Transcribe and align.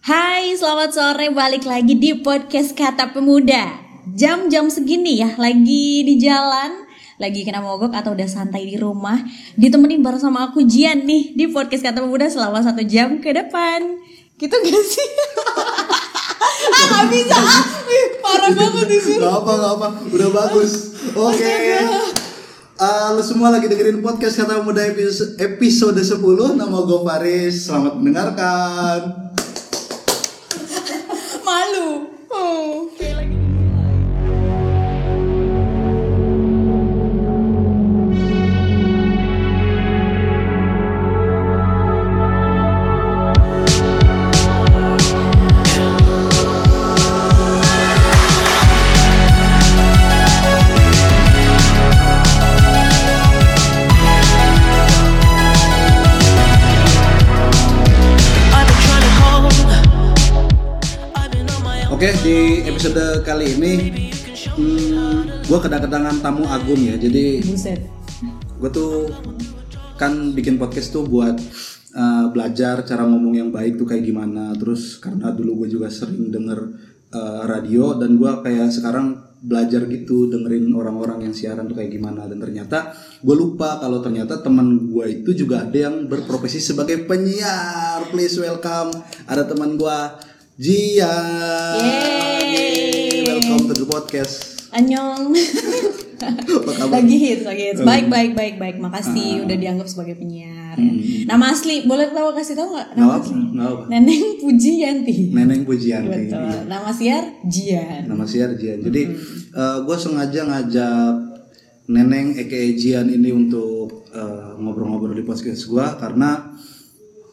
Hai, 0.00 0.56
selamat 0.56 0.96
sore. 0.96 1.28
Balik 1.28 1.68
lagi 1.68 1.92
di 1.92 2.16
podcast 2.24 2.72
Kata 2.72 3.12
Pemuda. 3.12 3.68
Jam-jam 4.16 4.72
segini 4.72 5.20
ya, 5.20 5.36
lagi 5.36 6.00
di 6.00 6.16
jalan, 6.16 6.88
lagi 7.20 7.44
kena 7.44 7.60
mogok 7.60 7.92
atau 7.92 8.16
udah 8.16 8.24
santai 8.24 8.64
di 8.64 8.80
rumah, 8.80 9.20
ditemenin 9.60 10.00
bareng 10.00 10.24
sama 10.24 10.48
aku 10.48 10.64
Jian 10.64 11.04
nih 11.04 11.36
di 11.36 11.52
podcast 11.52 11.84
Kata 11.84 12.00
Pemuda 12.00 12.32
selama 12.32 12.64
satu 12.64 12.80
jam 12.80 13.20
ke 13.20 13.28
depan. 13.28 14.00
Gitu 14.40 14.56
gak 14.56 14.84
sih? 14.88 15.08
ah, 16.80 16.84
gak 16.96 17.06
bisa. 17.12 17.36
Ah, 17.36 17.64
parah 18.24 18.52
banget 18.56 18.86
disuruh. 18.88 19.20
Gak 19.20 19.34
apa, 19.36 19.52
gak 19.52 19.72
apa. 19.76 19.88
Udah 20.16 20.28
bagus. 20.32 20.96
Oke. 21.12 21.52
Uh, 22.80 23.08
lu 23.12 23.20
semua 23.20 23.52
lagi 23.52 23.68
dengerin 23.68 24.00
podcast 24.00 24.40
Kata 24.40 24.64
Muda 24.64 24.80
episode, 24.80 25.36
episode 25.36 26.00
10 26.00 26.16
Nama 26.56 26.78
gue 26.80 27.00
Faris 27.04 27.68
Selamat 27.68 28.00
mendengarkan 28.00 29.29
kali 63.40 63.56
ini 63.56 63.72
hmm, 64.52 65.48
Gue 65.48 65.58
kedatangan 65.64 66.20
tamu 66.20 66.44
agung 66.44 66.76
ya. 66.76 67.00
Jadi 67.00 67.40
Buset. 67.40 67.80
gue 68.60 68.68
tuh 68.68 69.08
kan 69.96 70.36
bikin 70.36 70.60
podcast 70.60 70.92
tuh 70.92 71.08
buat 71.08 71.40
uh, 71.96 72.28
belajar 72.36 72.84
cara 72.84 73.08
ngomong 73.08 73.40
yang 73.40 73.48
baik 73.48 73.80
tuh 73.80 73.88
kayak 73.88 74.04
gimana. 74.04 74.52
Terus 74.60 75.00
karena 75.00 75.32
dulu 75.32 75.64
gue 75.64 75.72
juga 75.72 75.88
sering 75.88 76.28
denger 76.28 76.60
uh, 77.16 77.48
radio 77.48 77.96
dan 77.96 78.20
gue 78.20 78.28
kayak 78.44 78.68
sekarang 78.76 79.32
belajar 79.40 79.88
gitu 79.88 80.28
dengerin 80.28 80.68
orang-orang 80.76 81.24
yang 81.24 81.32
siaran 81.32 81.64
tuh 81.64 81.80
kayak 81.80 81.96
gimana. 81.96 82.28
Dan 82.28 82.44
ternyata 82.44 82.92
gue 83.24 83.36
lupa 83.40 83.80
kalau 83.80 84.04
ternyata 84.04 84.44
teman 84.44 84.92
gue 84.92 85.24
itu 85.24 85.32
juga 85.32 85.64
ada 85.64 85.88
yang 85.88 86.12
berprofesi 86.12 86.60
sebagai 86.60 87.08
penyiar. 87.08 88.04
Please 88.12 88.36
welcome 88.36 88.92
ada 89.24 89.48
teman 89.48 89.80
gue 89.80 89.98
Jian 90.60 91.80
Yeay. 92.52 92.99
Welcome 93.50 93.66
to 93.66 93.82
the 93.82 93.88
podcast 93.90 94.62
Annyeong. 94.70 95.34
apa 96.22 96.70
kabar 96.78 97.02
lagi 97.02 97.16
hits, 97.18 97.42
lagi 97.42 97.74
hits. 97.74 97.82
Baik, 97.82 98.06
baik, 98.06 98.38
baik, 98.38 98.54
baik. 98.62 98.76
Makasih 98.78 99.42
udah 99.42 99.56
dianggap 99.58 99.90
sebagai 99.90 100.14
penyiar. 100.14 100.78
Nama 101.26 101.50
asli, 101.50 101.82
boleh 101.90 102.14
tahu 102.14 102.30
kasih 102.38 102.54
tahu 102.54 102.78
nggak? 102.78 102.94
Nama 102.94 103.10
apa, 103.18 103.26
apa. 103.66 103.84
Neneng 103.90 104.38
Pujianti. 104.38 105.34
Neneng 105.34 105.66
Pujianti 105.66 106.30
Betul. 106.30 106.70
Nama 106.70 106.90
siar 106.94 107.24
Jian. 107.50 108.06
nama 108.06 108.22
siar 108.22 108.54
Jian. 108.54 108.78
Jadi 108.86 109.02
gue 109.58 109.96
sengaja 109.98 110.40
ngajak 110.46 111.14
Neneng 111.90 112.38
Eke 112.38 112.78
Jian 112.78 113.10
ini 113.10 113.34
untuk 113.34 114.06
eh, 114.14 114.54
ngobrol-ngobrol 114.54 115.18
di 115.18 115.26
podcast 115.26 115.66
gue 115.66 115.86
karena 115.98 116.54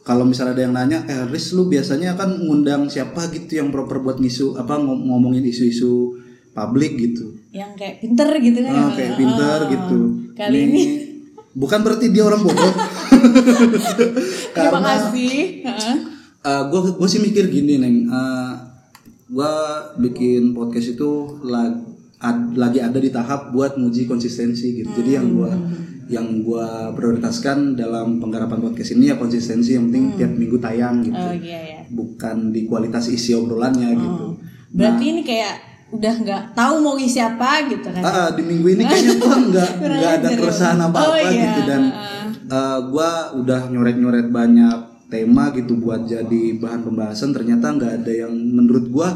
kalau 0.08 0.24
misalnya 0.24 0.56
ada 0.56 0.62
yang 0.64 0.72
nanya, 0.72 1.04
eh 1.04 1.28
Riz 1.28 1.52
lu 1.52 1.68
biasanya 1.68 2.16
kan 2.16 2.32
ngundang 2.32 2.88
siapa 2.88 3.28
gitu 3.28 3.60
yang 3.60 3.68
proper 3.68 4.00
buat 4.00 4.16
ngisu 4.16 4.56
apa 4.56 4.80
ngom- 4.80 5.04
ngomongin 5.04 5.44
isu-isu 5.44 6.16
publik 6.50 6.96
gitu. 6.96 7.36
Yang 7.52 7.76
kayak 7.76 7.94
pinter 8.00 8.28
gitu 8.40 8.58
kan. 8.64 8.72
Ah, 8.74 8.90
kayak 8.90 9.14
pinter 9.14 9.58
Ah. 9.60 9.68
gitu. 9.68 9.98
Kali 10.32 10.58
ini 10.64 10.82
bukan 11.52 11.80
berarti 11.84 12.08
dia 12.08 12.24
orang 12.24 12.40
bodoh. 12.40 12.72
terima 14.56 14.80
kasih. 14.80 15.34
Heeh. 15.62 15.96
gue 16.40 16.80
gue 16.96 17.08
sih 17.10 17.20
mikir 17.20 17.52
gini 17.52 17.76
neng 17.76 18.08
gue 19.28 19.52
bikin 20.00 20.56
podcast 20.56 20.96
itu 20.96 21.10
lag- 21.44 21.84
ad- 22.16 22.56
lagi 22.56 22.80
ada 22.80 22.96
di 22.96 23.12
tahap 23.12 23.52
buat 23.52 23.76
nguji 23.76 24.08
konsistensi 24.08 24.72
gitu 24.74 24.88
jadi 24.96 25.20
yang 25.20 25.36
gue 25.36 25.52
yang 26.08 26.40
gue 26.40 26.66
prioritaskan 26.92 27.72
dalam 27.72 28.16
penggarapan 28.16 28.58
podcast 28.58 28.92
ini 28.92 29.08
ya 29.08 29.16
konsistensi 29.16 29.72
yang 29.72 29.88
penting 29.88 30.16
tiap 30.16 30.32
minggu 30.32 30.56
tayang 30.56 31.00
gitu 31.00 31.16
Oh 31.16 31.32
iya 31.32 31.60
ya. 31.60 31.80
bukan 31.86 32.48
di 32.48 32.64
kualitas 32.64 33.06
isi 33.06 33.32
obrolannya 33.32 33.92
gitu 33.92 34.24
Berarti 34.68 35.04
ini 35.06 35.22
kayak 35.22 35.54
udah 35.88 36.14
nggak 36.18 36.42
tahu 36.52 36.74
mau 36.78 36.92
ngisi 36.94 37.16
apa 37.16 37.64
gitu 37.66 37.88
kan. 37.88 38.02
ah 38.02 38.28
di 38.28 38.42
minggu 38.42 38.68
ini 38.70 38.82
kayaknya 38.84 39.14
gue 39.16 39.36
nggak 39.48 39.70
nggak 39.78 40.12
ada 40.20 40.28
ya. 40.28 40.36
keresahan 40.36 40.78
apa 40.78 40.92
apa 40.94 41.06
Oh, 41.06 41.16
iya. 41.16 41.44
gitu 41.46 41.60
dan 41.64 41.82
gue 42.84 43.10
udah 43.38 43.60
nyoret 43.68 43.96
nyoret 43.96 44.28
banyak 44.28 44.76
tema 45.08 45.48
gitu 45.52 45.76
buat 45.76 46.04
jadi 46.04 46.42
bahan 46.56 46.84
pembahasan 46.84 47.32
ternyata 47.32 47.72
nggak 47.72 47.92
ada 48.00 48.12
yang 48.14 48.32
menurut 48.32 48.84
gue 48.86 49.08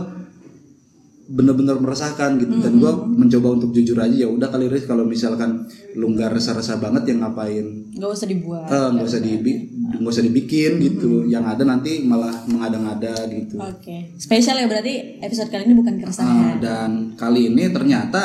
bener-bener 1.33 1.77
meresahkan 1.77 2.37
gitu 2.37 2.61
dan 2.61 2.77
gue 2.77 2.93
mencoba 3.09 3.49
untuk 3.55 3.73
jujur 3.73 3.97
aja 3.97 4.13
ya 4.15 4.29
udah 4.29 4.47
kali 4.47 4.69
Riz 4.69 4.85
kalau 4.85 5.01
misalkan 5.03 5.65
lu 5.93 6.11
nggak 6.11 6.29
resah-resah 6.31 6.77
banget 6.77 7.09
ya 7.09 7.15
ngapain 7.19 7.89
Nggak 7.93 8.11
usah 8.11 8.27
dibuat. 8.27 8.67
Eh, 8.67 8.89
nggak 8.91 9.07
usah 9.07 9.21
dibi 9.21 9.53
nggak 9.95 10.09
usah 10.11 10.23
dibikin 10.23 10.73
gitu 10.79 11.25
yang 11.25 11.45
ada 11.45 11.63
nanti 11.63 12.01
malah 12.03 12.33
mengada-ngada 12.45 13.17
gitu 13.29 13.57
Oke. 13.57 14.13
Spesial 14.15 14.57
ya 14.57 14.67
berarti 14.67 14.95
episode 15.19 15.49
kali 15.49 15.65
ini 15.65 15.75
bukan 15.75 15.95
Ah, 15.95 16.01
keresahan. 16.03 16.57
dan 16.59 16.91
kali 17.15 17.49
ini 17.49 17.65
ternyata 17.67 18.23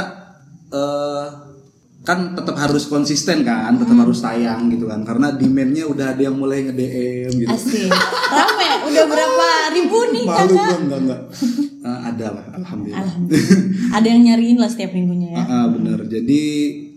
eh 0.68 1.28
kan 2.02 2.32
tetap 2.34 2.56
harus 2.56 2.88
konsisten 2.88 3.44
kan, 3.44 3.68
tetap 3.74 3.92
Hmm. 3.92 4.04
harus 4.06 4.20
tayang 4.20 4.68
gitu 4.70 4.86
kan, 4.86 5.04
karena 5.04 5.28
demandnya 5.30 5.84
udah 5.84 6.08
ada 6.10 6.22
yang 6.22 6.36
mulai 6.36 6.64
nge 6.64 6.72
DM 6.72 7.32
gitu. 7.38 7.52
Asik. 7.52 7.92
Rame, 8.30 8.70
udah 8.86 9.04
berapa 9.06 9.48
ribu 9.74 10.00
nih 10.10 10.24
Malu 10.30 10.40
kakak? 10.48 10.56
gua 10.56 10.78
enggak 10.80 11.00
enggak. 11.04 11.22
Ada 12.18 12.28
lah, 12.34 12.46
alhamdulillah. 12.58 13.04
Alhamdulillah. 13.06 13.96
Ada 14.02 14.08
yang 14.10 14.22
nyariin 14.26 14.58
lah 14.58 14.70
setiap 14.74 14.92
minggunya 14.98 15.38
ya. 15.38 15.38
Ah, 15.38 15.46
ah, 15.46 15.66
bener. 15.70 16.00
Jadi 16.10 16.44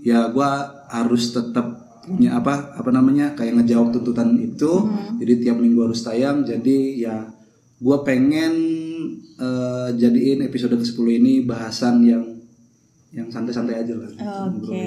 ya 0.00 0.32
gua 0.32 0.80
harus 0.88 1.36
tetap 1.36 1.76
punya 2.08 2.40
apa 2.40 2.74
apa 2.74 2.90
namanya 2.90 3.36
kayak 3.36 3.60
ngejawab 3.60 3.92
tuntutan 3.92 4.32
itu. 4.40 4.88
Hmm. 4.88 5.20
Jadi 5.20 5.44
tiap 5.44 5.60
minggu 5.60 5.84
harus 5.84 6.00
tayang. 6.00 6.48
Jadi 6.48 7.04
ya 7.04 7.28
gua 7.78 8.00
pengen 8.00 8.52
eh, 9.36 9.88
jadiin 10.00 10.40
episode 10.48 10.80
ke-10 10.80 11.06
ini 11.20 11.44
bahasan 11.44 12.00
yang 12.08 12.24
yang 13.10 13.26
santai-santai 13.28 13.82
aja 13.82 13.94
lah. 13.98 14.10
Oke. 14.54 14.86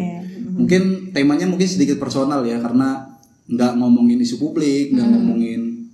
mungkin 0.56 1.12
temanya 1.12 1.44
mungkin 1.44 1.68
sedikit 1.68 2.00
personal 2.00 2.40
ya 2.48 2.56
karena 2.64 3.20
nggak 3.52 3.76
ngomongin 3.76 4.24
isu 4.24 4.40
publik 4.40 4.96
nggak 4.96 5.08
ngomongin 5.12 5.92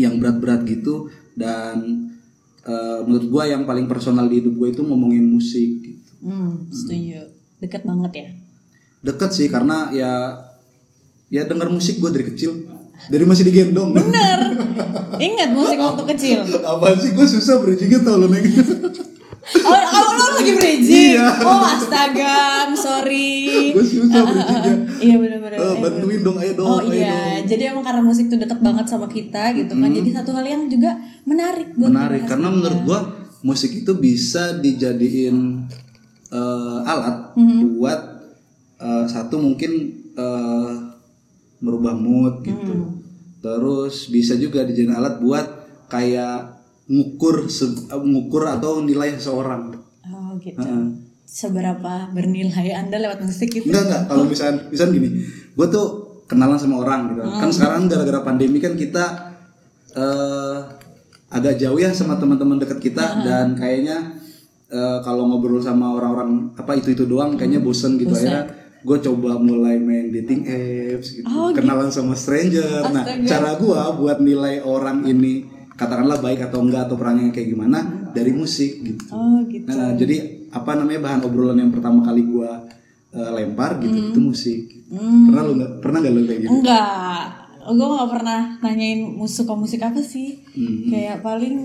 yang 0.00 0.16
berat-berat 0.16 0.64
gitu 0.64 1.12
dan 1.36 2.05
eh, 2.66 2.98
menurut 3.06 3.26
gua 3.30 3.46
yang 3.46 3.62
paling 3.64 3.86
personal 3.86 4.26
di 4.26 4.42
hidup 4.42 4.58
gue 4.58 4.68
itu 4.74 4.82
ngomongin 4.82 5.22
musik 5.22 5.70
gitu. 5.86 6.10
Hmm, 6.26 6.66
setuju. 6.68 7.30
Deket 7.62 7.82
banget 7.86 8.12
ya. 8.12 8.28
deket 9.06 9.30
sih 9.30 9.46
karena 9.46 9.94
ya 9.94 10.34
ya 11.30 11.46
denger 11.46 11.70
musik 11.70 12.02
gue 12.02 12.10
dari 12.10 12.26
kecil 12.26 12.58
dari 13.06 13.22
masih 13.22 13.46
digendong 13.46 13.94
Bener. 13.94 14.40
Ingat 15.16 15.50
musik 15.54 15.78
waktu 15.78 16.02
kecil. 16.16 16.38
apa 16.74 16.96
sih 16.98 17.14
gue 17.14 17.26
susah 17.38 17.62
bridgingnya 17.62 18.02
tau 18.02 18.18
lo 18.18 18.26
neng 18.26 18.42
Oh, 19.46 19.70
oh 19.70 20.08
lo 20.12 20.26
lagi 20.34 20.52
bridging. 20.52 21.14
Iya. 21.14 21.26
Oh, 21.40 21.62
astaga, 21.62 22.66
I'm 22.66 22.74
sorry. 22.74 23.70
gue 23.70 23.84
susah 23.84 24.26
bridgingnya 24.26 24.74
Iya 24.98 25.14
bener-bener. 25.16 25.56
Eh, 25.56 25.74
bantuin 25.78 26.20
dong 26.20 26.36
ayo 26.36 26.52
dong 26.54 26.66
Oh 26.66 26.80
ayo 26.82 26.90
iya, 26.90 27.14
dong 27.38 27.46
jadi 27.46 27.62
emang 27.70 27.84
karena 27.84 28.02
musik 28.02 28.26
tuh 28.26 28.36
dekat 28.36 28.58
banget 28.58 28.86
sama 28.86 29.06
kita 29.06 29.54
gitu 29.54 29.70
kan. 29.70 29.86
Jadi 29.88 30.08
satu 30.10 30.30
hal 30.32 30.42
yang 30.44 30.62
juga 30.66 30.98
menarik 31.22 31.74
buat 31.74 31.90
menarik 31.90 32.22
karena 32.26 32.48
menurut 32.48 32.80
gua 32.82 33.00
musik 33.40 33.70
itu 33.72 33.92
bisa 33.94 34.56
dijadiin 34.56 35.62
eh, 36.28 36.78
alat 36.82 37.38
Mhm. 37.38 37.78
buat 37.78 38.00
eh, 38.78 39.04
satu 39.06 39.38
mungkin 39.38 39.72
eh, 40.12 40.70
merubah 41.58 41.94
mood 41.94 42.42
gitu 42.42 42.74
Mhm. 42.74 42.86
terus 43.38 44.08
bisa 44.08 44.34
juga 44.34 44.66
dijadiin 44.66 44.90
alat 44.92 45.20
buat 45.20 45.46
kayak 45.86 46.55
ngukur 46.86 47.50
eh, 47.50 48.00
ngukur 48.00 48.42
atau 48.46 48.82
nilai 48.82 49.18
seseorang 49.18 49.74
Oh 50.06 50.38
gitu. 50.38 50.62
Heeh. 50.62 51.02
Seberapa 51.26 52.14
bernilai 52.14 52.70
Anda 52.78 53.02
lewat 53.02 53.26
musik 53.26 53.50
gitu? 53.50 53.66
enggak 53.66 53.90
enggak. 53.90 54.02
Kalau 54.06 54.24
misalnya 54.30 54.56
misalnya 54.70 54.92
gini 54.94 55.08
gua 55.58 55.66
tuh 55.66 55.86
kenalan 56.30 56.58
sama 56.58 56.86
orang 56.86 57.00
gitu. 57.10 57.22
Kan 57.26 57.50
sekarang 57.50 57.90
gara-gara 57.90 58.22
pandemi 58.22 58.62
kan 58.62 58.78
kita 58.78 59.34
eh 59.96 60.58
agak 61.26 61.58
jauh 61.58 61.74
ya 61.74 61.90
sama 61.90 62.14
teman-teman 62.22 62.62
dekat 62.62 62.78
kita 62.78 63.26
dan 63.26 63.58
kayaknya 63.58 64.14
eh, 64.70 64.98
kalau 65.02 65.26
ngobrol 65.26 65.58
sama 65.58 65.98
orang-orang 65.98 66.54
apa 66.54 66.78
itu 66.78 66.94
itu 66.94 67.02
doang 67.02 67.34
kayaknya 67.34 67.58
bosen 67.58 67.98
gitu. 67.98 68.14
Akhirnya 68.14 68.46
gue 68.86 68.98
coba 69.02 69.34
mulai 69.42 69.82
main 69.82 70.14
dating 70.14 70.46
apps 70.46 71.18
gitu. 71.18 71.26
Oh, 71.26 71.50
kenalan 71.50 71.90
sama 71.90 72.14
stranger. 72.14 72.86
Nah 72.94 73.02
Astaga. 73.02 73.26
cara 73.26 73.50
gue 73.58 73.80
buat 73.98 74.18
nilai 74.22 74.62
orang 74.62 75.02
ini 75.10 75.55
katakanlah 75.76 76.18
baik 76.18 76.40
atau 76.48 76.64
enggak 76.64 76.88
atau 76.88 76.96
perannya 76.96 77.30
kayak 77.30 77.52
gimana 77.52 77.78
dari 78.10 78.32
musik 78.32 78.80
gitu. 78.80 79.02
Oh 79.12 79.44
gitu. 79.46 79.68
Nah, 79.68 79.92
jadi 79.92 80.48
apa 80.48 80.72
namanya 80.72 81.04
bahan 81.04 81.20
obrolan 81.22 81.60
yang 81.60 81.70
pertama 81.70 82.00
kali 82.00 82.24
gua 82.24 82.64
eh, 83.12 83.30
lempar 83.32 83.76
gitu 83.78 83.92
Hmm. 83.92 84.10
itu 84.10 84.20
musik. 84.20 84.60
Pernah 84.90 85.42
lu 85.42 85.52
nggak 85.56 85.72
pernah 85.80 85.98
nggak 86.00 86.14
lu 86.14 86.20
kayak 86.24 86.40
gitu? 86.42 86.50
Enggak, 86.52 87.22
gue 87.66 87.88
gak 87.98 88.10
pernah 88.14 88.40
nanyain 88.62 89.00
musik 89.02 89.42
suka 89.42 89.54
musik 89.54 89.80
apa 89.82 90.00
sih. 90.00 90.38
Hmm. 90.54 90.86
Kayak 90.88 91.20
paling 91.20 91.56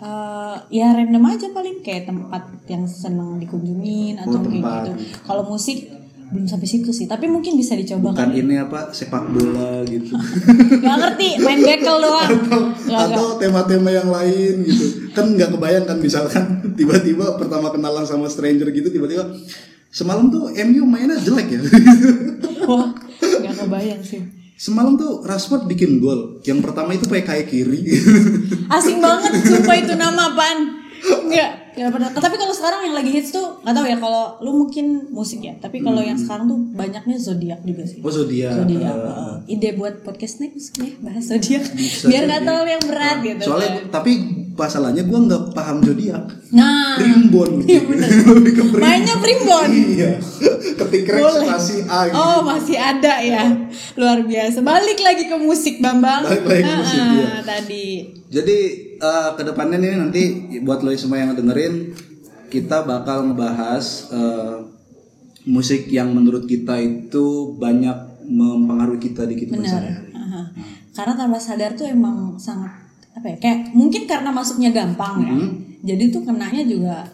eh, 0.00 0.56
ya 0.72 0.86
random 0.90 1.24
aja 1.28 1.46
paling 1.52 1.84
kayak 1.84 2.08
tempat 2.08 2.42
yang 2.66 2.88
seneng 2.88 3.36
dikunjungin 3.36 4.16
atau 4.16 4.40
Oh, 4.40 4.48
kayak 4.48 4.64
gitu. 4.64 4.92
Kalau 5.22 5.44
musik 5.44 5.78
belum 6.30 6.46
sampai 6.46 6.64
situ 6.64 6.90
sih, 6.90 7.04
tapi 7.04 7.26
mungkin 7.26 7.54
bisa 7.54 7.74
dicoba 7.74 8.10
Bukan 8.10 8.22
kan. 8.22 8.30
ini 8.30 8.54
apa 8.54 8.90
sepak 8.90 9.28
bola 9.28 9.82
gitu. 9.82 10.14
Gak 10.84 10.96
ngerti, 10.96 11.28
main 11.38 11.58
bekel 11.58 11.96
doang. 11.96 12.30
Gak. 12.86 13.00
atau 13.10 13.34
tema-tema 13.34 13.88
yang 13.88 14.06
lain 14.06 14.62
gitu 14.62 14.86
kan 15.10 15.26
nggak 15.28 15.50
kebayang 15.52 15.84
kan 15.84 15.98
misalkan 15.98 16.44
tiba-tiba 16.78 17.34
pertama 17.34 17.70
kenalan 17.70 18.02
sama 18.02 18.26
stranger 18.26 18.70
gitu 18.70 18.88
tiba-tiba 18.88 19.26
semalam 19.88 20.26
tuh 20.26 20.50
MU 20.66 20.82
mainnya 20.84 21.14
jelek 21.16 21.50
ya 21.50 21.60
Wah, 22.66 22.90
gak 23.20 23.54
kebayang 23.56 24.02
sih. 24.02 24.22
semalam 24.54 24.94
tuh 24.94 25.22
Rashford 25.22 25.66
bikin 25.66 25.98
gol 25.98 26.38
yang 26.42 26.58
pertama 26.60 26.94
itu 26.94 27.06
pakai 27.06 27.22
kaki 27.22 27.44
kiri 27.48 27.80
Asing 28.68 28.98
banget, 28.98 29.32
sumpah 29.40 29.76
itu 29.76 29.94
nama 29.94 30.30
apaan? 30.30 30.58
Enggak, 31.00 31.50
gak 31.72 31.90
pernah. 31.90 32.08
Tapi 32.10 32.36
kalau 32.36 32.50
sekarang 32.50 32.80
yang 32.82 32.94
lagi 32.94 33.10
hits 33.10 33.30
tuh, 33.30 33.60
gak 33.60 33.72
tahu 33.72 33.84
ya 33.84 33.96
kalau 33.96 34.38
lu 34.40 34.50
mungkin 34.56 34.86
musik 35.08 35.40
ya. 35.40 35.54
Tapi 35.56 35.80
kalau 35.80 36.00
yang 36.00 36.14
sekarang 36.14 36.46
tuh 36.46 36.60
banyaknya 36.72 37.16
zodiak 37.16 37.60
juga 37.60 37.82
sih. 37.84 37.98
oh 37.98 38.08
zodiak 38.08 38.52
Zodiak. 38.56 38.90
Eh, 38.90 39.06
heeh. 39.06 39.34
ide 39.48 39.70
buat 39.72 40.00
podcast 40.00 40.38
next 40.38 40.76
ya 40.76 40.90
bahas 41.00 41.24
zodiak. 41.24 41.62
Biar 42.08 42.22
nggak 42.24 42.40
terlalu 42.42 42.68
yang 42.70 42.84
berat 42.84 43.16
gitu. 43.20 43.42
soalnya 43.44 43.70
tapi 43.88 44.12
masalahnya 44.52 45.02
gue 45.02 45.18
nggak 45.24 45.42
paham 45.50 45.80
zodiak 45.80 46.20
Nah, 46.50 46.98
primbon 46.98 47.62
Iya, 47.70 47.80
primbon 47.88 48.42
mainnya 48.76 49.16
primbon. 49.16 49.68
iya 49.70 50.10
ketik 50.76 51.06
spasi 51.06 51.84
A 51.86 52.08
gitu. 52.08 52.16
Oh 52.16 52.38
masih 52.42 52.76
ada 52.76 53.20
ya, 53.20 53.44
luar 53.94 54.24
biasa. 54.24 54.58
Balik 54.60 54.98
lagi 54.98 55.28
ke 55.28 55.36
musik 55.36 55.78
Bambang. 55.78 56.24
Balik 56.24 56.44
lagi 56.44 56.62
ke 56.64 56.74
musik, 56.74 56.98
Heeh, 56.98 57.14
iya. 57.14 57.28
Tadi. 57.40 57.86
Jadi 58.30 58.58
eh, 58.96 59.30
ke 59.34 59.42
depannya 59.42 59.76
nih 59.76 59.98
nanti 59.98 60.22
buat 60.62 60.80
lo 60.80 60.94
semua 60.94 61.18
yang 61.18 61.34
dengerin 61.34 61.90
kita 62.46 62.82
bakal 62.82 63.26
ngebahas 63.26 63.84
eh, 64.10 64.56
musik 65.46 65.88
yang 65.88 66.14
menurut 66.14 66.46
kita 66.46 66.78
itu 66.78 67.56
banyak 67.58 67.96
mempengaruhi 68.30 69.00
kita 69.02 69.26
di 69.26 69.34
kehidupan 69.34 69.62
Benar. 69.62 69.70
sehari-hari. 69.70 70.10
Aha. 70.14 70.42
Karena 70.94 71.14
tanpa 71.16 71.38
sadar 71.40 71.74
tuh 71.74 71.90
emang 71.90 72.38
sangat 72.38 72.70
apa 73.10 73.26
ya? 73.26 73.36
Kayak 73.42 73.58
mungkin 73.74 74.06
karena 74.06 74.30
masuknya 74.30 74.70
gampang 74.70 75.14
ya. 75.20 75.34
Hmm. 75.34 75.50
Jadi 75.82 76.12
tuh 76.12 76.22
kenanya 76.22 76.62
juga 76.62 77.08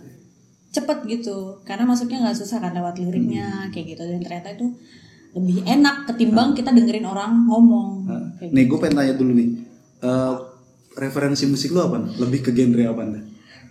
cepet 0.68 0.98
gitu. 1.08 1.56
Karena 1.64 1.88
masuknya 1.88 2.28
nggak 2.28 2.36
susah 2.36 2.60
kan 2.60 2.76
lewat 2.76 3.00
Hmm. 3.00 3.08
liriknya 3.08 3.72
kayak 3.72 3.96
gitu 3.96 4.02
dan 4.04 4.20
ternyata 4.20 4.48
itu 4.52 4.66
lebih 5.32 5.64
enak 5.64 6.08
ketimbang 6.08 6.52
kita 6.52 6.72
dengerin 6.72 7.04
orang 7.04 7.44
ngomong. 7.44 8.04
Kayak 8.36 8.52
Nih 8.52 8.64
gue 8.66 8.78
pengen 8.80 8.96
tanya 8.96 9.14
dulu 9.16 9.32
nih, 9.32 9.48
eh, 10.00 10.32
referensi 10.96 11.44
musik 11.46 11.70
lo 11.76 11.92
apa? 11.92 12.02
Lebih 12.16 12.48
ke 12.48 12.50
genre 12.56 12.84
apa 12.88 13.00
anda? 13.04 13.20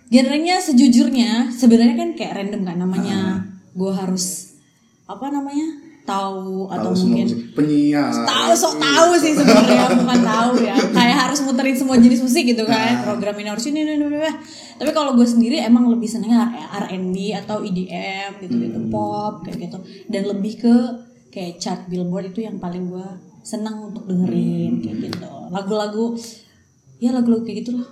Genrenya 0.06 0.62
sejujurnya 0.62 1.50
sebenarnya 1.50 1.96
kan 1.98 2.10
kayak 2.14 2.32
random 2.38 2.62
kan 2.62 2.76
namanya. 2.78 3.18
Ah. 3.18 3.38
Gue 3.74 3.92
harus 3.92 4.54
apa 5.10 5.28
namanya? 5.28 5.86
tahu 6.06 6.70
atau 6.70 6.94
mungkin 6.94 7.26
penyiar. 7.52 8.14
tahu 8.14 8.54
sok 8.54 8.78
tahu 8.78 9.10
sih 9.18 9.34
sebenarnya 9.34 9.90
bukan 9.98 10.20
tahu 10.22 10.50
ya 10.62 10.78
kayak 10.94 11.16
harus 11.26 11.42
muterin 11.42 11.74
semua 11.74 11.98
jenis 11.98 12.22
musik 12.22 12.46
gitu 12.46 12.62
kan 12.62 13.02
program 13.02 13.34
ini 13.42 13.48
harus 13.50 13.66
ini 13.66 13.82
ini, 13.82 13.98
ini, 13.98 14.30
tapi 14.78 14.90
kalau 14.94 15.18
gue 15.18 15.26
sendiri 15.26 15.58
emang 15.66 15.90
lebih 15.90 16.06
senengnya 16.06 16.46
R&B 16.86 17.34
atau 17.42 17.66
EDM 17.66 18.38
gitu 18.46 18.54
gitu 18.54 18.78
pop 18.88 19.42
kayak 19.42 19.66
gitu 19.66 19.82
dan 20.06 20.22
lebih 20.30 20.62
ke 20.62 20.74
kayak 21.34 21.58
chart 21.58 21.82
billboard 21.90 22.30
itu 22.30 22.46
yang 22.46 22.62
paling 22.62 22.86
gue 22.86 23.06
senang 23.42 23.90
untuk 23.90 24.06
dengerin 24.06 24.78
kayak 24.80 25.10
gitu 25.10 25.30
lagu-lagu 25.50 26.14
ya 26.96 27.10
lagu-lagu 27.10 27.42
kayak 27.42 27.62
gitulah 27.62 27.86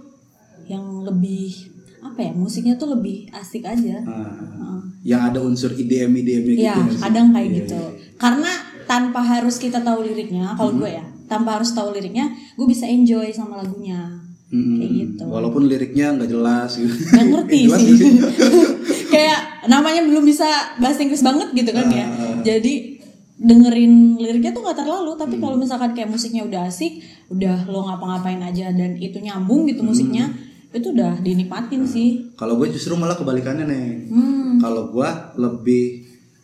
yang 0.64 0.80
lebih 1.02 1.52
apa 2.00 2.20
ya 2.20 2.32
musiknya 2.32 2.74
tuh 2.74 2.92
lebih 2.92 3.28
asik 3.30 3.64
aja 3.64 4.00
Ah, 4.04 4.80
yang 5.00 5.20
ada 5.24 5.40
unsur 5.40 5.72
IDM 5.72 6.12
IDM 6.14 6.42
gitu. 6.46 6.60
Iya, 6.62 6.74
nggak 6.74 6.90
sih? 6.90 7.02
kadang 7.02 7.26
kayak 7.30 7.44
Iya, 7.44 7.56
gitu. 7.58 7.80
iya. 7.80 7.90
Karena 8.14 8.50
tanpa 8.84 9.20
harus 9.20 9.56
kita 9.56 9.80
tahu 9.80 10.00
liriknya, 10.02 10.52
kalau 10.52 10.72
gue 10.74 10.90
ya, 10.90 11.04
tanpa 11.24 11.56
harus 11.56 11.72
tahu 11.72 11.92
liriknya, 11.92 12.28
gue 12.54 12.66
bisa 12.66 12.84
enjoy 12.84 13.28
sama 13.28 13.58
lagunya. 13.58 14.20
Mm-mm. 14.48 14.76
Kayak 14.78 14.92
gitu. 14.94 15.24
Walaupun 15.26 15.62
liriknya 15.64 16.12
nggak 16.12 16.30
jelas 16.30 16.70
gitu. 16.74 16.92
Gak 17.10 17.24
ngerti 17.26 17.58
sih. 17.66 17.68
nggak? 18.14 18.32
Kayak 19.14 19.40
namanya 19.66 20.04
belum 20.04 20.22
bisa 20.22 20.46
bahasa 20.76 21.00
Inggris 21.00 21.20
banget 21.20 21.48
gitu 21.52 21.70
kan 21.70 21.88
ya. 21.88 22.06
Ah. 22.06 22.36
Jadi 22.42 23.00
dengerin 23.34 24.14
liriknya 24.16 24.50
tuh 24.50 24.62
nggak 24.62 24.78
terlalu, 24.78 25.12
tapi 25.14 25.34
Hmm. 25.36 25.42
kalau 25.42 25.56
misalkan 25.58 25.90
kayak 25.90 26.06
musiknya 26.06 26.42
udah 26.42 26.60
asik, 26.64 27.02
udah 27.28 27.66
lo 27.66 27.82
ngapa-ngapain 27.84 28.38
aja 28.40 28.70
dan 28.70 28.94
itu 28.96 29.18
nyambung 29.18 29.66
gitu 29.66 29.82
musiknya, 29.82 30.30
Hmm. 30.30 30.38
itu 30.72 30.86
udah 30.90 31.18
dinikmatin 31.18 31.82
sih. 31.84 32.30
Kalau 32.34 32.54
gue 32.54 32.70
justru 32.70 32.94
malah 32.94 33.14
kebalikannya 33.14 33.66
nih. 33.66 33.86
Hmm. 34.08 34.58
Kalau 34.58 34.88
gue 34.88 35.08
lebih 35.36 35.84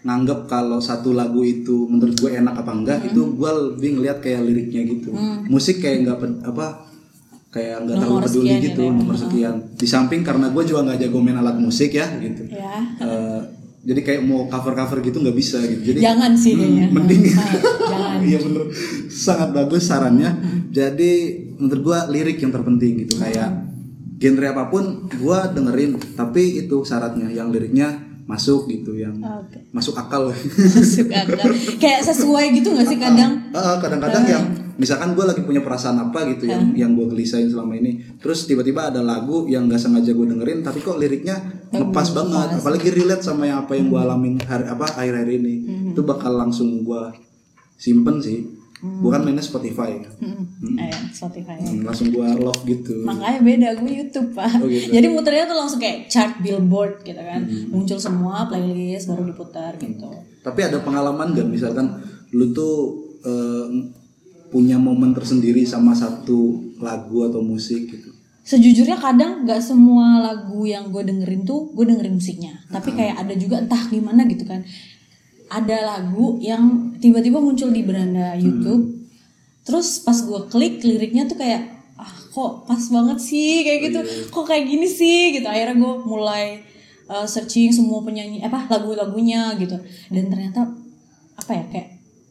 nganggep 0.00 0.48
kalau 0.48 0.80
satu 0.80 1.12
lagu 1.12 1.40
itu 1.40 1.84
menurut 1.84 2.16
gue 2.16 2.30
enak 2.32 2.56
apa 2.56 2.72
enggak 2.72 2.98
Hmm. 2.98 3.08
itu 3.08 3.20
gue 3.34 3.50
lebih 3.68 3.90
ngeliat 3.96 4.18
kayak 4.18 4.42
liriknya 4.42 4.82
gitu. 4.88 5.10
Musik 5.46 5.78
kayak 5.78 6.02
nggak 6.02 6.16
apa 6.42 6.66
kayak 7.50 7.82
nggak 7.82 7.96
terlalu 7.98 8.18
peduli 8.24 8.48
gitu 8.48 8.62
gitu 8.64 8.82
ya. 8.82 8.90
nomor 8.90 9.16
sekian. 9.16 9.54
Di 9.74 9.86
samping 9.86 10.22
karena 10.22 10.48
gue 10.48 10.62
juga 10.64 10.80
nggak 10.84 10.98
jago 11.00 11.18
main 11.18 11.36
alat 11.36 11.54
musik 11.54 11.90
ya 11.92 12.06
gitu. 12.18 12.46
Ya. 12.48 12.74
Eh, 12.98 13.40
jadi 13.80 14.00
kayak 14.02 14.22
mau 14.22 14.44
cover 14.44 14.74
cover 14.74 14.98
gitu 15.00 15.18
nggak 15.18 15.32
bisa 15.32 15.56
gitu. 15.62 15.80
Jadi 15.86 15.98
Jangan 16.00 16.32
sih 16.34 16.52
Hmm, 16.52 16.60
kayaknya. 16.60 16.86
mending. 16.90 17.22
Iya 18.20 18.36
bener 18.38 18.68
sangat 19.08 19.48
bagus 19.50 19.88
sarannya. 19.88 20.30
Jadi 20.68 21.12
menurut 21.56 21.82
gua 21.82 21.98
lirik 22.06 22.36
yang 22.36 22.50
terpenting 22.50 23.00
gitu 23.00 23.16
kayak 23.16 23.64
genre 24.16 24.46
apa 24.46 24.68
pun 24.68 24.84
gua 25.16 25.48
dengerin 25.48 25.96
tapi 26.12 26.60
itu 26.60 26.76
syaratnya 26.82 27.32
yang 27.32 27.48
liriknya 27.48 28.09
masuk 28.30 28.70
gitu 28.70 28.94
yang 28.94 29.18
Oke. 29.18 29.58
masuk 29.74 29.98
akal. 29.98 30.30
Masuk 30.78 31.10
akal. 31.10 31.50
Kayak 31.82 32.06
sesuai 32.06 32.54
gitu 32.54 32.70
gak 32.78 32.86
sih 32.86 32.98
kadang? 33.02 33.50
Ah, 33.50 33.82
kadang-kadang 33.82 34.24
yang 34.30 34.44
misalkan 34.78 35.18
gue 35.18 35.24
lagi 35.26 35.42
punya 35.42 35.60
perasaan 35.60 35.98
apa 35.98 36.24
gitu 36.30 36.48
yang 36.48 36.72
yang 36.72 36.90
gue 36.96 37.04
gelisain 37.10 37.44
selama 37.44 37.76
ini 37.76 38.00
terus 38.16 38.48
tiba-tiba 38.48 38.88
ada 38.88 39.04
lagu 39.04 39.44
yang 39.44 39.68
gak 39.68 39.76
sengaja 39.76 40.16
gue 40.16 40.26
dengerin 40.32 40.64
tapi 40.64 40.80
kok 40.80 40.96
liriknya 40.96 41.36
ngepas 41.68 42.16
banget 42.16 42.48
apalagi 42.64 42.88
relate 42.88 43.20
sama 43.20 43.44
yang 43.44 43.68
apa 43.68 43.76
yang 43.76 43.92
gue 43.92 44.00
alamin 44.00 44.40
hari 44.40 44.64
apa 44.64 44.88
akhir-akhir 44.96 45.36
ini 45.36 45.54
itu 45.92 46.00
bakal 46.00 46.32
langsung 46.32 46.80
gue 46.80 47.02
simpen 47.76 48.24
sih 48.24 48.59
bukan 48.80 49.20
mainnya 49.20 49.44
Spotify 49.44 50.00
Hmm. 50.20 50.76
Eh, 50.76 50.92
Spotify. 51.12 51.56
Hmm, 51.60 51.84
langsung 51.84 52.08
gue 52.08 52.28
love 52.40 52.64
gitu 52.64 53.04
Makanya 53.04 53.40
beda 53.40 53.68
gue 53.80 53.92
YouTube 53.92 54.32
pak. 54.32 54.60
Oh, 54.60 54.68
gitu. 54.68 54.92
Jadi 54.92 55.06
muternya 55.08 55.44
tuh 55.44 55.56
langsung 55.56 55.80
kayak 55.80 56.08
chart 56.08 56.40
billboard 56.40 57.04
gitu 57.04 57.20
kan, 57.20 57.44
muncul 57.68 58.00
semua 58.00 58.48
playlist 58.48 59.08
baru 59.08 59.28
diputar 59.28 59.76
gitu. 59.76 60.08
tapi 60.40 60.64
ada 60.64 60.80
pengalaman 60.80 61.36
gak 61.36 61.44
misalkan 61.44 62.00
lu 62.32 62.48
tuh 62.50 62.96
eh, 63.20 63.68
punya 64.48 64.80
momen 64.80 65.12
tersendiri 65.12 65.62
sama 65.62 65.92
satu 65.92 66.72
lagu 66.80 67.28
atau 67.28 67.44
musik 67.44 67.86
gitu 67.86 68.08
Sejujurnya 68.40 68.96
kadang 68.96 69.44
nggak 69.44 69.60
semua 69.62 70.24
lagu 70.24 70.64
yang 70.64 70.88
gue 70.88 71.04
dengerin 71.04 71.44
tuh 71.44 71.70
gue 71.76 71.84
dengerin 71.86 72.16
musiknya, 72.16 72.56
tapi 72.72 72.90
kayak 72.90 73.20
ada 73.20 73.36
juga 73.36 73.60
entah 73.60 73.78
gimana 73.86 74.24
gitu 74.26 74.42
kan. 74.48 74.64
Ada 75.50 75.82
lagu 75.82 76.38
yang 76.38 76.94
tiba-tiba 77.02 77.42
muncul 77.42 77.74
di 77.74 77.82
beranda 77.82 78.38
YouTube, 78.38 79.02
terus 79.66 79.98
pas 80.06 80.14
gue 80.14 80.46
klik 80.46 80.78
liriknya 80.86 81.26
tuh 81.26 81.34
kayak 81.34 81.74
ah 81.98 82.14
kok 82.30 82.70
pas 82.70 82.78
banget 82.78 83.18
sih 83.18 83.66
kayak 83.66 83.80
gitu, 83.90 84.00
kok 84.30 84.46
kayak 84.46 84.70
gini 84.70 84.86
sih 84.86 85.34
gitu. 85.34 85.50
Akhirnya 85.50 85.74
gue 85.74 85.94
mulai 86.06 86.62
uh, 87.10 87.26
searching 87.26 87.74
semua 87.74 87.98
penyanyi 88.06 88.46
apa 88.46 88.70
lagu-lagunya 88.70 89.58
gitu, 89.58 89.74
dan 90.14 90.30
ternyata 90.30 90.70
apa 91.34 91.50
ya 91.50 91.64
kayak 91.66 91.88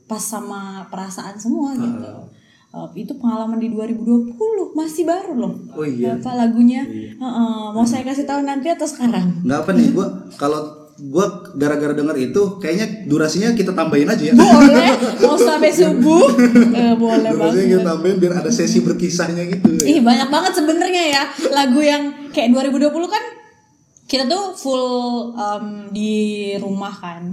pas 0.07 0.23
sama 0.23 0.87
perasaan 0.87 1.35
semua 1.35 1.75
gitu. 1.75 2.31
Uh, 2.69 2.85
itu 2.93 3.17
pengalaman 3.17 3.57
di 3.57 3.67
2020 3.73 4.37
masih 4.77 5.03
baru 5.03 5.33
loh. 5.35 5.53
Oh 5.73 5.81
iya. 5.81 6.15
Apa 6.15 6.37
lagunya? 6.37 6.85
Heeh, 6.87 7.61
mau 7.73 7.81
saya 7.83 8.05
kasih 8.05 8.29
tahu 8.29 8.45
nanti 8.45 8.69
atau 8.69 8.87
sekarang? 8.87 9.43
nggak 9.43 9.59
apa 9.65 9.71
nih 9.75 9.91
gue 9.91 10.07
kalau 10.39 10.78
gue 10.99 11.25
gara-gara 11.55 11.95
denger 11.95 12.17
itu 12.19 12.41
kayaknya 12.59 13.07
durasinya 13.07 13.55
kita 13.55 13.71
tambahin 13.71 14.11
aja 14.11 14.23
ya. 14.29 14.33
Boleh, 14.35 14.91
mau 15.23 15.39
sampai 15.39 15.71
subuh? 15.71 16.27
Eh, 16.75 16.93
boleh 16.99 17.31
durasinya 17.31 17.55
banget. 17.55 17.71
kita 17.71 17.87
tambahin 17.87 18.17
biar 18.19 18.33
ada 18.43 18.51
sesi 18.51 18.83
berkisahnya 18.83 19.47
gitu 19.47 19.79
Ih 19.79 20.03
banyak 20.03 20.27
banget 20.27 20.59
sebenarnya 20.59 21.03
ya. 21.07 21.23
Lagu 21.49 21.79
yang 21.79 22.31
kayak 22.35 22.51
2020 22.51 22.91
kan 23.07 23.23
kita 24.09 24.27
tuh 24.27 24.51
full 24.53 24.85
um, 25.33 25.87
di 25.93 26.51
rumah 26.57 26.91
kan, 26.91 27.23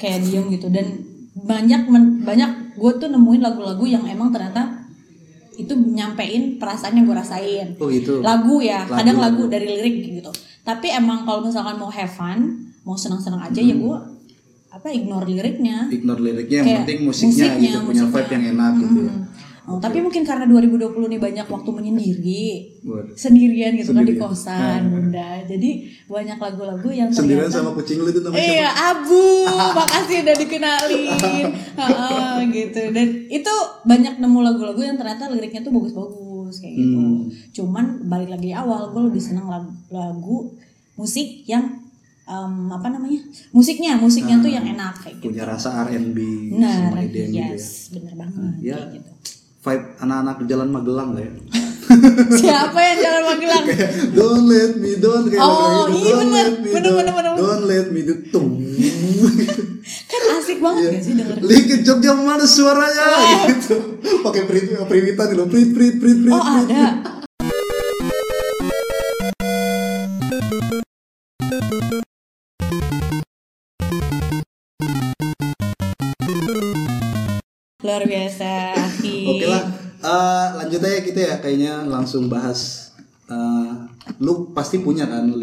kayak 0.00 0.24
diem 0.24 0.48
gitu. 0.50 0.66
Dan 0.66 1.04
banyak 1.38 1.86
men- 1.86 2.26
banyak 2.26 2.74
gue 2.74 2.92
tuh 2.98 3.08
nemuin 3.08 3.42
lagu-lagu 3.44 3.84
yang 3.86 4.02
emang 4.08 4.34
ternyata 4.34 4.88
itu 5.54 5.74
nyampein 5.74 6.56
perasaan 6.56 6.98
yang 6.98 7.06
gue 7.06 7.14
rasain. 7.14 7.68
Oh 7.78 7.86
gitu. 7.90 8.22
lagu 8.22 8.58
ya. 8.58 8.86
Lagu. 8.86 8.94
kadang 8.98 9.18
lagu 9.22 9.42
dari 9.46 9.66
lirik 9.68 10.22
gitu. 10.22 10.30
Tapi 10.64 10.90
emang 10.90 11.22
kalau 11.22 11.46
misalkan 11.46 11.78
mau 11.78 11.90
have 11.90 12.10
fun 12.10 12.66
mau 12.88 12.96
senang-senang 12.96 13.44
aja 13.44 13.60
ya 13.60 13.76
gue 13.76 13.96
apa 14.70 14.88
ignore 14.88 15.24
liriknya 15.26 15.88
Ignore 15.88 16.20
liriknya, 16.22 16.56
yang 16.56 16.66
Kayak 16.66 16.78
penting 16.82 16.98
musiknya, 17.02 17.28
musiknya, 17.28 17.68
gitu, 17.68 17.78
punya 17.82 18.02
musiknya. 18.02 18.16
vibe 18.16 18.30
yang 18.30 18.44
enak 18.50 18.72
gitu 18.78 18.98
ya. 18.98 19.12
Hmm. 19.12 19.26
Oh, 19.68 19.76
tapi 19.76 20.00
mungkin 20.00 20.24
karena 20.24 20.48
2020 20.48 20.80
nih 21.12 21.20
banyak 21.20 21.44
waktu 21.44 21.70
menyendiri 21.70 22.44
sendirian 23.12 23.76
gitu 23.76 23.92
kan 23.92 24.00
di 24.00 24.16
Sendirian. 24.16 24.24
kosan 24.24 24.80
bunda 24.88 25.28
jadi 25.44 25.70
banyak 26.08 26.38
lagu-lagu 26.38 26.88
yang 26.88 27.12
Sendirian 27.12 27.44
ternyata 27.44 27.60
sama 27.60 27.76
kucing 27.76 28.00
lu 28.00 28.08
itu 28.08 28.24
namanya 28.24 28.40
siapa? 28.40 28.56
Iya, 28.56 28.68
Abu. 28.72 29.24
Makasih 29.76 30.16
udah 30.24 30.36
dikenalin. 30.40 31.46
Heeh, 31.76 32.34
gitu. 32.48 32.80
Dan 32.90 33.06
itu 33.28 33.54
banyak 33.84 34.14
nemu 34.16 34.38
lagu-lagu 34.40 34.80
yang 34.80 34.96
ternyata 34.96 35.28
liriknya 35.28 35.60
tuh 35.60 35.72
bagus-bagus 35.74 36.54
kayak 36.58 36.74
gitu. 36.74 36.96
Hmm. 36.96 37.20
Cuman 37.52 37.84
balik 38.04 38.32
lagi 38.32 38.50
awal, 38.52 38.88
gue 38.88 39.02
lebih 39.04 39.20
seneng 39.20 39.52
lagu, 39.52 39.68
lagu 39.88 40.36
musik 40.96 41.44
yang 41.44 41.77
em, 42.28 42.52
apa 42.68 42.86
namanya? 42.86 43.20
Musiknya, 43.50 43.96
musiknya 43.96 44.36
tuh 44.38 44.48
yang 44.48 44.62
enak 44.62 44.94
kayak 44.98 45.16
gitu. 45.18 45.32
Punya 45.32 45.44
rasa 45.44 45.82
R&B 45.82 46.18
Benar, 46.52 46.92
sama 46.92 46.98
EDM 47.00 47.08
gitu 47.08 47.34
ya. 47.34 47.46
yes, 47.50 47.64
bener 47.90 48.12
banget 48.14 48.52
Ya. 48.60 48.76
kayak 48.76 48.88
gitu. 48.94 49.10
Vibe 49.58 49.84
anak-anak 49.98 50.36
di 50.38 50.44
jalan 50.46 50.68
Magelang 50.68 51.10
lah 51.12 51.22
ya. 51.22 51.32
Siapa 52.40 52.78
yang 52.78 52.98
jalan 53.00 53.22
Magelang? 53.26 53.64
don't 54.16 54.44
let 54.46 54.72
me 54.76 54.92
down 54.96 55.24
kayak 55.26 55.40
Oh, 55.40 55.88
lagu 55.88 55.90
itu. 55.90 55.98
iya 55.98 56.12
Don't 56.12 56.22
bener. 56.22 56.46
Bener, 56.62 56.90
bener, 56.94 57.12
bener. 57.12 57.32
Don't 57.34 57.64
let 57.64 57.86
me 57.88 58.00
do 58.02 58.14
tung. 58.28 58.50
kan 60.10 60.22
asik 60.36 60.58
banget 60.60 60.82
gak 60.90 61.02
sih 61.02 61.14
denger? 61.16 61.36
Likit 61.40 61.80
Jogja 61.82 62.12
mana 62.12 62.44
suaranya 62.44 63.06
gitu. 63.48 63.98
Pakai 64.20 64.44
priwitan 64.84 65.26
gitu. 65.32 65.44
Prit 65.48 65.68
prit 65.72 65.94
prit 65.96 66.18
prit. 66.18 66.32
Oh 66.32 66.44
ada. 66.44 67.17
Luar 77.88 78.04
biasa. 78.04 78.52
Oke 79.24 79.46
lah. 79.48 79.64
Eh, 79.98 80.46
lanjut 80.54 80.78
aja 80.78 81.00
kita 81.00 81.20
ya 81.20 81.34
kayaknya 81.40 81.82
langsung 81.82 82.28
bahas 82.28 82.92
eh, 83.26 83.72
lu 84.20 84.52
pasti 84.52 84.78
punya 84.78 85.04
kan 85.04 85.26
5 85.26 85.40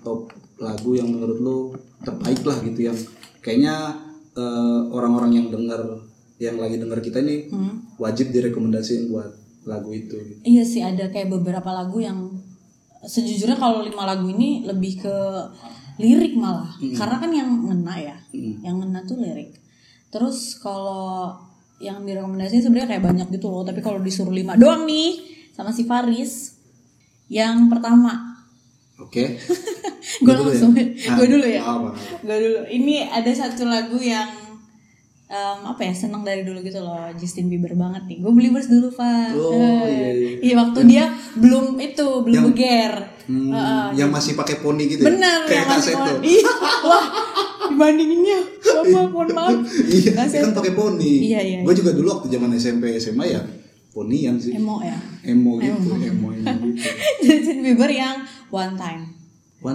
top 0.00 0.30
lagu 0.56 0.90
yang 0.92 1.08
menurut 1.08 1.38
lu 1.38 1.58
terbaik 2.00 2.44
lah 2.44 2.60
gitu 2.60 2.86
yang 2.86 2.98
kayaknya 3.40 3.96
eh, 4.32 4.80
orang-orang 4.88 5.34
yang 5.34 5.46
denger 5.48 6.06
yang 6.38 6.56
lagi 6.56 6.76
denger 6.76 7.00
kita 7.00 7.18
ini 7.18 7.48
Hmm. 7.48 7.82
wajib 7.96 8.30
direkomendasiin 8.30 9.08
buat 9.08 9.32
lagu 9.64 9.90
itu 9.90 10.16
gitu. 10.16 10.40
Iya 10.40 10.62
sih 10.62 10.80
ada 10.80 11.10
kayak 11.10 11.28
beberapa 11.28 11.68
lagu 11.68 11.98
yang 11.98 12.30
sejujurnya 13.02 13.56
kalau 13.56 13.82
lima 13.82 14.06
lagu 14.06 14.28
ini 14.28 14.62
lebih 14.62 15.00
ke 15.00 15.16
lirik 15.98 16.32
malah 16.32 16.68
karena 16.78 17.16
kan 17.16 17.30
yang 17.30 17.50
ngena 17.60 17.94
ya 17.98 18.16
Mm. 18.30 18.62
yang 18.62 18.76
ngena 18.78 19.02
tuh 19.02 19.18
lirik 19.18 19.58
terus 20.08 20.56
kalau 20.56 21.34
yang 21.80 22.04
direkomendasiin 22.04 22.60
sebenarnya 22.60 22.88
kayak 22.90 23.04
banyak 23.04 23.26
gitu 23.32 23.48
loh. 23.48 23.64
Tapi 23.64 23.80
kalau 23.80 23.98
disuruh 23.98 24.30
lima 24.30 24.54
doang 24.54 24.84
nih 24.84 25.16
sama 25.50 25.72
si 25.72 25.82
Faris 25.82 26.60
yang 27.26 27.66
pertama. 27.66 28.36
Oke. 28.98 29.40
gue 30.20 30.22
Gua 30.22 30.34
dulu 30.34 30.50
langsung 30.50 30.72
ya? 30.76 30.84
gue 31.16 31.26
dulu 31.26 31.46
ya? 31.46 31.60
Ah, 31.62 31.76
gue 32.20 32.36
dulu. 32.38 32.60
Ini 32.68 33.08
ada 33.08 33.30
satu 33.30 33.64
lagu 33.64 33.96
yang 33.96 34.28
em, 35.26 35.58
apa 35.62 35.80
ya 35.80 35.94
seneng 35.94 36.20
dari 36.20 36.44
dulu 36.44 36.60
gitu 36.60 36.78
loh. 36.78 37.08
Justin 37.14 37.48
Bieber 37.48 37.72
banget 37.72 38.04
nih. 38.06 38.18
Gue 38.20 38.28
beli 38.30 38.48
dulu 38.50 38.92
Pak 38.92 39.32
Oh, 39.32 39.56
Eh, 39.56 39.88
iya, 39.88 40.08
iya. 40.12 40.30
iya. 40.42 40.54
waktu 40.54 40.80
dia 40.84 41.04
belum 41.34 41.80
itu 41.80 42.06
belum 42.20 42.34
Yang- 42.36 42.48
beger 42.52 42.94
Hmm, 43.30 43.54
Heeh. 43.54 43.86
yang 43.94 44.10
masih 44.10 44.34
pakai 44.34 44.58
poni 44.58 44.90
gitu 44.90 45.06
ya? 45.06 45.14
bener 45.14 45.46
Kayak 45.46 45.62
yang 45.62 45.70
masih 45.78 45.94
iya 46.26 46.50
wah 46.82 47.04
dibandinginnya 47.70 48.38
apa 48.60 48.98
mohon 49.06 49.28
maaf 49.30 49.56
iya, 49.86 50.10
Kaset. 50.14 50.40
kan 50.42 50.52
pakai 50.52 50.72
poni. 50.72 51.12
Iya, 51.26 51.40
iya, 51.40 51.58
Gue 51.60 51.72
juga 51.72 51.90
dulu 51.90 52.08
waktu 52.12 52.28
zaman 52.28 52.50
SMP 52.52 52.94
SMA 52.96 53.24
ya 53.28 53.42
ponian 53.90 54.36
sih. 54.36 54.52
emo 54.52 54.78
ya 54.78 54.94
Emo 55.22 55.58
gitu, 55.58 55.94
emo, 55.94 56.28
emo 56.28 56.28
gitu. 56.32 56.66
Justin 57.24 57.58
Bieber 57.60 57.88
yang 57.88 58.22
One 58.48 58.74
Time 58.74 59.02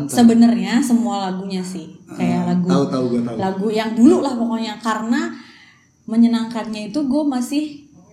sebenarnya 0.07 0.81
semua 0.81 1.29
lagunya 1.29 1.61
sih 1.61 1.93
kayak 2.09 2.39
Ah, 2.39 2.43
lagu 2.49 2.65
tahu 2.65 2.83
tahu 2.87 3.03
gue 3.07 3.21
tahu. 3.21 3.35
lagu 3.37 3.67
yang 3.69 3.93
dulu 3.93 4.17
lah 4.19 4.33
pokoknya 4.33 4.79
karena 4.79 5.29
menyenangkannya 6.03 6.89
itu 6.89 6.99
gue 7.01 7.23
masih 7.23 7.63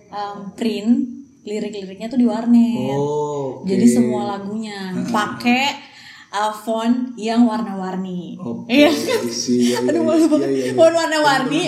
um, 0.09 0.53
print 0.53 1.09
lirik-liriknya 1.43 2.07
tuh 2.07 2.15
di 2.15 2.25
warnet 2.25 2.93
Oh, 2.93 3.61
oke. 3.61 3.65
jadi 3.65 3.85
semua 3.85 4.21
lagunya 4.29 4.93
pakai 5.09 5.92
uh, 6.33 6.49
font 6.51 7.13
yang 7.15 7.45
warna-warni. 7.45 8.35
Oke, 8.35 8.65
iya. 8.67 8.89
Ya, 8.89 9.17
ya, 9.77 9.77
aduh 9.85 10.01
malu 10.01 10.17
ya, 10.19 10.27
banget. 10.27 10.49
ya, 10.49 10.63
ya. 10.65 10.73
font 10.73 10.93
warna-warni. 10.93 11.61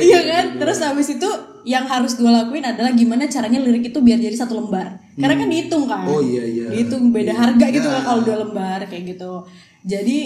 Iya 0.00 0.20
kan? 0.24 0.44
terus 0.56 0.78
habis 0.80 1.08
itu 1.12 1.28
yang 1.62 1.84
harus 1.84 2.16
gue 2.16 2.24
lakuin 2.24 2.64
adalah 2.64 2.96
gimana 2.96 3.28
caranya 3.28 3.60
lirik 3.60 3.92
itu 3.92 4.00
biar 4.00 4.16
jadi 4.16 4.32
satu 4.34 4.56
lembar. 4.56 4.96
Karena 5.14 5.34
kan 5.36 5.46
dihitung 5.46 5.84
kan. 5.84 6.08
Oh, 6.08 6.18
iya, 6.18 6.40
iya. 6.42 6.66
dihitung 6.72 7.12
beda 7.12 7.30
Iya. 7.30 7.36
harga 7.36 7.66
gitu 7.68 7.84
lah 7.84 8.00
Nah. 8.00 8.06
kalau 8.06 8.20
dua 8.22 8.36
lembar 8.40 8.80
kayak 8.86 9.04
gitu. 9.12 9.44
Jadi 9.84 10.18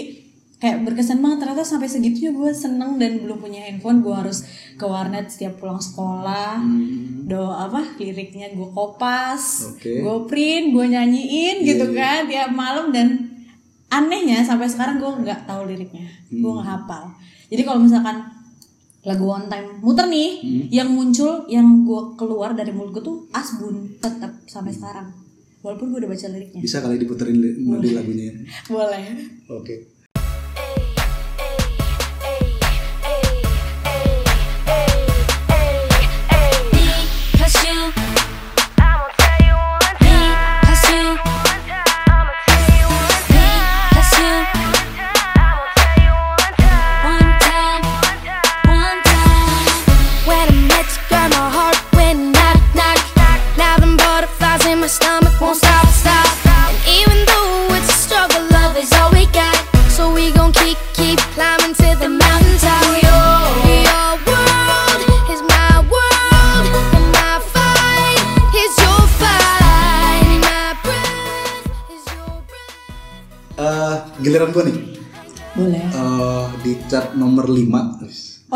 kayak 0.55 0.87
berkesan 0.87 1.19
banget. 1.19 1.43
Ternyata 1.43 1.63
sampai 1.65 1.89
segitunya 1.89 2.31
gue 2.31 2.51
seneng 2.55 2.95
dan 2.95 3.19
belum 3.19 3.35
punya 3.35 3.67
handphone 3.67 3.99
gue 3.99 4.13
harus 4.13 4.47
ke 4.73 4.85
warnet 4.85 5.27
setiap 5.27 5.59
pulang 5.59 5.77
sekolah. 5.77 6.61
Hmm. 6.61 7.11
do 7.23 7.39
apa 7.39 7.95
liriknya 7.95 8.51
gue 8.51 8.67
kopas 8.75 9.71
Oke. 9.71 10.03
gue 10.03 10.17
print 10.27 10.75
gue 10.75 10.85
nyanyiin 10.85 11.63
gitu 11.63 11.95
kan 11.95 12.27
tiap 12.27 12.51
malam 12.51 12.91
dan 12.91 13.32
anehnya 13.93 14.41
sampai 14.41 14.65
sekarang 14.65 14.97
gue 14.97 15.11
nggak 15.21 15.45
tahu 15.45 15.69
liriknya. 15.69 16.09
Gue 16.33 16.51
nggak 16.57 16.65
hafal. 16.65 17.13
Jadi 17.53 17.61
kalau 17.61 17.79
misalkan 17.85 18.25
lagu 19.03 19.25
one 19.29 19.45
time 19.51 19.83
muter 19.83 20.07
nih 20.09 20.41
yang 20.73 20.89
muncul 20.89 21.45
yang 21.51 21.83
gue 21.85 22.01
keluar 22.17 22.55
dari 22.57 22.71
mulut 22.73 22.95
gue 22.97 23.03
tuh 23.03 23.17
asbun 23.29 24.01
tetap 24.01 24.33
sampai 24.49 24.73
sekarang. 24.73 25.13
Walaupun 25.61 25.93
gue 25.93 25.99
udah 26.03 26.11
baca 26.11 26.27
liriknya. 26.33 26.59
Bisa 26.59 26.81
kali 26.81 26.97
diputerin 26.97 27.37
di 27.39 27.91
lagunya. 27.93 28.33
boleh. 28.67 29.03
Oke. 29.53 29.75
Because 29.75 29.92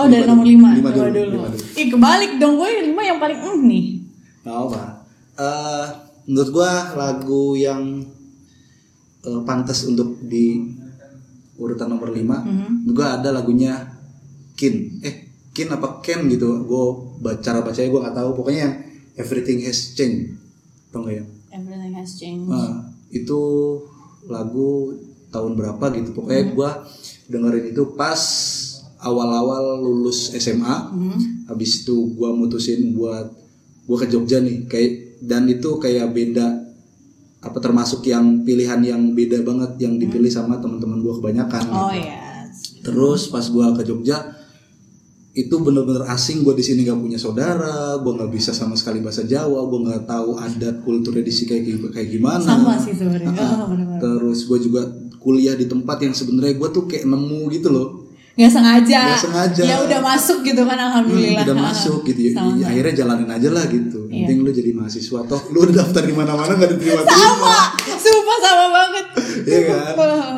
oh 0.07 0.09
dari 0.09 0.23
nomor 0.23 0.45
lima 0.47 0.69
lima 0.71 0.89
Coba 0.95 1.11
dulu, 1.11 1.35
dulu, 1.35 1.47
ih 1.75 1.87
kebalik 1.91 2.31
dong 2.39 2.55
gue 2.55 2.67
yang 2.71 2.85
lima 2.95 3.01
yang 3.03 3.19
paling 3.19 3.39
eh 3.43 3.57
nih 3.67 3.85
Gak 4.47 4.55
apa. 4.55 4.83
Eh, 5.35 5.85
menurut 6.31 6.49
gua 6.55 6.95
lagu 6.95 7.59
yang 7.59 7.99
eh, 9.27 9.41
pantas 9.43 9.83
untuk 9.83 10.23
di 10.23 10.63
urutan 11.59 11.91
nomor 11.91 12.15
5 12.15 12.23
menurut 12.23 12.95
gua 12.95 13.19
ada 13.19 13.35
lagunya 13.35 13.91
Kin. 14.55 15.03
Eh, 15.03 15.29
Kin 15.51 15.67
apa 15.67 15.99
Ken 15.99 16.31
gitu. 16.31 16.63
Baca 17.19 17.43
cara 17.43 17.59
bacanya 17.59 17.91
gua 17.91 18.01
nggak 18.07 18.17
tahu. 18.23 18.29
Pokoknya 18.39 18.87
Everything 19.19 19.67
Has 19.67 19.91
Changed. 19.99 20.39
Tau 20.95 21.03
gak 21.03 21.19
ya? 21.19 21.25
everything 21.57 21.97
has 21.97 22.21
changed 22.21 22.45
Nah, 22.45 22.85
itu 23.09 23.41
lagu 24.29 24.93
tahun 25.33 25.57
berapa 25.59 25.85
gitu. 25.99 26.15
Pokoknya 26.15 26.43
gua 26.55 26.85
dengerin 27.27 27.75
itu 27.75 27.83
pas 27.99 28.21
awal-awal 29.01 29.81
lulus 29.81 30.33
SMA. 30.33 30.93
Habis 31.47 31.83
itu 31.85 32.13
gua 32.17 32.33
mutusin 32.33 32.93
buat 32.97 33.29
gua 33.85 33.97
ke 34.03 34.07
Jogja 34.09 34.41
nih. 34.41 34.67
Kayak 34.67 34.91
dan 35.23 35.49
itu 35.49 35.81
kayak 35.81 36.13
beda 36.13 36.67
apa 37.37 37.57
termasuk 37.61 38.01
yang 38.05 38.41
pilihan 38.41 38.81
yang 38.81 39.01
beda 39.13 39.45
banget 39.45 39.77
yang 39.81 39.95
dipilih 40.01 40.29
sama 40.29 40.57
teman-teman 40.57 40.99
gua 41.01 41.17
kebanyakan. 41.21 41.63
oh 41.69 41.89
gitu. 41.93 42.05
ya 42.05 42.23
Terus 42.81 43.29
pas 43.29 43.45
gua 43.49 43.73
ke 43.77 43.85
Jogja 43.85 44.37
itu 45.37 45.53
bener-bener 45.61 46.01
asing 46.09 46.41
gue 46.41 46.57
di 46.57 46.65
sini 46.65 46.81
gak 46.81 46.97
punya 46.97 47.21
saudara 47.21 47.93
gue 48.01 48.09
nggak 48.09 48.33
bisa 48.33 48.57
sama 48.57 48.73
sekali 48.73 49.05
bahasa 49.05 49.21
Jawa 49.21 49.69
gue 49.69 49.79
nggak 49.85 50.09
tahu 50.09 50.33
adat 50.33 50.81
kulturnya 50.81 51.21
di 51.21 51.29
sini 51.29 51.45
kayak 51.53 51.93
kayak 51.93 52.09
gimana 52.09 52.41
Sama 52.41 52.73
sih 52.81 52.97
sebenarnya. 52.97 53.29
Oh, 53.37 53.69
terus 54.01 54.49
gue 54.49 54.57
juga 54.65 54.89
kuliah 55.21 55.53
di 55.53 55.69
tempat 55.69 56.01
yang 56.01 56.17
sebenarnya 56.17 56.57
gue 56.57 56.69
tuh 56.73 56.89
kayak 56.89 57.05
nemu 57.05 57.53
gitu 57.53 57.69
loh 57.69 58.06
nggak 58.37 58.53
sengaja. 58.53 59.01
Nggak 59.01 59.23
sengaja. 59.25 59.61
ya 59.65 59.75
udah 59.81 59.99
masuk 60.05 60.37
gitu 60.45 60.61
kan 60.61 60.77
Hmm, 60.77 60.85
alhamdulillah 60.85 61.41
udah 61.41 61.57
masuk 61.57 61.99
gitu. 62.05 62.19
Ya, 62.21 62.31
Sama. 62.37 62.53
ya, 62.53 62.65
akhirnya 62.69 62.93
jalanin 62.93 63.29
aja 63.33 63.49
lah 63.49 63.65
gitu. 63.65 63.99
Iya. 64.05 64.13
penting 64.29 64.37
lu 64.45 64.51
jadi 64.53 64.71
mahasiswa 64.77 65.19
toh. 65.25 65.41
Lu 65.49 65.57
udah 65.65 65.75
daftar 65.81 66.05
di 66.05 66.13
mana-mana 66.13 66.53
gak 66.53 66.69
diterima 66.77 67.01
sama. 67.01 67.57
sumpah 67.97 68.37
sama 68.37 68.65
banget. 68.69 69.05
Iya 69.47 69.59
kan? 69.73 69.93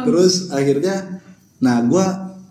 Terus 0.07 0.33
akhirnya 0.53 0.95
nah 1.59 1.83
gue 1.83 2.05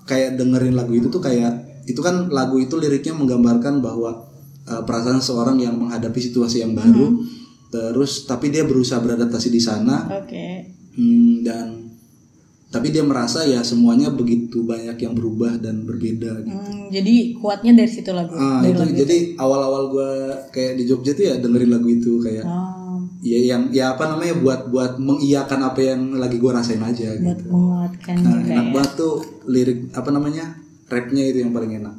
kayak 0.04 0.36
dengerin 0.36 0.74
lagu 0.76 0.92
itu 0.92 1.08
tuh 1.08 1.22
kayak 1.24 1.84
itu 1.88 2.00
kan 2.04 2.28
lagu 2.28 2.60
itu 2.60 2.76
liriknya 2.76 3.16
menggambarkan 3.16 3.80
bahwa 3.80 4.28
uh, 4.68 4.82
perasaan 4.84 5.24
seorang 5.24 5.56
yang 5.56 5.80
menghadapi 5.80 6.20
situasi 6.20 6.60
yang 6.60 6.76
baru. 6.76 7.08
Hmm. 7.08 7.36
terus 7.68 8.24
tapi 8.24 8.48
dia 8.48 8.64
berusaha 8.64 8.96
beradaptasi 8.96 9.48
di 9.52 9.60
sana. 9.60 10.08
Oke. 10.08 10.72
Hmm, 10.96 11.44
dan 11.44 11.87
tapi 12.68 12.88
dia 12.88 13.00
merasa 13.00 13.42
ya 13.42 13.60
semuanya 13.60 14.12
begitu 14.12 14.60
banyak 14.62 14.94
yang 14.94 15.12
berubah 15.12 15.56
dan 15.56 15.82
berbeda 15.82 16.44
gitu. 16.44 16.52
Hmm, 16.52 16.88
jadi 16.88 17.14
kuatnya 17.34 17.72
dari 17.74 17.88
situ 17.88 18.12
lagu 18.12 18.30
Ah, 18.30 18.60
dari 18.60 18.70
itu 18.70 18.82
lagu 18.82 18.92
jadi 18.94 19.16
awal-awal 19.36 19.82
gue 19.88 20.10
kayak 20.50 20.76
di 20.76 20.84
Jogja 20.84 21.12
tuh 21.12 21.24
ya 21.24 21.34
dengerin 21.38 21.70
lagu 21.70 21.88
itu 21.88 22.20
kayak 22.20 22.44
Oh, 22.44 23.00
ya 23.18 23.38
yang 23.40 23.62
ya 23.70 23.92
apa 23.92 24.04
namanya 24.06 24.36
buat 24.36 24.68
buat 24.68 24.92
mengiyakan 24.96 25.60
apa 25.64 25.80
yang 25.80 26.00
lagi 26.14 26.36
gue 26.36 26.50
rasain 26.50 26.78
aja 26.78 27.08
gitu. 27.10 27.24
buat 27.24 27.40
menguatkan 27.42 28.16
Nah, 28.18 28.36
enak 28.38 28.46
ya 28.46 28.72
banget 28.72 28.92
tuh 28.94 29.14
lirik 29.46 29.78
apa 29.90 30.10
namanya 30.10 30.44
rapnya 30.86 31.24
itu 31.24 31.40
yang 31.40 31.52
paling 31.52 31.72
enak. 31.74 31.94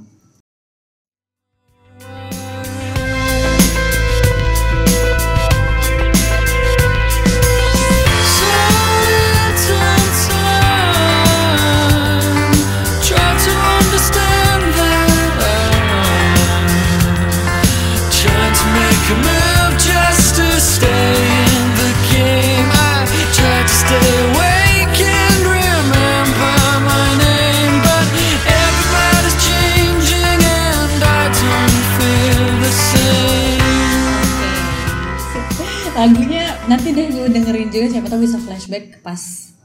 Lagunya 36.00 36.44
nanti 36.65 36.88
deh 36.89 37.06
gue 37.08 37.27
dengerin 37.27 37.68
juga 37.68 37.88
siapa 37.89 38.08
tahu 38.08 38.20
bisa 38.22 38.38
flashback 38.38 39.00
pas 39.00 39.20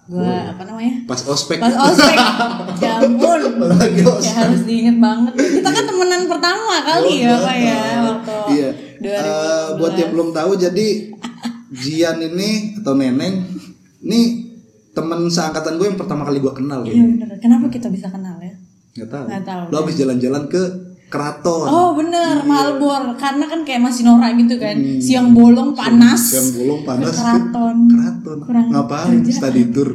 gue 0.05 0.21
apa 0.21 0.63
namanya 0.63 1.07
Pas 1.07 1.17
ospek. 1.25 1.57
pas 1.57 1.73
ospek 1.73 2.13
ya 2.83 3.01
ampun 3.01 3.41
Lagi 3.71 3.99
ya 3.99 4.11
ospek. 4.11 4.35
harus 4.37 4.63
diinget 4.63 4.99
banget 4.99 5.33
kita 5.33 5.69
kan 5.71 5.85
temenan 5.85 6.23
pertama 6.27 6.75
kali 6.83 7.13
ya 7.21 7.35
pak 7.37 7.57
ya 7.57 7.81
waktu 8.05 8.37
Iya. 8.51 8.71
2014. 9.01 9.05
Eh, 9.05 9.67
buat 9.75 9.95
yang 9.95 10.11
belum 10.11 10.29
tahu 10.31 10.51
jadi 10.59 10.87
Jian 11.73 12.19
ini 12.21 12.51
atau 12.77 12.93
Neneng 12.93 13.35
ini 14.01 14.21
teman 14.91 15.27
seangkatan 15.27 15.75
gue 15.75 15.87
yang 15.87 15.97
pertama 15.97 16.23
kali 16.23 16.39
gue 16.39 16.53
kenal 16.53 16.85
iya 16.85 17.01
bener 17.01 17.31
kenapa 17.39 17.67
kita 17.69 17.89
bisa 17.89 18.07
kenal 18.07 18.37
ya 18.39 18.53
Nggak 18.95 19.09
tahu. 19.09 19.25
Nggak 19.27 19.43
tahu. 19.43 19.63
Lo 19.69 19.77
habis 19.81 19.97
jalan-jalan 19.97 20.43
ke 20.47 20.63
keraton. 21.15 21.67
Oh 21.71 21.95
bener, 21.95 22.43
Malbor 22.43 23.15
Karena 23.15 23.47
kan 23.47 23.63
kayak 23.63 23.87
masih 23.87 24.03
norak 24.03 24.35
gitu 24.35 24.59
kan 24.59 24.75
Siang 24.99 25.31
bolong 25.31 25.71
panas 25.71 26.35
Yang 26.35 26.49
bolong 26.59 26.83
panas 26.83 27.15
Ke 27.15 27.15
ke 27.15 27.23
keraton 27.23 27.77
keraton. 27.87 28.39
Kurang 28.43 28.67
Ngapain? 28.75 29.23
kerjaan. 29.23 29.31
Study 29.39 29.63
tour. 29.71 29.89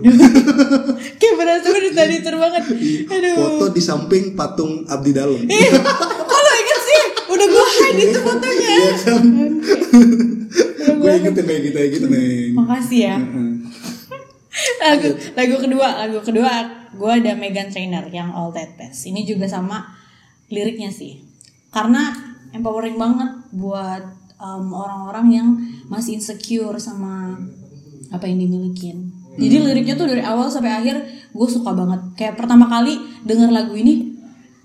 Kayak 1.19 1.35
berasa 1.35 1.67
udah 1.67 1.91
tadi 1.91 2.15
tur 2.23 2.35
banget 2.39 2.63
Aduh 3.19 3.35
Foto 3.35 3.65
di 3.75 3.81
samping 3.83 4.39
patung 4.39 4.87
Abdi 4.87 5.11
Kok 5.11 6.39
lo 6.39 6.51
inget 6.55 6.79
sih? 6.79 7.01
Udah 7.27 7.45
gue 7.51 7.65
hide 7.67 8.03
itu 8.07 8.19
fotonya 8.23 8.69
Iya 8.71 8.91
kan? 9.03 9.23
Gue 11.03 11.11
inget 11.19 11.33
yang 11.35 11.47
kayak 11.47 11.61
gitu 11.67 11.75
kayak 11.75 11.89
gitu 11.91 12.05
nih. 12.07 12.55
Makasih 12.55 12.99
ya 13.03 13.17
lagu 14.79 15.09
lagu 15.35 15.55
kedua 15.61 15.87
lagu 16.05 16.19
kedua 16.19 16.51
gue 16.91 17.11
ada 17.11 17.31
Megan 17.37 17.69
Trainor 17.69 18.09
yang 18.11 18.33
All 18.33 18.51
That 18.51 18.75
Pass 18.75 19.07
ini 19.07 19.23
juga 19.23 19.45
sama 19.45 19.98
liriknya 20.49 20.89
sih 20.89 21.21
karena 21.69 22.13
empowering 22.51 22.97
banget 22.97 23.29
buat 23.53 24.03
um, 24.41 24.73
orang-orang 24.73 25.27
yang 25.29 25.47
masih 25.87 26.17
insecure 26.17 26.77
sama 26.81 27.37
apa 28.09 28.25
yang 28.25 28.41
dimilikin 28.41 29.13
jadi 29.37 29.61
liriknya 29.61 29.95
tuh 29.95 30.09
dari 30.09 30.25
awal 30.25 30.49
sampai 30.49 30.73
akhir 30.73 30.95
gue 31.29 31.47
suka 31.47 31.71
banget 31.71 32.01
kayak 32.17 32.35
pertama 32.35 32.65
kali 32.65 32.97
denger 33.23 33.53
lagu 33.53 33.77
ini 33.77 34.17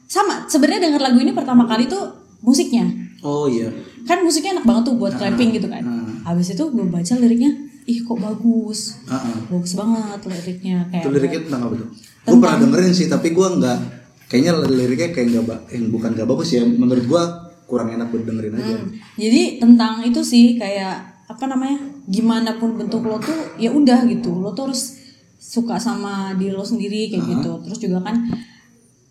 sama 0.09 0.49
sebenarnya 0.49 0.89
denger 0.91 1.03
lagu 1.05 1.19
ini 1.21 1.33
pertama 1.37 1.69
kali 1.69 1.87
tuh 1.89 2.13
musiknya 2.41 2.89
Oh 3.25 3.49
iya. 3.49 3.73
kan 4.05 4.21
musiknya 4.21 4.61
enak 4.61 4.69
banget 4.69 4.83
tuh 4.93 4.95
buat 5.01 5.17
clapping 5.17 5.57
gitu 5.57 5.65
kan 5.69 5.81
ah. 5.81 6.33
habis 6.33 6.53
itu 6.53 6.61
gue 6.61 6.85
baca 6.85 7.15
liriknya 7.17 7.57
ih 7.85 8.01
kok 8.01 8.17
bagus 8.17 8.97
Heeh. 9.09 9.37
bagus 9.49 9.73
banget 9.77 10.21
liriknya 10.25 10.77
kayak 10.89 11.05
Itu 11.05 11.11
liriknya 11.13 11.41
tentang 11.49 11.63
apa 11.69 11.75
tuh? 11.85 11.89
Gue 12.25 12.37
pernah 12.41 12.59
dengerin 12.65 12.93
sih, 12.97 13.07
tapi 13.13 13.37
gue 13.37 13.49
nggak. 13.61 13.79
Kayaknya 14.27 14.53
liriknya 14.67 15.09
kayak 15.11 15.27
nggak, 15.31 15.45
ba- 15.45 15.65
eh, 15.69 15.83
bukan 15.85 16.11
nggak 16.13 16.27
bagus 16.27 16.49
ya. 16.51 16.63
Menurut 16.63 17.05
gue 17.05 17.23
kurang 17.65 17.89
enak 17.91 18.09
buat 18.09 18.23
dengerin 18.23 18.55
aja. 18.55 18.77
Hmm. 18.77 18.93
jadi 19.15 19.43
tentang 19.57 20.03
itu 20.03 20.21
sih 20.21 20.55
kayak 20.55 21.01
apa 21.25 21.45
namanya 21.47 21.81
gimana 22.05 22.55
pun 22.55 22.75
bentuk 22.75 23.01
lo 23.03 23.17
tuh 23.17 23.33
ya 23.57 23.71
udah 23.71 24.05
gitu 24.05 24.37
lo 24.37 24.53
tuh 24.53 24.69
harus 24.69 25.01
suka 25.35 25.77
sama 25.77 26.13
diri 26.35 26.53
lo 26.53 26.61
sendiri 26.61 27.09
kayak 27.09 27.25
gitu 27.27 27.51
terus 27.63 27.79
juga 27.79 28.05
kan 28.05 28.21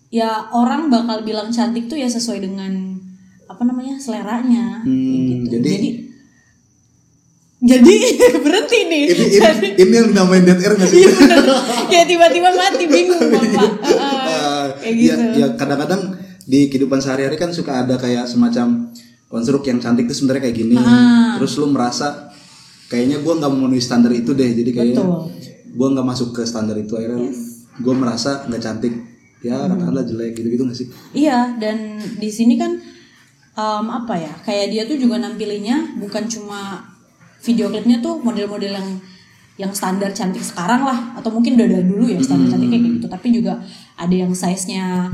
ya 0.08 0.30
orang 0.50 0.86
bakal 0.88 1.22
bilang 1.22 1.50
cantik 1.50 1.88
tuh 1.88 1.96
ya 1.96 2.06
sesuai 2.06 2.40
dengan 2.40 2.94
apa 3.44 3.62
namanya 3.64 3.98
seleranya 3.98 4.86
Hmm, 4.86 5.02
gitu 5.42 5.58
jadi- 5.58 5.66
jadi 5.74 5.90
jadi 7.64 7.94
berhenti 8.46 8.80
nih 8.86 9.04
Ini, 9.08 9.26
ini, 9.34 9.68
ini 9.80 9.94
yang 9.96 10.08
dinamain 10.10 10.44
dead 10.44 10.60
air 10.60 10.74
nggak 10.74 10.84
sih? 10.86 11.00
Iya 11.00 11.10
bener. 11.12 11.42
kayak 11.88 12.06
tiba-tiba 12.06 12.50
mati 12.52 12.86
bingung 12.86 13.24
bapak 13.24 13.72
kayak 14.84 14.96
ya, 15.00 15.16
gitu 15.16 15.24
ya 15.40 15.48
kadang-kadang 15.56 16.02
di 16.44 16.68
kehidupan 16.68 17.00
sehari-hari 17.00 17.40
kan 17.40 17.56
suka 17.56 17.88
ada 17.88 17.96
kayak 17.96 18.28
semacam 18.28 18.92
konstruk 19.32 19.64
yang 19.66 19.80
cantik 19.80 20.06
tuh 20.06 20.14
sebenarnya 20.14 20.52
kayak 20.52 20.58
gini. 20.60 20.76
Ah. 20.78 21.40
Terus 21.40 21.58
lu 21.58 21.72
merasa 21.72 22.30
kayaknya 22.92 23.24
gue 23.24 23.34
nggak 23.34 23.52
memenuhi 23.52 23.82
standar 23.82 24.12
itu 24.14 24.36
deh. 24.36 24.52
Jadi 24.52 24.70
kayaknya 24.76 25.02
gue 25.74 25.88
nggak 25.90 26.06
masuk 26.06 26.36
ke 26.36 26.46
standar 26.46 26.78
itu 26.78 26.94
akhirnya 26.94 27.34
gue 27.80 27.94
merasa 27.96 28.46
nggak 28.46 28.62
cantik. 28.62 28.94
Ya 29.44 29.60
Hmm. 29.60 29.76
katakanlah 29.76 30.04
jelek 30.08 30.40
gitu-gitu 30.40 30.64
gak 30.64 30.78
sih? 30.78 30.88
Iya, 31.12 31.60
dan 31.60 32.00
di 32.00 32.32
sini 32.32 32.56
kan 32.56 32.80
em, 33.60 33.86
apa 33.92 34.16
ya? 34.16 34.32
Kayak 34.48 34.68
dia 34.72 34.84
tuh 34.88 34.96
juga 34.96 35.20
nampilinnya 35.20 36.00
bukan 36.00 36.32
cuma 36.32 36.80
video 37.44 37.68
klipnya 37.68 38.00
tuh 38.00 38.24
model-model 38.24 38.72
yang 38.72 38.90
yang 39.54 39.70
standar 39.76 40.10
cantik 40.16 40.42
sekarang 40.42 40.82
lah 40.82 41.14
atau 41.20 41.30
mungkin 41.30 41.54
udah 41.60 41.68
dari 41.70 41.86
dulu 41.86 42.08
ya 42.10 42.18
standar 42.24 42.56
cantik 42.56 42.74
kayak 42.74 42.84
gitu 42.88 43.06
tapi 43.06 43.28
juga 43.30 43.62
ada 43.98 44.16
yang 44.16 44.34
size-nya 44.34 45.12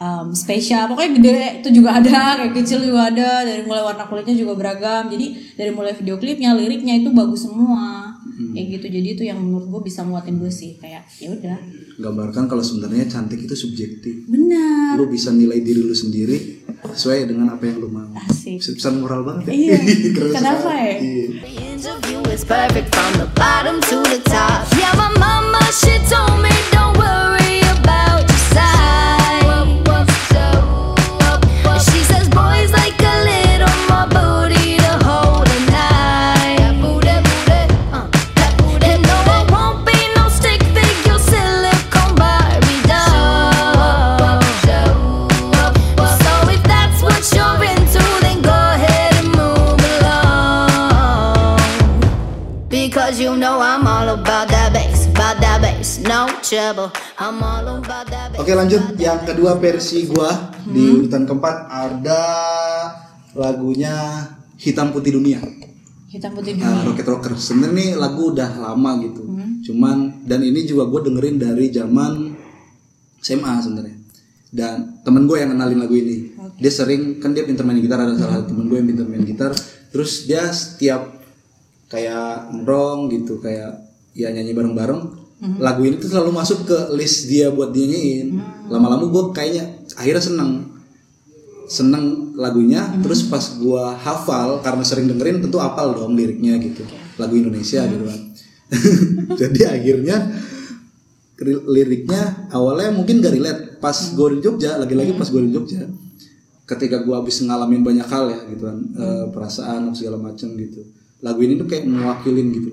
em, 0.00 0.28
spesial 0.34 0.90
pokoknya 0.90 1.10
gede 1.18 1.38
itu 1.62 1.68
juga 1.82 2.00
ada 2.00 2.40
kayak 2.40 2.52
kecil 2.56 2.80
juga 2.84 3.10
ada 3.12 3.44
dari 3.44 3.62
mulai 3.64 3.82
warna 3.84 4.04
kulitnya 4.08 4.34
juga 4.36 4.52
beragam 4.58 5.08
jadi 5.08 5.26
dari 5.56 5.70
mulai 5.70 5.92
video 5.96 6.16
klipnya 6.18 6.56
liriknya 6.56 7.00
itu 7.00 7.10
bagus 7.12 7.46
semua 7.46 8.12
kayak 8.34 8.66
gitu 8.80 8.86
jadi 8.90 9.08
itu 9.14 9.22
yang 9.26 9.38
menurut 9.38 9.70
gue 9.70 9.80
bisa 9.86 10.02
muatin 10.02 10.42
gue 10.42 10.50
sih 10.50 10.74
kayak 10.82 11.06
ya 11.22 11.30
udah 11.30 11.58
Gambarkan 11.94 12.50
kalau 12.50 12.58
sebenarnya 12.58 13.06
cantik 13.06 13.46
itu 13.46 13.54
subjektif. 13.54 14.26
benar 14.26 14.98
Lu 14.98 15.06
bisa 15.06 15.30
nilai 15.30 15.62
diri 15.62 15.78
lu 15.78 15.94
sendiri 15.94 16.66
sesuai 16.90 17.30
dengan 17.30 17.54
apa 17.54 17.70
yang 17.70 17.78
lu 17.78 17.86
mau. 17.86 18.10
Asik. 18.18 18.58
Pesan 18.58 18.98
moral 18.98 19.22
banget 19.22 19.54
ya. 19.54 19.78
Iya. 19.78 19.78
Kenapa 20.34 20.70
ya? 20.74 20.94
Iya. 20.98 21.26
Oke 58.36 58.52
lanjut 58.52 59.00
yang 59.00 59.24
kedua 59.24 59.56
versi 59.56 60.04
gua 60.04 60.52
di 60.68 60.84
urutan 60.92 61.24
keempat 61.24 61.56
ada 61.72 62.22
lagunya 63.32 64.28
Hitam 64.60 64.92
Putih 64.92 65.16
Dunia. 65.16 65.40
Hitam 66.12 66.30
putih 66.36 66.54
Ah, 66.62 66.84
dulu. 66.84 66.94
Rocket 66.94 67.06
Rocker 67.10 67.32
sebenarnya 67.34 67.74
nih 67.74 67.88
lagu 67.98 68.30
udah 68.30 68.50
lama 68.60 68.90
gitu. 69.02 69.24
Cuman 69.66 70.22
dan 70.22 70.44
ini 70.46 70.62
juga 70.62 70.86
gue 70.86 71.10
dengerin 71.10 71.42
dari 71.42 71.74
zaman 71.74 72.36
SMA 73.18 73.52
sebenarnya. 73.58 73.96
Dan 74.54 75.02
temen 75.02 75.26
gue 75.26 75.42
yang 75.42 75.50
kenalin 75.50 75.80
lagu 75.80 75.96
ini. 75.98 76.30
Dia 76.60 76.70
sering 76.70 77.18
kan 77.18 77.34
dia 77.34 77.42
pinter 77.42 77.66
main 77.66 77.82
gitar 77.82 77.98
ada 77.98 78.14
salah 78.14 78.38
satu 78.38 78.54
temen 78.54 78.70
gue 78.70 78.78
yang 78.78 78.88
pinter 78.94 79.08
main 79.10 79.26
gitar. 79.26 79.50
Terus 79.90 80.28
dia 80.28 80.46
setiap 80.54 81.18
kayak 81.90 82.52
ngerong 82.52 83.10
gitu 83.10 83.42
kayak 83.42 83.82
ya 84.14 84.30
nyanyi 84.30 84.54
bareng-bareng. 84.54 85.23
Lagu 85.60 85.84
ini 85.84 86.00
tuh 86.00 86.08
selalu 86.08 86.32
masuk 86.32 86.64
ke 86.64 86.78
list 86.96 87.28
dia 87.28 87.52
buat 87.52 87.68
dia 87.68 87.84
nyanyiin. 87.84 88.28
Lama-lama 88.72 89.04
gue 89.12 89.22
kayaknya 89.36 89.64
akhirnya 89.92 90.22
seneng. 90.24 90.50
Seneng 91.68 92.32
lagunya 92.36 92.84
terus 93.00 93.24
pas 93.28 93.56
gua 93.56 93.96
hafal 93.96 94.60
karena 94.60 94.84
sering 94.84 95.08
dengerin 95.08 95.40
tentu 95.40 95.56
hafal 95.60 95.96
dong 95.96 96.12
liriknya 96.16 96.56
gitu. 96.60 96.84
Lagu 97.20 97.36
Indonesia 97.36 97.84
gitu 97.88 98.04
kan. 98.04 98.20
Jadi 99.40 99.60
akhirnya 99.68 100.16
ri- 101.40 101.64
liriknya 101.68 102.48
awalnya 102.52 102.92
mungkin 102.92 103.20
gak 103.20 103.32
relate. 103.36 103.60
Pas 103.80 103.96
gue 104.16 104.28
di 104.36 104.38
Jogja 104.40 104.80
lagi-lagi 104.80 105.12
pas 105.12 105.28
gue 105.28 105.44
di 105.44 105.52
Jogja 105.52 105.84
ketika 106.64 107.04
gua 107.04 107.20
habis 107.20 107.44
ngalamin 107.44 107.84
banyak 107.84 108.08
hal 108.08 108.24
ya 108.32 108.40
gitu 108.48 108.64
kan 108.64 108.78
eh, 108.96 109.24
perasaan 109.28 109.92
segala 109.92 110.16
macam 110.16 110.48
gitu. 110.56 110.80
Lagu 111.20 111.40
ini 111.44 111.60
tuh 111.60 111.68
kayak 111.68 111.84
mewakilin 111.84 112.48
gitu 112.52 112.72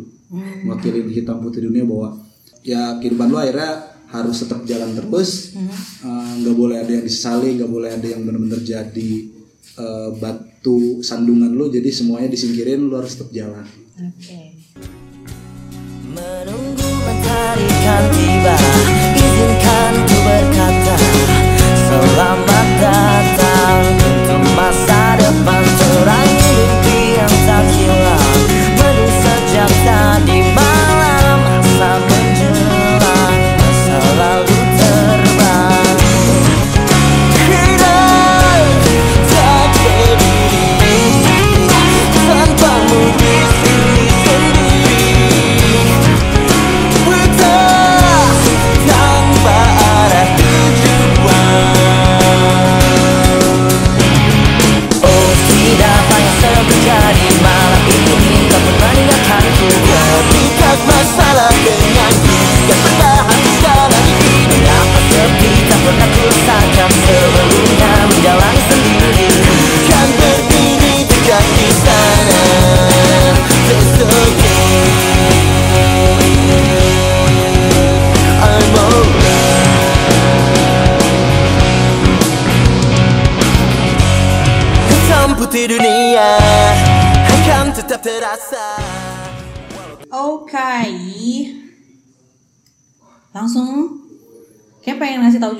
mewakilin 0.63 1.11
hitam 1.11 1.43
putih 1.43 1.67
dunia 1.67 1.83
bahwa 1.83 2.15
ya 2.61 2.97
kehidupan 3.01 3.27
lu 3.29 3.37
akhirnya 3.37 3.91
harus 4.11 4.43
tetap 4.43 4.63
jalan 4.67 4.91
terus. 4.95 5.55
Eh, 5.55 6.31
nggak 6.43 6.55
boleh 6.55 6.77
ada 6.83 6.91
yang 6.91 7.05
disesali 7.05 7.55
nggak 7.57 7.71
boleh 7.71 7.89
ada 7.93 8.07
yang 8.07 8.21
benar-benar 8.27 8.61
jadi 8.61 9.11
eh, 9.79 10.09
batu 10.19 10.99
sandungan 11.01 11.51
lu. 11.51 11.71
Jadi 11.71 11.89
semuanya 11.89 12.29
disingkirin 12.31 12.87
lu 12.87 12.95
harus 12.99 13.15
tetap 13.15 13.31
jalan. 13.31 13.65
Oke. 13.97 14.59
Menunggu 16.11 16.89
matahari 17.07 18.30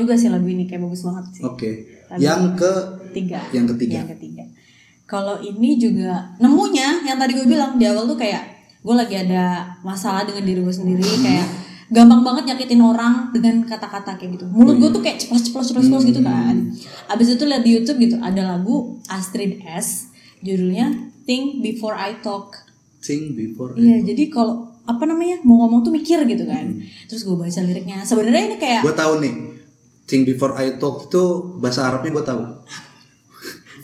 juga 0.02 0.18
sih 0.18 0.28
lagu 0.34 0.50
ini 0.50 0.66
kayak 0.66 0.82
bagus 0.84 1.06
banget 1.06 1.26
sih. 1.38 1.44
oke 1.46 1.72
yang 2.18 2.58
ke 2.58 2.72
Tiga. 3.12 3.40
Yang 3.52 3.76
ketiga. 3.76 3.94
Yang 4.02 4.10
ketiga. 4.18 4.44
Kalau 5.06 5.36
ini 5.44 5.76
juga 5.76 6.32
nemunya 6.40 7.04
yang 7.04 7.20
tadi 7.20 7.36
gue 7.36 7.44
bilang 7.44 7.76
di 7.76 7.84
awal 7.84 8.08
tuh 8.08 8.16
kayak 8.16 8.64
gue 8.82 8.96
lagi 8.96 9.20
ada 9.20 9.76
masalah 9.84 10.24
dengan 10.24 10.48
diri 10.48 10.64
gue 10.64 10.72
sendiri 10.72 11.04
kayak 11.04 11.48
gampang 11.92 12.24
banget 12.24 12.56
nyakitin 12.56 12.80
orang 12.80 13.28
dengan 13.36 13.68
kata-kata 13.68 14.16
kayak 14.16 14.40
gitu. 14.40 14.48
Mulut 14.48 14.80
gue 14.80 14.90
tuh 14.96 15.04
kayak 15.04 15.20
ceplos 15.20 15.44
ceplos 15.44 15.68
ceplos 15.68 15.86
ceplos 15.92 16.04
gitu 16.08 16.24
kan. 16.24 16.72
Abis 17.12 17.36
itu 17.36 17.44
lihat 17.44 17.68
di 17.68 17.76
YouTube 17.76 18.00
gitu 18.00 18.16
ada 18.24 18.56
lagu 18.56 19.04
Astrid 19.12 19.60
S 19.68 20.16
judulnya 20.40 21.12
Think 21.28 21.60
Before 21.60 21.94
I 21.94 22.24
Talk. 22.24 22.72
sing 23.02 23.34
before 23.34 23.74
Iya, 23.74 24.14
jadi 24.14 24.30
kalau 24.30 24.70
apa 24.86 25.10
namanya 25.10 25.42
mau 25.42 25.66
ngomong 25.66 25.82
tuh 25.82 25.90
mikir 25.90 26.22
gitu 26.30 26.46
kan. 26.46 26.70
Terus 27.10 27.26
gue 27.26 27.34
baca 27.34 27.60
liriknya. 27.66 28.06
Sebenarnya 28.06 28.44
ini 28.54 28.58
kayak 28.62 28.86
gue 28.86 28.94
tahu 28.94 29.14
nih 29.26 29.34
sing 30.12 30.28
before 30.28 30.60
I 30.60 30.76
talk 30.76 31.08
itu 31.08 31.56
bahasa 31.64 31.88
Arabnya 31.88 32.20
gue 32.20 32.26
tahu 32.28 32.44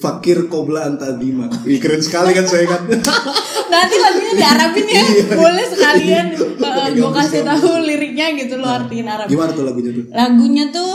Fakir 0.03 0.51
Kobla 0.51 0.91
Antadima 0.91 1.47
Wih, 1.63 1.79
keren 1.79 2.03
sekali 2.03 2.35
kan 2.35 2.43
saya 2.43 2.67
kan 2.67 2.83
nanti 3.71 3.95
lagunya 3.99 4.33
di 4.33 4.45
Arabin 4.45 4.87
ya. 4.87 5.03
Boleh 5.35 5.65
sekalian 5.67 6.25
uh, 6.39 6.87
gue 6.91 7.09
kasih 7.11 7.41
tahu 7.43 7.83
liriknya 7.83 8.35
gitu 8.39 8.55
lo 8.59 8.67
artiin 8.67 9.07
Arab. 9.07 9.27
gimana 9.27 9.51
tuh 9.51 9.63
lagunya 9.67 9.91
tuh 9.91 10.03
Lagunya 10.11 10.63
tuh 10.71 10.91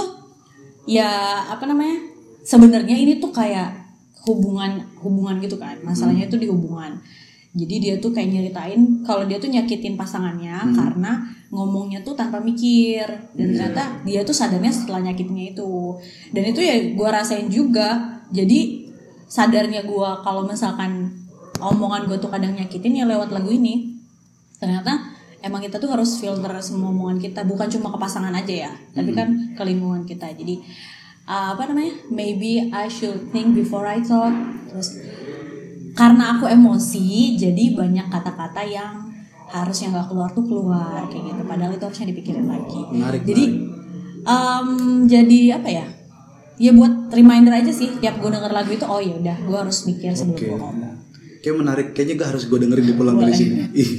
ya 0.88 1.10
apa 1.52 1.64
namanya? 1.68 2.10
Sebenarnya 2.42 2.96
ini 2.98 3.22
tuh 3.22 3.30
kayak 3.30 3.70
hubungan 4.26 4.82
hubungan 5.04 5.38
gitu 5.38 5.56
kan. 5.60 5.78
Masalahnya 5.84 6.26
itu 6.26 6.36
di 6.40 6.48
hubungan. 6.50 6.98
Jadi 7.52 7.74
dia 7.84 7.94
tuh 8.00 8.16
kayak 8.16 8.32
nyeritain 8.32 9.04
kalau 9.04 9.28
dia 9.28 9.36
tuh 9.36 9.52
nyakitin 9.52 9.92
pasangannya 9.92 10.56
karena 10.72 11.20
ngomongnya 11.52 12.00
tuh 12.00 12.16
tanpa 12.16 12.40
mikir 12.40 13.04
dan 13.36 13.48
ternyata 13.52 14.00
dia 14.08 14.24
tuh 14.24 14.32
sadarnya 14.32 14.72
setelah 14.72 15.04
nyakitinnya 15.04 15.52
itu. 15.52 16.00
Dan 16.32 16.48
itu 16.48 16.64
ya 16.64 16.96
gua 16.96 17.20
rasain 17.20 17.52
juga. 17.52 18.20
Jadi 18.32 18.88
sadarnya 19.28 19.84
gua 19.84 20.24
kalau 20.24 20.48
misalkan 20.48 21.22
omongan 21.62 22.10
gue 22.10 22.18
tuh 22.18 22.32
kadang 22.32 22.58
nyakitin 22.58 22.98
ya 22.98 23.04
lewat 23.06 23.30
lagu 23.30 23.52
ini. 23.54 23.94
Ternyata 24.58 25.14
emang 25.42 25.62
kita 25.62 25.78
tuh 25.78 25.90
harus 25.94 26.18
filter 26.18 26.50
semua 26.58 26.90
omongan 26.90 27.22
kita 27.22 27.46
bukan 27.46 27.70
cuma 27.70 27.94
ke 27.94 27.98
pasangan 27.98 28.34
aja 28.34 28.70
ya, 28.70 28.72
tapi 28.94 29.14
kan 29.14 29.54
ke 29.54 29.62
lingkungan 29.62 30.02
kita. 30.02 30.30
Jadi 30.34 30.58
uh, 31.30 31.54
apa 31.54 31.70
namanya? 31.70 31.94
Maybe 32.10 32.70
I 32.74 32.90
should 32.90 33.30
think 33.30 33.54
before 33.54 33.86
I 33.86 34.02
talk. 34.02 34.34
Terus 34.70 34.88
karena 36.02 36.34
aku 36.34 36.50
emosi 36.50 37.38
jadi 37.38 37.78
banyak 37.78 38.10
kata-kata 38.10 38.66
yang 38.66 39.06
harusnya 39.54 39.94
nggak 39.94 40.06
keluar 40.10 40.34
tuh 40.34 40.42
keluar 40.42 41.06
kayak 41.06 41.30
gitu 41.30 41.42
padahal 41.46 41.70
itu 41.78 41.84
harusnya 41.86 42.06
dipikirin 42.10 42.46
lagi 42.50 42.80
Menarik, 42.90 43.22
jadi 43.22 43.44
em, 44.26 44.68
jadi 45.06 45.38
apa 45.62 45.68
ya 45.70 45.86
ya 46.58 46.70
buat 46.74 47.14
reminder 47.14 47.54
aja 47.54 47.70
sih 47.70 48.02
tiap 48.02 48.18
gue 48.18 48.34
denger 48.34 48.50
lagu 48.50 48.74
itu 48.74 48.82
oh 48.82 48.98
ya 48.98 49.14
udah 49.14 49.36
gue 49.46 49.58
harus 49.62 49.86
mikir 49.86 50.10
sebelum 50.10 50.34
Oke. 50.34 50.50
gue 50.50 50.58
ngomong 50.58 50.94
Kayak 51.42 51.58
menarik, 51.58 51.86
kayaknya 51.90 52.14
gak 52.22 52.28
harus 52.38 52.46
gue 52.46 52.54
dengerin 52.54 52.86
di 52.86 52.94
pulang 52.94 53.18
dari 53.18 53.34
sini. 53.34 53.66
Ih, 53.74 53.90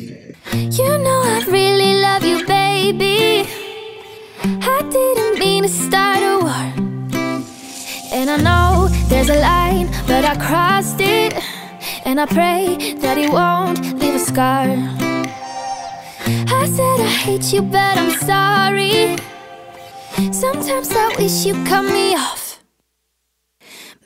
You 0.80 0.96
know 0.96 1.20
I 1.28 1.44
really 1.52 2.00
love 2.00 2.24
you, 2.24 2.40
baby. 2.48 3.44
I 4.64 4.80
didn't 4.88 5.44
mean 5.44 5.68
to 5.68 5.72
start 5.72 6.24
a 6.24 6.40
war. 6.40 6.68
And 8.16 8.32
I 8.32 8.40
know 8.40 8.88
there's 9.12 9.28
a 9.28 9.44
line, 9.44 9.92
but 10.08 10.24
I 10.24 10.40
crossed 10.40 11.04
it. 11.04 11.36
And 12.14 12.22
I 12.22 12.28
pray 12.28 12.94
that 13.02 13.18
it 13.18 13.32
won't 13.32 14.00
leave 14.00 14.14
a 14.14 14.20
scar. 14.20 14.68
I 16.62 16.66
said 16.68 17.00
I 17.02 17.10
hate 17.26 17.52
you, 17.52 17.64
but 17.64 17.98
I'm 17.98 18.12
sorry. 18.22 19.18
Sometimes 20.32 20.92
I 20.92 21.16
wish 21.18 21.44
you 21.44 21.56
cut 21.66 21.86
me 21.86 22.14
off. 22.14 22.62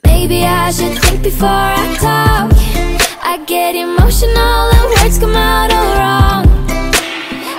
Maybe 0.06 0.42
I 0.42 0.70
should 0.70 0.96
think 1.02 1.22
before 1.22 1.48
I 1.50 1.86
talk. 2.00 2.50
I 3.22 3.44
get 3.44 3.76
emotional 3.76 4.70
and 4.72 4.88
words 4.94 5.18
come 5.18 5.36
out 5.36 5.70
all 5.70 5.92
wrong. 6.00 6.44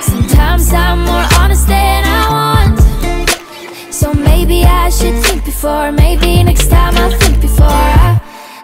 Sometimes 0.01 0.73
I'm 0.73 1.05
more 1.05 1.27
honest 1.37 1.67
than 1.67 2.03
I 2.05 2.21
want. 2.33 3.93
So 3.93 4.15
maybe 4.15 4.63
I 4.63 4.89
should 4.89 5.13
think 5.25 5.45
before. 5.45 5.91
Maybe 5.91 6.41
next 6.41 6.69
time 6.69 6.95
I'll 6.97 7.15
think 7.19 7.39
before 7.39 7.67
I 7.67 8.19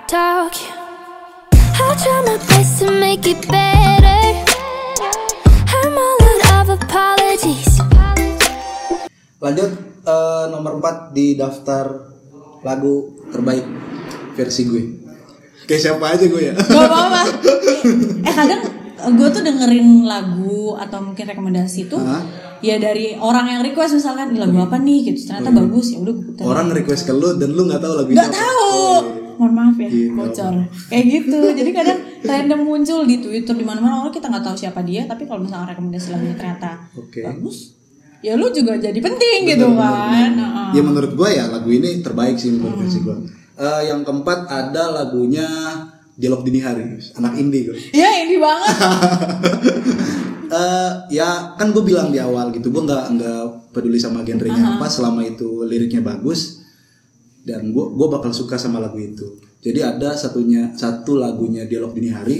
talk. 0.08 0.75
Try 1.96 2.20
my 2.24 2.38
best 2.46 2.80
to 2.80 2.92
make 2.92 3.26
it 3.26 3.42
better. 3.46 4.22
I'm 5.66 5.94
all 5.94 6.20
out 6.46 6.64
of 6.64 6.76
apologies. 6.76 7.80
Lanjut 9.38 9.70
eh, 10.02 10.44
nomor 10.50 10.78
4 10.78 11.12
di 11.12 11.34
daftar 11.34 11.86
lagu 12.62 12.94
terbaik 13.30 13.66
versi 14.34 14.62
gue. 14.66 14.84
Kayak 15.66 15.82
siapa 15.82 16.06
aja 16.12 16.26
gue 16.26 16.42
ya? 16.44 16.54
Gak 16.58 16.86
apa-apa. 16.86 17.22
eh 18.22 18.34
kadang 18.34 18.62
gue 19.06 19.28
tuh 19.30 19.42
dengerin 19.42 20.04
lagu 20.04 20.74
atau 20.76 21.00
mungkin 21.00 21.26
rekomendasi 21.26 21.86
tuh 21.86 22.02
Hah? 22.02 22.26
ya 22.60 22.76
dari 22.76 23.14
orang 23.14 23.46
yang 23.48 23.62
request 23.62 23.94
misalkan 23.94 24.34
"Ih, 24.34 24.42
lagu 24.42 24.58
apa 24.58 24.82
nih 24.82 25.06
gitu 25.06 25.30
ternyata 25.30 25.54
bagus 25.54 25.94
ya 25.94 26.02
udah 26.02 26.10
gue 26.12 26.26
putar. 26.26 26.44
Orang 26.44 26.74
request 26.74 27.06
ke 27.06 27.14
lu 27.14 27.38
dan 27.38 27.54
lu 27.54 27.66
nggak 27.66 27.78
tahu 27.80 27.94
lagu 27.96 28.10
nggak 28.10 28.34
tahu 28.34 28.82
mohon 29.36 29.54
maaf 29.54 29.76
ya 29.76 29.88
Gitu. 29.88 30.12
bocor 30.12 30.54
kayak 30.88 31.06
gitu 31.06 31.40
jadi 31.54 31.72
kadang 31.72 32.00
random 32.22 32.60
muncul 32.62 33.00
di 33.04 33.16
twitter 33.18 33.54
di 33.54 33.62
mana 33.62 33.80
mana 33.80 33.96
orang 34.00 34.10
kita 34.10 34.28
nggak 34.28 34.44
tahu 34.44 34.56
siapa 34.56 34.82
dia 34.82 35.04
tapi 35.04 35.24
kalau 35.24 35.42
misalnya 35.42 35.72
rekomendasi 35.72 36.08
lagunya 36.10 36.36
ternyata 36.36 36.72
Oke. 36.94 37.22
bagus 37.22 37.76
ya 38.20 38.34
lu 38.34 38.50
juga 38.50 38.74
jadi 38.76 38.98
penting 38.98 39.40
gitu 39.48 39.68
kan 39.72 40.32
Heeh. 40.34 40.70
Ya 40.72 40.82
menurut 40.82 41.12
gue 41.12 41.30
ya 41.30 41.46
lagu 41.48 41.70
ini 41.70 42.02
terbaik 42.02 42.36
sih 42.36 42.52
menurut 42.52 42.80
versi 42.80 43.00
gue. 43.00 43.16
Eh, 43.56 43.82
yang 43.86 44.02
keempat 44.02 44.46
ada 44.46 44.92
lagunya 44.92 45.46
Dialog 46.12 46.42
Dini 46.42 46.60
Hari, 46.60 46.84
anak 47.14 47.36
indie 47.36 47.64
gue. 47.66 47.76
ya 47.92 48.08
ini 48.20 48.36
banget 48.36 48.76
Eh, 50.46 50.92
ya 51.12 51.54
kan 51.54 51.70
gue 51.70 51.82
bilang 51.82 52.10
di 52.10 52.18
awal 52.18 52.50
gitu, 52.50 52.70
gue 52.70 52.80
nggak 52.80 53.06
nggak 53.12 53.42
peduli 53.72 53.98
sama 53.98 54.22
genrenya 54.22 54.78
apa, 54.78 54.86
selama 54.86 55.22
itu 55.22 55.64
liriknya 55.64 56.00
bagus 56.00 56.62
dan 57.46 57.70
gue 57.70 57.86
gue 57.94 58.08
bakal 58.10 58.34
suka 58.34 58.58
sama 58.58 58.82
lagu 58.82 58.98
itu. 58.98 59.38
Jadi 59.62 59.80
ada 59.86 60.18
satunya 60.18 60.74
satu 60.74 61.18
lagunya 61.18 61.70
Dialog 61.70 61.94
Dini 61.94 62.10
Hari 62.10 62.38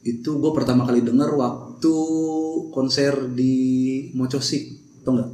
itu 0.00 0.30
gue 0.40 0.52
pertama 0.56 0.88
kali 0.88 1.04
denger 1.04 1.36
waktu 1.36 1.96
konser 2.72 3.28
di 3.36 4.08
Mocosik, 4.16 4.64
tau 5.04 5.12
nggak? 5.16 5.30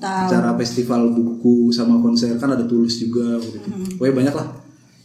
acara 0.00 0.52
festival 0.60 1.10
buku 1.12 1.72
sama 1.72 1.98
konser 2.04 2.36
kan 2.36 2.52
ada 2.52 2.64
tulis 2.68 3.00
juga 3.00 3.40
gitu. 3.40 3.58
Pokoknya 3.96 4.14
banyak 4.14 4.34
lah. 4.36 4.48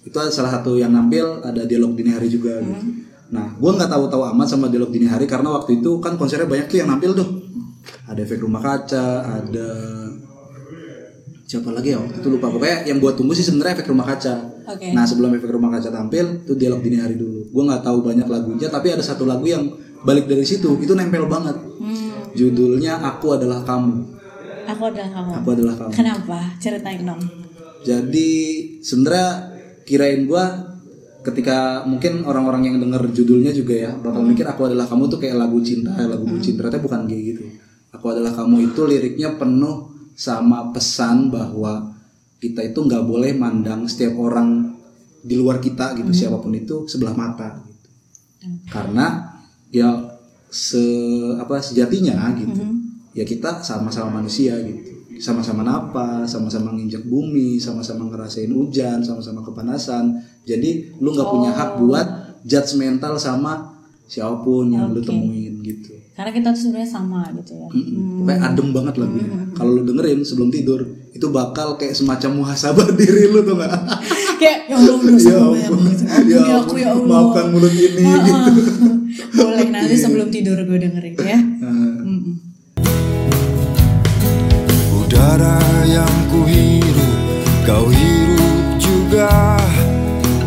Itu 0.01 0.17
ada 0.17 0.33
salah 0.33 0.51
satu 0.59 0.75
yang 0.75 0.91
nampil 0.91 1.45
ada 1.45 1.63
dialog 1.63 1.93
dini 1.93 2.11
hari 2.11 2.27
juga 2.27 2.59
gitu. 2.59 2.85
Nah, 3.31 3.55
gua 3.55 3.79
nggak 3.79 3.87
tahu-tahu 3.87 4.23
amat 4.35 4.47
sama 4.51 4.67
dialog 4.67 4.91
dini 4.91 5.07
hari 5.07 5.23
karena 5.29 5.55
waktu 5.55 5.79
itu 5.79 6.03
kan 6.03 6.19
konsernya 6.19 6.49
banyak 6.49 6.67
tuh 6.67 6.77
yang 6.83 6.89
nampil 6.91 7.15
tuh. 7.15 7.29
Ada 8.05 8.27
efek 8.27 8.43
rumah 8.43 8.59
kaca, 8.59 9.23
ada 9.41 9.69
siapa 11.51 11.67
lagi 11.75 11.91
ya 11.91 11.99
waktu 11.99 12.23
itu 12.23 12.29
lupa 12.31 12.47
pokoknya 12.47 12.87
yang 12.87 13.03
gua 13.03 13.11
tunggu 13.11 13.35
sih 13.35 13.43
sebenarnya 13.43 13.75
efek 13.75 13.91
rumah 13.91 14.07
kaca. 14.07 14.39
Oke. 14.71 14.95
Nah 14.95 15.03
sebelum 15.03 15.35
efek 15.35 15.51
rumah 15.51 15.67
kaca 15.75 15.91
tampil 15.91 16.47
tuh 16.47 16.55
dialog 16.55 16.79
dini 16.79 16.95
hari 16.95 17.19
dulu. 17.19 17.51
Gua 17.51 17.67
nggak 17.67 17.83
tahu 17.83 17.99
banyak 18.07 18.23
lagunya 18.23 18.71
tapi 18.71 18.87
ada 18.95 19.03
satu 19.03 19.27
lagu 19.27 19.43
yang 19.43 19.67
balik 20.07 20.31
dari 20.31 20.47
situ 20.47 20.79
itu 20.79 20.95
nempel 20.95 21.27
banget. 21.27 21.59
Judulnya 22.31 22.95
Aku 23.03 23.35
Adalah 23.35 23.59
Kamu. 23.67 24.23
aku 24.63 24.87
adalah 24.87 25.11
kamu 25.11 25.31
Aku 25.43 25.47
Adalah 25.51 25.75
Kamu. 25.75 25.91
kenapa 25.91 26.39
ceritain 26.63 27.03
dong 27.03 27.19
Jadi 27.83 28.31
sebenarnya 28.79 29.51
kirain 29.83 30.23
gua 30.23 30.47
ketika 31.27 31.83
mungkin 31.83 32.23
orang-orang 32.23 32.71
yang 32.71 32.75
denger 32.79 33.11
judulnya 33.11 33.51
juga 33.51 33.75
ya 33.75 33.91
bakal 33.99 34.23
mikir 34.23 34.47
aku 34.47 34.71
adalah 34.71 34.87
kamu 34.87 35.11
tuh 35.11 35.19
kayak 35.19 35.35
lagu 35.35 35.59
cinta, 35.59 35.91
lagu 35.99 36.23
bucin. 36.23 36.55
Ternyata 36.55 36.79
bukan 36.79 37.03
kayak 37.11 37.23
gitu. 37.35 37.43
Aku 37.91 38.15
adalah 38.15 38.31
kamu 38.31 38.71
itu 38.71 38.81
liriknya 38.87 39.35
penuh 39.35 39.90
sama 40.21 40.69
pesan 40.69 41.33
bahwa 41.33 41.97
kita 42.37 42.61
itu 42.61 42.77
nggak 42.77 43.09
boleh 43.09 43.33
mandang 43.33 43.89
setiap 43.89 44.21
orang 44.21 44.77
di 45.21 45.33
luar 45.33 45.57
kita 45.57 45.97
gitu 45.97 46.13
siapa 46.13 46.37
pun 46.37 46.53
itu 46.53 46.85
sebelah 46.85 47.17
mata 47.17 47.57
gitu. 47.65 47.89
Karena 48.69 49.33
ya 49.73 50.17
se 50.53 50.81
apa 51.41 51.57
sejatinya 51.57 52.37
gitu. 52.37 52.61
Ya 53.17 53.25
kita 53.25 53.65
sama-sama 53.65 54.21
manusia 54.21 54.61
gitu. 54.61 55.01
Sama-sama 55.21 55.61
napas, 55.61 56.33
sama-sama 56.33 56.73
nginjak 56.73 57.05
bumi, 57.05 57.61
sama-sama 57.61 58.09
ngerasain 58.09 58.49
hujan, 58.49 59.05
sama-sama 59.05 59.45
kepanasan. 59.45 60.21
Jadi 60.45 60.97
lu 61.01 61.13
nggak 61.13 61.29
punya 61.29 61.51
hak 61.53 61.71
buat 61.81 62.07
judgmental 62.45 63.17
sama 63.21 63.73
siapa 64.09 64.41
pun 64.41 64.73
yang 64.73 64.89
lu 64.89 65.01
Oke. 65.01 65.13
temuin 65.13 65.61
gitu. 65.61 65.93
Karena 66.11 66.29
kita 66.29 66.47
tuh 66.51 66.61
sebenarnya 66.61 66.91
sama 66.91 67.23
gitu 67.33 67.55
ya 67.55 67.67
Mm-mm. 67.67 68.19
Pokoknya 68.21 68.39
adem 68.43 68.67
banget 68.69 68.93
lagunya. 68.95 69.27
Kalau 69.51 69.71
lu 69.71 69.81
dengerin 69.81 70.19
sebelum 70.21 70.49
tidur, 70.49 70.79
itu 71.09 71.27
bakal 71.27 71.75
kayak 71.75 71.93
semacam 71.93 72.31
muhasabah 72.37 72.87
diri 72.99 73.25
lu 73.25 73.41
tuh 73.41 73.55
nggak? 73.55 73.71
kayak 74.41 74.57
ya 74.67 74.75
Allah 74.75 74.97
dosa 74.99 75.29
ya 75.29 75.39
gitu. 75.49 75.75
ya 76.27 76.39
Ampuni 76.41 76.51
aku 76.51 76.67
ampun, 76.67 76.77
ya 76.77 76.87
Allah 76.89 77.07
maafkan 77.07 77.45
mulut 77.49 77.73
ini. 77.73 78.03
Heeh. 78.03 78.43
gitu. 78.51 78.87
boleh 79.39 79.67
nanti 79.69 79.95
sebelum 79.97 80.27
tidur 80.29 80.57
gue 80.61 80.77
dengerin 80.77 81.15
ya 81.17 81.39
Mm-mm. 81.39 82.35
Udara 84.93 85.59
yang 85.85 86.15
ku 86.27 86.43
hirup 86.43 87.11
Kau 87.63 87.85
hirup 87.87 88.55
juga 88.77 89.59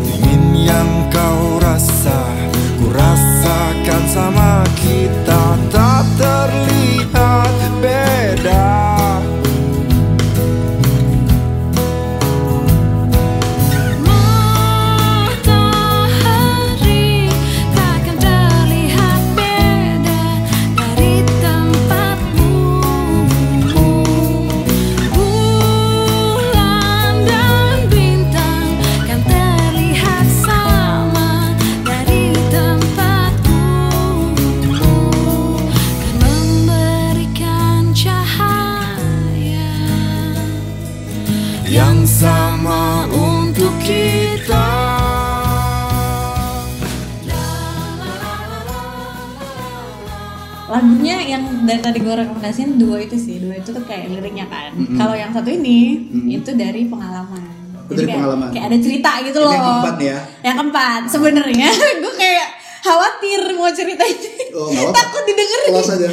Dingin 0.01 0.43
yang 0.65 0.89
kau 1.09 1.59
rasa 1.59 2.24
dari 51.65 51.81
tadi 51.81 51.99
gue 51.99 52.15
rekomendasiin 52.15 52.77
dua 52.77 52.97
itu 53.01 53.17
sih 53.17 53.37
dua 53.39 53.55
itu 53.55 53.69
tuh 53.69 53.83
kayak 53.83 54.09
liriknya 54.11 54.47
kan 54.47 54.71
kalau 54.95 55.13
yang 55.13 55.31
satu 55.31 55.49
ini 55.49 56.07
itu 56.31 56.51
dari 56.53 56.85
pengalaman 56.85 57.57
Oh, 57.77 57.93
dari 57.93 58.05
kayak, 58.07 58.17
pengalaman. 58.17 58.49
kayak 58.49 58.67
ada 58.67 58.79
cerita 58.79 59.11
gitu 59.21 59.39
loh 59.39 59.53
yang 59.53 59.61
keempat 59.63 59.97
ya? 59.99 60.19
yang 60.41 60.57
keempat 60.57 61.01
sebenarnya 61.07 61.69
gue 62.03 62.15
kayak 62.15 62.47
khawatir 62.81 63.41
mau 63.53 63.69
cerita 63.71 64.01
itu 64.03 64.29
Oh, 64.53 64.69
nggak 64.69 64.85
apa-apa. 64.85 64.97
takut 64.97 65.23
didengerin 65.23 65.69
Close 65.69 65.91
aja. 65.91 66.09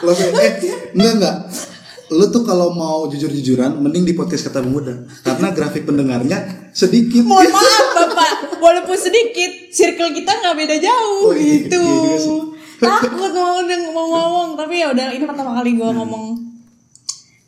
Close 0.00 0.20
aja. 0.20 0.32
Eh, 0.40 0.52
enggak 0.92 1.12
enggak. 1.14 1.36
Lu 2.10 2.24
tuh 2.26 2.42
kalau 2.42 2.72
mau 2.72 3.06
jujur-jujuran 3.06 3.70
mending 3.76 4.02
di 4.02 4.12
podcast 4.12 4.46
kata 4.46 4.60
pemuda 4.60 4.92
karena 5.20 5.48
grafik 5.50 5.84
pendengarnya 5.84 6.38
sedikit. 6.70 7.22
mohon 7.22 7.46
maaf 7.46 7.86
bapak 7.94 8.30
walaupun 8.58 8.96
sedikit 8.96 9.50
circle 9.70 10.10
kita 10.10 10.32
nggak 10.34 10.56
beda 10.56 10.76
jauh 10.78 11.22
Oh, 11.24 11.32
iya, 11.32 11.54
gitu 11.60 11.78
iya 11.78 11.86
juga 12.00 12.16
sih. 12.18 12.40
Takut 12.82 13.30
mau 13.30 13.58
mau 13.92 14.06
ngomong 14.08 14.48
tapi 14.54 14.74
ya 14.76 14.90
udah 14.90 15.06
ini 15.10 15.22
pertama 15.22 15.54
kali 15.54 15.70
gue 15.72 15.88
ngomong 15.88 16.24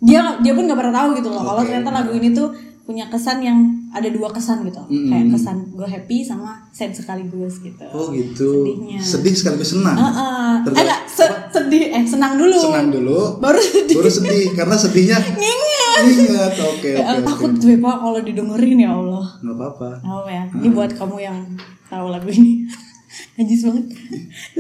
dia 0.01 0.21
dia 0.39 0.53
pun 0.53 0.65
nggak 0.65 0.77
pernah 0.77 0.95
tahu 0.95 1.09
gitu 1.17 1.29
loh 1.29 1.43
kalau 1.43 1.61
Oke. 1.61 1.69
ternyata 1.69 1.91
lagu 1.93 2.13
ini 2.13 2.31
tuh 2.31 2.49
punya 2.85 3.09
kesan 3.09 3.41
yang 3.41 3.59
ada 3.91 4.05
dua 4.07 4.29
kesan 4.29 4.61
gitu 4.63 4.77
Mm-mm. 4.85 5.09
kayak 5.09 5.33
kesan 5.33 5.57
gue 5.71 5.89
happy 5.89 6.21
sama 6.21 6.69
sad 6.69 6.93
sekaligus 6.93 7.57
gitu 7.59 7.81
Oh 7.89 8.13
gitu. 8.13 8.61
Sedihnya. 8.61 9.01
Sedih 9.01 9.33
sekaligus 9.33 9.73
senang. 9.73 9.97
Heeh. 9.97 10.53
Terus- 10.61 10.77
eh 10.77 10.83
enggak, 10.83 11.01
se- 11.09 11.39
sedih 11.51 11.85
eh 11.89 12.05
senang 12.05 12.37
dulu 12.37 12.59
Senang 12.61 12.93
dulu. 12.93 13.41
baru 13.41 13.57
sedih 13.57 13.97
Baru 13.97 14.11
sedih 14.13 14.53
karena 14.53 14.77
sedihnya 14.77 15.17
Nginget. 15.41 16.03
ingat. 16.05 16.53
Oke 16.69 16.91
Ya, 16.93 17.09
oke. 17.09 17.25
takut 17.25 17.51
oke. 17.51 17.61
gue 17.63 17.77
pak 17.79 17.97
kalau 17.97 18.21
didengerin 18.21 18.79
ya 18.79 18.91
Allah 18.93 19.27
Nggak 19.41 19.57
apa-apa. 19.57 19.89
Oh 20.05 20.27
ya, 20.27 20.43
ini 20.53 20.69
buat 20.69 20.91
kamu 20.93 21.17
yang 21.19 21.39
tahu 21.87 22.07
lagu 22.11 22.29
ini. 22.29 22.69
Najis 23.39 23.65
banget. 23.65 23.87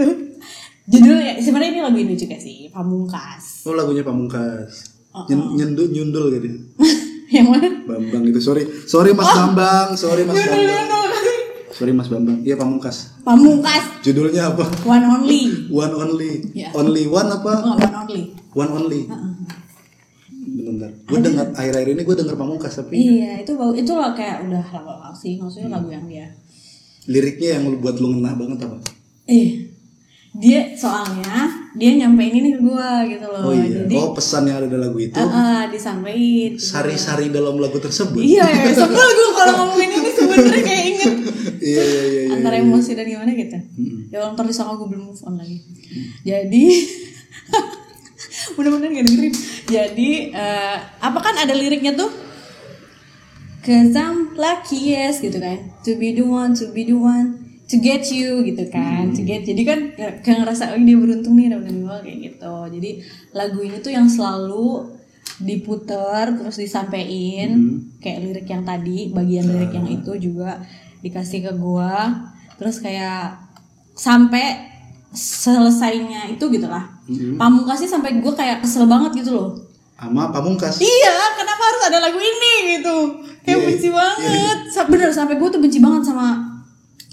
Judulnya 0.84 1.36
sebenarnya 1.36 1.70
ini 1.70 1.80
lagu 1.80 1.96
ini 1.96 2.12
juga 2.12 2.36
sih, 2.36 2.68
Pamungkas. 2.68 3.64
Oh 3.64 3.72
lagunya 3.72 4.00
Pamungkas. 4.00 4.92
Oh, 5.10 5.24
Nyen- 5.24 5.54
nyendul 5.54 5.88
nyundul 5.88 6.26
gitu. 6.34 6.48
yang 7.34 7.48
mana? 7.48 7.66
Bambang 7.82 8.22
itu 8.24 8.38
sorry 8.38 8.62
sorry 8.84 9.10
Mas 9.10 9.26
Bambang 9.26 9.94
sorry 9.94 10.22
Mas 10.22 10.36
Bambang 10.36 10.60
judul. 10.60 11.10
sorry 11.72 11.92
Mas 11.92 12.06
Bambang 12.06 12.38
iya 12.40 12.54
Pamungkas 12.54 13.10
Pamungkas 13.20 14.02
judulnya 14.02 14.48
apa 14.48 14.62
One 14.84 15.02
Only. 15.04 15.42
One 15.68 15.94
Only 15.94 16.32
Ya. 16.52 16.70
Only 16.70 17.06
One 17.06 17.26
apa 17.28 17.52
Oh, 17.60 17.74
One 17.74 17.94
Only. 17.96 18.22
One 18.52 18.70
Only 18.72 19.00
bentar 20.56 20.90
gue 20.94 21.18
dengar 21.20 21.46
akhir-akhir 21.52 21.88
ini 21.90 22.02
gue 22.02 22.16
denger 22.16 22.36
Pamungkas 22.36 22.72
tapi 22.76 22.94
Iya, 22.94 23.42
itu 23.42 23.52
bau 23.52 23.72
itu 23.72 23.90
lah 23.90 24.12
kayak 24.12 24.46
udah 24.46 24.64
lama 24.72 25.10
sih, 25.12 25.34
maksudnya 25.34 25.68
lagu 25.72 25.88
yang 25.88 26.06
dia. 26.06 26.30
liriknya 27.04 27.58
yang 27.58 27.68
lu- 27.68 27.78
buat 27.78 27.96
lu 27.96 28.14
ngena 28.14 28.32
banget 28.32 28.62
apa 28.62 28.78
Eh, 29.26 29.73
dia 30.34 30.74
soalnya 30.74 31.46
dia 31.78 31.94
nyampein 31.94 32.34
ini 32.34 32.58
ke 32.58 32.60
gua 32.66 33.06
gitu 33.06 33.22
loh. 33.22 33.50
Oh 33.50 33.54
iya. 33.54 33.86
jadi 33.86 33.94
Oh 34.02 34.10
pesan 34.10 34.50
yang 34.50 34.58
ada 34.58 34.66
dalam 34.66 34.90
lagu 34.90 34.98
itu? 34.98 35.14
Ah, 35.14 35.30
ah, 35.30 35.62
disampaikan. 35.70 36.58
Gitu. 36.58 36.58
sari-sari 36.58 37.30
dalam 37.30 37.54
lagu 37.62 37.78
tersebut. 37.78 38.18
iya 38.18 38.42
ya 38.42 38.74
sebel 38.82 39.08
gue 39.14 39.30
kalau 39.38 39.54
ngomongin 39.62 39.90
ini 39.94 40.10
sebenernya 40.10 40.62
kayak 40.66 40.84
inget 40.90 41.14
Iya 41.64 41.82
iya 41.86 42.02
iya. 42.02 42.22
iya. 42.26 42.34
antara 42.34 42.58
emosi 42.58 42.90
dan 42.98 43.06
gimana 43.06 43.30
gitu. 43.30 43.58
Ya 44.10 44.16
Allah 44.22 44.34
ntar 44.34 44.46
disangka 44.50 44.74
gue 44.74 44.88
belum 44.90 45.14
move 45.14 45.22
on 45.22 45.38
lagi. 45.38 45.62
Jadi 46.26 46.66
bener-bener 48.58 48.90
gak 48.90 49.06
dengerin. 49.06 49.34
Jadi 49.70 50.10
eh, 50.34 50.76
apa 50.98 51.18
kan 51.22 51.34
ada 51.38 51.54
liriknya 51.54 51.94
tuh? 51.94 52.10
Cause 53.62 53.94
I'm 53.94 54.34
lucky 54.34 54.98
yes 54.98 55.22
gitu 55.22 55.38
kan? 55.38 55.70
To 55.86 55.94
be 55.94 56.10
the 56.10 56.26
one, 56.26 56.58
to 56.58 56.74
be 56.74 56.84
the 56.84 56.98
one 56.98 57.43
To 57.74 57.82
get 57.82 58.06
you 58.08 58.42
gitu 58.42 58.64
kan 58.68 59.10
To 59.10 59.20
get 59.20 59.42
Jadi 59.42 59.62
kan 59.62 59.78
kayak 60.22 60.46
ngerasa 60.46 60.70
Oh 60.70 60.78
dia 60.78 60.94
beruntung 60.94 61.34
nih 61.34 61.50
dapetin 61.50 61.82
gue 61.82 61.96
kayak 61.98 62.18
gitu 62.24 62.54
Jadi 62.70 62.90
lagu 63.30 63.58
ini 63.60 63.76
tuh 63.78 63.90
yang 63.90 64.06
selalu 64.06 64.94
diputer 65.40 66.30
Terus 66.32 66.56
disampein 66.56 67.50
Kayak 67.98 68.18
lirik 68.22 68.46
yang 68.46 68.62
tadi 68.62 69.10
Bagian 69.10 69.44
lirik 69.44 69.72
yang 69.72 69.86
itu 69.86 70.12
juga 70.20 70.62
Dikasih 71.00 71.42
ke 71.42 71.52
gue 71.52 71.92
Terus 72.54 72.78
kayak 72.78 73.42
Sampai 73.92 74.70
selesainya 75.10 76.26
itu 76.28 76.44
gitu 76.48 76.66
lah 76.66 76.86
Pamungkasnya 77.36 77.90
sampai 77.90 78.16
gue 78.16 78.32
kayak 78.32 78.60
kesel 78.60 78.86
banget 78.86 79.18
gitu 79.18 79.34
loh 79.34 79.50
Sama 79.94 80.28
Pamungkas. 80.28 80.78
Iya, 80.78 81.16
kenapa 81.32 81.62
harus 81.64 81.82
ada 81.86 81.98
lagu 81.98 82.18
ini 82.18 82.76
gitu? 82.76 82.96
Kayak 83.40 83.56
Iya, 83.56 83.64
benci 83.64 83.88
iya. 83.88 83.94
banget. 83.94 84.58
Sa- 84.68 84.84
Bener 84.84 85.08
sampai 85.08 85.38
gue 85.38 85.48
tuh 85.48 85.60
benci 85.62 85.78
banget 85.78 86.02
sama 86.04 86.53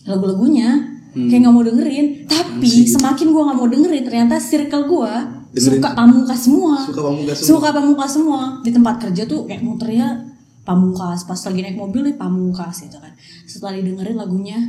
lagu-lagunya. 0.07 0.99
Kayak 1.11 1.39
nggak 1.43 1.53
mau 1.53 1.63
dengerin. 1.67 2.05
Tapi 2.23 2.71
semakin 2.87 3.27
gue 3.35 3.41
nggak 3.43 3.57
mau 3.59 3.67
dengerin, 3.67 4.03
ternyata 4.07 4.39
circle 4.39 4.87
gue 4.87 5.13
suka 5.59 5.91
pamungkas 5.91 6.47
semua. 6.47 6.79
Suka 6.79 7.01
Pamungkas 7.03 7.35
semua. 7.35 7.47
Suka 7.51 7.67
pamungkas 7.75 8.11
semua. 8.15 8.41
Di 8.63 8.71
tempat 8.71 8.95
kerja 9.03 9.23
tuh 9.27 9.43
kayak 9.43 9.59
muternya 9.59 10.23
pamungkas. 10.63 11.27
Pas 11.27 11.35
lagi 11.35 11.59
naik 11.59 11.75
mobil 11.75 12.07
nih 12.07 12.15
pamungkas 12.15 12.87
gitu 12.87 12.95
kan. 12.95 13.11
Setelah 13.43 13.75
didengerin 13.75 14.15
lagunya, 14.15 14.59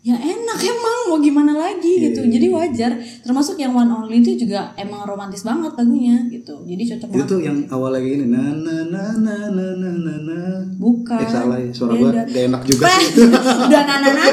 ya 0.00 0.16
enak 0.16 0.56
emang 0.58 0.98
mau 1.06 1.18
gimana 1.18 1.52
lagi 1.52 1.92
Iya, 1.92 2.08
gitu. 2.08 2.20
Jadi 2.24 2.46
wajar. 2.48 2.92
Termasuk 3.20 3.56
yang 3.56 3.72
One 3.72 3.88
Only 3.90 4.20
itu 4.20 4.40
juga 4.40 4.72
emang 4.74 5.04
romantis 5.04 5.42
banget 5.42 5.76
lagunya 5.76 6.24
gitu. 6.26 6.64
Jadi 6.64 6.82
cocok 6.86 7.06
Itu 7.06 7.14
banget. 7.14 7.28
tuh 7.28 7.40
yang 7.40 7.58
awalnya 7.68 7.98
kayak 7.98 8.12
gini 8.14 8.26
na 8.26 8.42
na 8.56 8.76
na 8.86 9.02
na 9.14 9.34
na 9.50 9.66
na 9.76 9.90
na 9.92 10.14
na. 10.22 10.40
Bukan. 10.74 11.20
Eh 11.20 11.28
salah 11.28 11.58
ya 11.58 11.68
suara 11.70 11.92
Beda. 11.92 12.22
gak 12.24 12.44
enak 12.48 12.62
juga 12.64 12.82
Bah, 12.82 12.96
sih. 12.98 13.28
udah 13.68 13.82
nana-nana, 13.82 14.24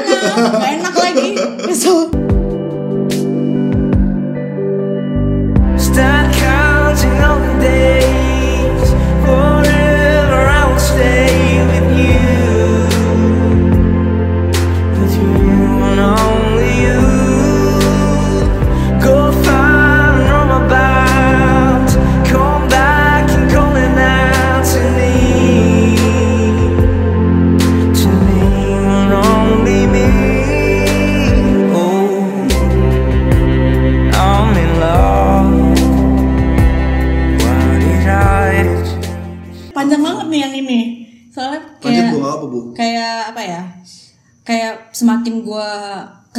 gak 0.56 0.72
enak 0.78 0.94
lagi. 0.96 1.28
Kesel. 1.68 2.27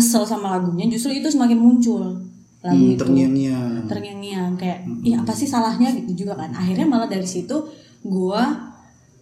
Kesel 0.09 0.25
sama 0.25 0.49
lagunya, 0.51 0.89
justru 0.89 1.13
itu 1.13 1.29
semakin 1.29 1.53
muncul 1.55 2.17
lagu 2.59 2.73
Hmm, 2.75 2.91
itu. 2.91 2.99
terngiang-ngiang. 2.99 3.85
Terngiang-ngiang 3.85 4.51
kayak, 4.55 4.79
ih 4.99 5.13
apa 5.13 5.29
sih 5.31 5.45
salahnya 5.45 5.93
gitu 5.93 6.11
juga 6.19 6.33
kan. 6.35 6.49
Akhirnya 6.51 6.83
malah 6.83 7.05
dari 7.05 7.23
situ 7.23 7.53
gua 8.01 8.73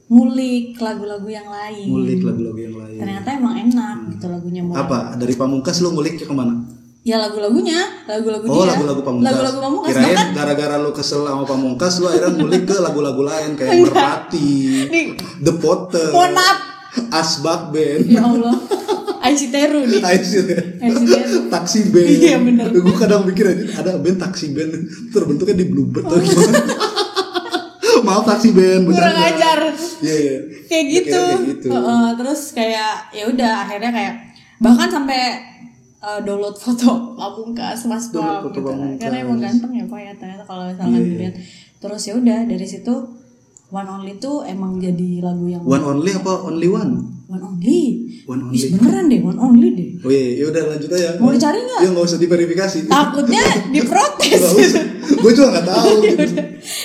ngulik 0.07 0.79
lagu-lagu 0.79 1.27
yang 1.27 1.45
lain. 1.45 1.85
Ngulik 1.85 2.23
lagu-lagu 2.23 2.55
yang 2.57 2.75
lain. 2.77 2.97
Ternyata 2.97 3.27
emang 3.33 3.55
enak 3.59 3.97
gitu 4.09 4.25
lagunya. 4.25 4.63
Mulai- 4.63 4.79
Apa 4.79 4.97
dari 5.13 5.35
Pamungkas 5.35 5.83
lu 5.83 5.91
ngulik 5.91 6.15
ke 6.15 6.23
ke 6.23 6.31
mana? 6.31 6.55
Ya 7.03 7.15
lagu-lagunya, 7.17 7.75
lagu-lagu 8.05 8.43
Oh 8.45 8.63
dia. 8.63 8.71
lagu-lagu 8.73 9.01
Pamungkas. 9.01 9.27
Lagu-lagu 9.29 9.59
Pamungkas. 9.61 9.91
Kirain 9.93 10.07
Bahkan 10.09 10.27
gara-gara 10.33 10.75
lu 10.77 10.91
kesel 10.91 11.21
sama 11.21 11.43
Pamungkas 11.43 11.93
lu 11.97 12.05
akhirnya 12.05 12.31
ngulik 12.33 12.63
ke 12.63 12.75
lagu-lagu 12.77 13.21
lain 13.21 13.51
kayak 13.53 13.73
Merpati, 13.81 14.51
Nih. 14.87 15.05
The 15.37 15.53
Potter, 15.53 16.07
Mohon 16.09 16.31
maaf. 16.33 16.57
Asbak 17.13 17.69
Band, 17.69 18.07
Ya 18.07 18.23
Allah. 18.23 18.55
Aici 19.19 19.47
Teru 19.47 19.79
nih. 19.83 20.01
Aici 20.01 20.39
Teru. 20.39 21.37
Taksi 21.47 21.79
Band. 21.89 22.07
Iya, 22.09 22.37
bener. 22.37 22.65
Gue 22.71 22.95
kadang 22.95 23.23
mikir 23.23 23.45
aja 23.45 23.63
ada 23.77 23.91
band 23.95 24.17
Taksi 24.17 24.51
Band 24.51 24.71
terbentuknya 25.09 25.55
di 25.55 25.65
Bluebird 25.65 26.03
atau 26.03 26.17
gimana. 26.17 26.59
Maaf 27.99 28.23
Taksi 28.25 28.49
Band, 28.51 28.81
Kurang 28.85 28.93
bercanda. 28.93 29.27
ajar. 29.27 29.59
Iya 29.99 30.15
iya. 30.15 30.35
Kayak 30.65 30.85
gitu. 30.87 31.17
Kayak 31.17 31.47
gitu. 31.49 31.67
Heeh, 31.69 32.07
terus 32.15 32.41
kayak 32.51 32.93
ya 33.09 33.23
udah 33.25 33.51
akhirnya 33.65 33.91
kayak 33.91 34.13
bahkan 34.57 34.87
sampai 34.87 35.19
eh, 35.97 36.19
download 36.21 36.55
foto 36.55 37.13
Pamungkas 37.13 37.83
Mas 37.85 38.09
Download 38.09 38.47
foto 38.47 38.53
gitu 38.53 38.69
kan. 38.69 38.89
Karena 38.95 39.17
emang 39.21 39.39
ganteng 39.39 39.71
ya 39.73 39.85
Pak 39.85 39.99
ya 39.99 40.11
ternyata 40.15 40.43
kalau 40.43 40.63
misalkan 40.67 40.93
Iya. 40.93 41.03
dilihat. 41.03 41.35
Terus 41.77 42.01
ya 42.03 42.13
udah 42.15 42.39
dari 42.45 42.65
situ 42.65 42.93
One 43.67 43.89
Only 43.91 44.15
tuh 44.15 44.47
emang 44.47 44.79
jadi 44.79 45.19
lagu 45.19 45.43
yang 45.43 45.59
One 45.67 45.83
only 45.83 46.15
apa 46.15 46.31
only 46.47 46.71
one? 46.71 47.19
One 47.27 47.43
Only. 47.43 48.07
One 48.23 48.47
Ih, 48.55 48.71
only. 48.71 48.79
beneran 48.79 49.05
deh 49.11 49.19
One 49.19 49.35
Only 49.35 49.69
deh. 49.75 49.89
Oh 49.99 50.11
iya, 50.11 50.39
ya 50.39 50.45
udah 50.47 50.63
lanjut 50.71 50.89
aja. 50.95 51.19
Mau 51.19 51.35
dicari 51.35 51.59
nggak? 51.59 51.79
Ya 51.83 51.87
nggak 51.91 52.05
usah 52.07 52.19
diverifikasi. 52.19 52.77
Takutnya 52.87 53.43
diprotes. 53.75 54.43
Gue 55.19 55.31
juga 55.35 55.47
nggak 55.59 55.67
tahu. 55.67 55.91
gitu. 56.07 56.23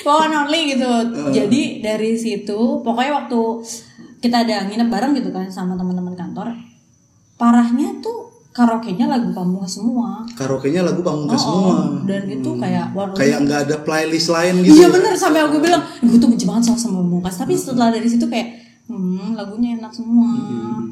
One 0.02 0.34
only 0.34 0.60
gitu. 0.74 0.90
Jadi 1.30 1.62
dari 1.78 2.18
situ 2.18 2.58
pokoknya 2.82 3.12
waktu 3.22 3.40
kita 4.18 4.42
ada 4.42 4.66
nginep 4.66 4.88
bareng 4.90 5.12
gitu 5.14 5.30
kan 5.30 5.46
sama 5.46 5.78
teman-teman 5.78 6.18
kantor. 6.18 6.50
Parahnya 7.38 8.02
tuh 8.02 8.31
karaoke-nya 8.52 9.08
lagu 9.08 9.32
pamungkas 9.32 9.80
semua. 9.80 10.20
Karaoke-nya 10.36 10.84
lagu 10.84 11.00
Pamungkas 11.00 11.40
Oh, 11.40 11.48
semua. 11.48 11.76
Dan 12.04 12.28
itu 12.28 12.50
kayak 12.60 12.92
One 12.92 13.10
Only. 13.10 13.18
Kayak 13.18 13.38
nggak 13.48 13.60
ada 13.64 13.76
playlist 13.80 14.28
lain 14.28 14.54
gitu. 14.60 14.76
Iya 14.76 14.86
bener 14.92 15.12
sampai 15.16 15.40
aku 15.40 15.56
bilang, 15.58 15.80
gue 16.04 16.18
tuh 16.20 16.28
benci 16.28 16.44
banget 16.44 16.68
sama 16.68 17.00
pamungkas. 17.00 17.40
Tapi 17.40 17.56
setelah 17.56 17.88
dari 17.88 18.04
situ 18.04 18.28
kayak, 18.28 18.60
hmm 18.92 19.32
lagunya 19.32 19.80
enak 19.80 19.88
semua. 19.90 20.28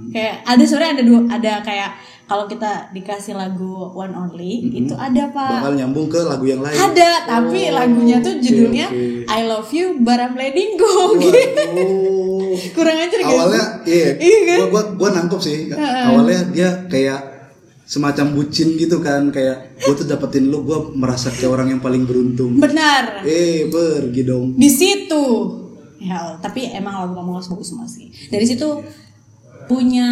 Kayak 0.08 0.40
ada 0.42 0.62
sebenarnya 0.64 0.92
ada 0.96 1.04
dua, 1.04 1.20
ada 1.28 1.52
kayak 1.60 1.90
kalau 2.24 2.46
kita 2.46 2.94
dikasih 2.94 3.34
lagu 3.36 3.90
One 3.92 4.14
Only 4.16 4.72
itu 4.72 4.94
ada 4.96 5.28
pak. 5.28 5.60
Bakal 5.60 5.74
nyambung 5.76 6.08
ke 6.08 6.22
lagu 6.24 6.46
yang 6.48 6.64
lain. 6.64 6.78
Ada, 6.78 7.28
tapi 7.28 7.68
lagunya 7.68 8.22
tuh 8.24 8.40
judulnya 8.40 8.88
oke. 8.88 9.28
I 9.28 9.40
Love 9.44 9.68
You 9.74 10.00
But 10.00 10.16
I'm 10.16 10.32
Letting 10.32 10.80
Go 10.80 11.18
gitu. 11.20 11.64
Kurang 12.72 12.96
ajar 12.98 13.18
gitu. 13.20 13.30
awalnya 13.30 13.64
iya, 13.84 14.08
Iya 14.16 14.38
kan? 14.46 14.58
gua, 14.58 14.68
gua 14.70 14.82
gua 14.96 15.08
nangkep 15.16 15.40
sih 15.40 15.58
awalnya 15.76 16.40
dia 16.50 16.70
kayak 16.86 17.29
semacam 17.90 18.38
bucin 18.38 18.78
gitu 18.78 19.02
kan 19.02 19.28
kayak 19.28 19.74
gua 19.82 19.92
tuh 19.92 20.06
dapetin 20.06 20.46
lu 20.46 20.62
gua 20.62 20.94
merasa 20.94 21.26
kayak 21.26 21.50
orang 21.50 21.68
yang 21.68 21.82
paling 21.82 22.06
beruntung 22.06 22.54
Benar. 22.56 23.26
eh 23.26 23.66
pergi 23.66 24.22
dong 24.22 24.54
Di 24.54 24.70
situ. 24.70 25.24
Ya, 25.98 26.38
tapi 26.38 26.64
emang 26.64 26.96
lagu 26.96 27.12
Pamungkas 27.12 27.50
bagus 27.50 27.68
semua 27.68 27.84
sih. 27.84 28.08
Dari 28.30 28.46
situ 28.46 28.64
punya 29.66 30.06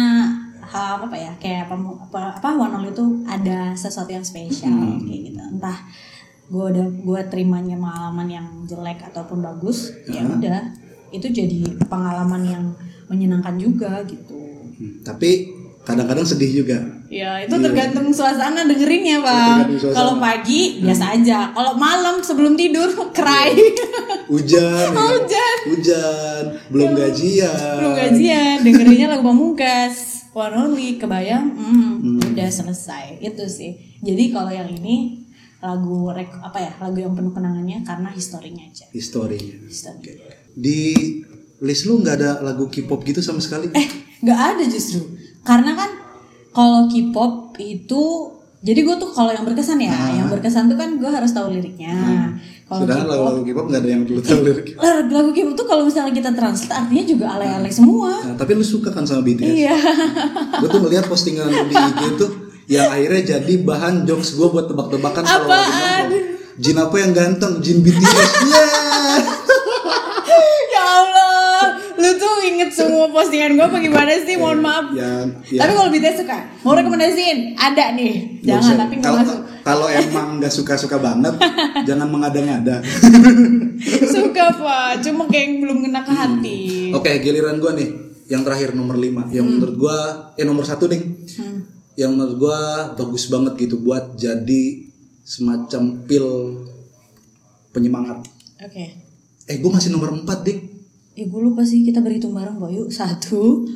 hal 0.61 1.01
apa 1.01 1.17
ya 1.17 1.33
kayak 1.35 1.65
pamu, 1.65 1.97
apa 1.99 2.37
apa 2.37 2.49
One 2.53 2.69
Only 2.75 2.93
itu 2.93 3.05
ada 3.25 3.73
sesuatu 3.73 4.11
yang 4.11 4.21
spesial 4.21 4.69
Hmm. 4.69 5.01
kayak 5.01 5.21
gitu. 5.25 5.41
Entah 5.49 5.77
gue 6.45 6.65
udah 6.67 6.85
gue 6.85 7.21
terimanya 7.25 7.73
pengalaman 7.73 8.27
yang 8.27 8.45
jelek 8.65 9.01
ataupun 9.03 9.39
bagus 9.39 9.93
ya 10.05 10.21
udah 10.21 10.73
itu 11.09 11.25
jadi 11.25 11.61
pengalaman 11.85 12.41
yang 12.43 12.63
menyenangkan 13.05 13.57
juga 13.57 14.05
gitu. 14.05 14.37
Hmm, 14.77 15.01
tapi 15.01 15.57
kadang-kadang 15.89 16.25
sedih 16.25 16.61
juga 16.61 16.77
Ya 17.09 17.41
itu 17.41 17.57
tergantung 17.57 18.13
suasana 18.13 18.69
dengerinnya 18.69 19.17
bang. 19.25 19.65
Kalau 19.81 20.21
pagi 20.21 20.77
biasa 20.77 21.17
aja. 21.17 21.49
Kalau 21.57 21.73
malam 21.73 22.21
sebelum 22.21 22.53
tidur 22.53 22.85
cry. 23.17 23.49
hujan 24.29 24.61
ya 24.61 24.93
kan? 24.93 25.09
Hujan. 25.17 25.57
hujan 25.73 26.43
belum 26.69 26.89
gajian 26.93 27.73
Belum 27.81 27.93
gajian 27.97 28.55
dengerinnya 28.61 29.07
lagu 29.09 29.25
pamungkas. 29.25 30.21
One 30.29 30.53
Only 30.53 31.01
kebayang, 31.01 31.57
hmm, 31.57 32.37
udah 32.37 32.49
selesai 32.53 33.17
itu 33.17 33.49
sih. 33.49 33.73
Jadi 34.05 34.29
kalau 34.29 34.53
yang 34.53 34.69
ini 34.69 35.25
lagu 35.59 36.13
rek 36.13 36.29
apa 36.39 36.61
ya 36.61 36.71
lagu 36.79 37.01
yang 37.01 37.17
penuh 37.17 37.33
kenangannya 37.33 37.81
karena 37.81 38.13
historinya 38.13 38.63
aja. 38.63 38.85
historinya 38.93 39.57
Histori. 39.67 40.13
di 40.55 40.79
list 41.59 41.83
lu 41.83 41.99
nggak 41.99 42.15
ada 42.15 42.31
lagu 42.39 42.71
K-pop 42.71 43.03
gitu 43.03 43.19
sama 43.19 43.43
sekali 43.43 43.67
Eh 43.75 43.87
nggak 44.23 44.39
ada 44.55 44.63
justru 44.69 45.03
karena 45.49 45.71
kan 45.73 45.89
kalau 46.53 46.85
K-pop 46.85 47.57
itu 47.57 48.03
Jadi 48.59 48.83
gue 48.83 48.91
tuh 48.99 49.15
kalau 49.15 49.31
yang 49.31 49.47
berkesan 49.47 49.79
ya, 49.79 50.19
yang 50.19 50.27
berkesan 50.27 50.67
tuh 50.67 50.75
kan 50.75 50.99
gue 50.99 51.07
harus 51.07 51.31
tahu 51.31 51.47
liriknya. 51.47 51.95
Kalau 52.67 52.83
Sedangkan 52.83 53.39
K-pop, 53.47 53.65
nggak 53.71 53.81
ada 53.81 53.89
yang 53.89 54.03
perlu 54.03 54.19
tahu 54.19 54.39
liriknya. 54.43 54.75
lagu 54.83 55.11
lagu 55.15 55.29
K-pop 55.31 55.55
tuh 55.55 55.63
kalau 55.63 55.87
misalnya 55.87 56.11
kita 56.11 56.35
translate 56.35 56.75
artinya 56.75 57.03
juga 57.07 57.25
alay-alay 57.39 57.71
semua. 57.71 58.11
Nah, 58.19 58.35
tapi 58.35 58.59
lu 58.59 58.65
suka 58.67 58.91
kan 58.91 59.07
sama 59.07 59.23
BTS? 59.23 59.47
Iya. 59.47 59.75
gue 60.59 60.67
tuh 60.67 60.81
ngeliat 60.83 61.07
postingan 61.07 61.47
di 61.47 61.75
IG 61.87 61.99
itu 62.19 62.25
yang 62.67 62.91
akhirnya 62.91 63.39
jadi 63.39 63.53
bahan 63.63 64.03
jokes 64.03 64.35
gue 64.35 64.47
buat 64.51 64.67
tebak-tebakan 64.67 65.23
kalau 65.23 65.47
lagi. 65.47 66.19
Jin 66.59 66.75
apa 66.75 66.95
yang 66.99 67.15
ganteng? 67.15 67.63
Jin 67.63 67.79
BTS. 67.79 68.31
Yeah. 70.29 70.75
ya 70.75 70.83
Allah, 70.83 71.18
lu 71.99 72.11
tuh 72.15 72.35
inget 72.47 72.71
semua 72.71 73.11
postingan 73.11 73.53
gue 73.53 73.65
apa 73.67 73.77
gimana 73.77 74.11
sih? 74.17 74.39
Mohon 74.39 74.59
maaf. 74.63 74.85
Yang 74.95 75.27
ya. 75.51 75.59
Tapi 75.61 75.71
kalau 75.75 75.89
BTS 75.91 76.15
suka, 76.23 76.37
mau 76.63 76.73
rekomendasiin? 76.73 77.37
Ada 77.53 77.85
nih. 77.93 78.13
Jangan 78.41 78.75
tapi 78.79 78.93
nggak 78.97 79.05
kalau 79.05 79.19
masuk. 79.19 79.39
kalau 79.61 79.87
emang 79.91 80.27
nggak 80.39 80.53
suka-suka 80.53 80.97
banget, 80.97 81.35
jangan 81.87 82.07
mengada-ngada. 82.07 82.79
Suka 84.07 84.45
pak, 84.55 85.03
cuma 85.03 85.27
kayak 85.27 85.59
belum 85.59 85.83
kena 85.83 86.01
ke 86.01 86.11
hati. 86.11 86.59
Oke, 86.95 87.19
giliran 87.19 87.59
gue 87.59 87.71
nih. 87.75 87.89
Yang 88.29 88.41
terakhir 88.45 88.77
nomor 88.77 88.93
5 88.93 89.33
Yang 89.33 89.45
menurut 89.49 89.75
gue 89.75 89.97
Eh 90.37 90.45
nomor 90.45 90.61
satu 90.61 90.85
nih 90.85 91.01
Hmm. 91.41 91.65
Yang 91.97 92.09
menurut 92.13 92.35
gue 92.37 92.59
Bagus 92.93 93.25
banget 93.25 93.53
gitu 93.57 93.81
Buat 93.81 94.21
jadi 94.21 94.85
Semacam 95.25 96.05
pil 96.05 96.25
Penyemangat 97.73 98.21
Oke. 98.61 98.85
Eh 99.49 99.57
gue 99.57 99.71
masih 99.73 99.89
nomor 99.89 100.13
4 100.13 100.45
dik 100.45 100.59
Eh 101.19 101.27
gue 101.27 101.41
lupa 101.43 101.67
sih 101.67 101.83
kita 101.83 101.99
berhitung 101.99 102.31
bareng 102.31 102.55
Boy 102.55 102.79
yuk 102.79 102.87
Satu 102.87 103.67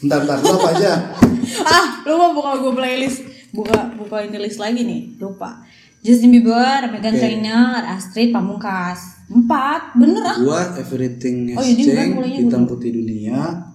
Bentar, 0.00 0.24
bentar, 0.24 0.40
lu 0.40 0.56
apa 0.56 0.68
aja? 0.72 0.92
Ah 1.68 2.00
lupa 2.08 2.32
buka 2.32 2.50
gue 2.64 2.72
playlist 2.72 3.20
Buka 3.52 3.92
buka 3.92 4.24
ini 4.24 4.40
list 4.40 4.56
lagi 4.56 4.88
nih 4.88 5.20
Lupa 5.20 5.68
Justin 6.00 6.32
Bieber, 6.32 6.88
Meghan 6.88 7.12
Oke. 7.12 7.20
Trainor, 7.20 7.80
Astrid 7.84 8.32
Pamungkas 8.32 9.20
Empat, 9.28 10.00
bener 10.00 10.24
ah 10.24 10.36
Gue 10.40 10.62
Everything 10.80 11.52
Has 11.52 11.60
Oh, 11.60 11.64
bukan 11.68 11.84
Changed 11.84 12.40
Hitam 12.40 12.62
dulu. 12.64 12.70
Putih 12.72 12.90
Dunia 12.96 13.68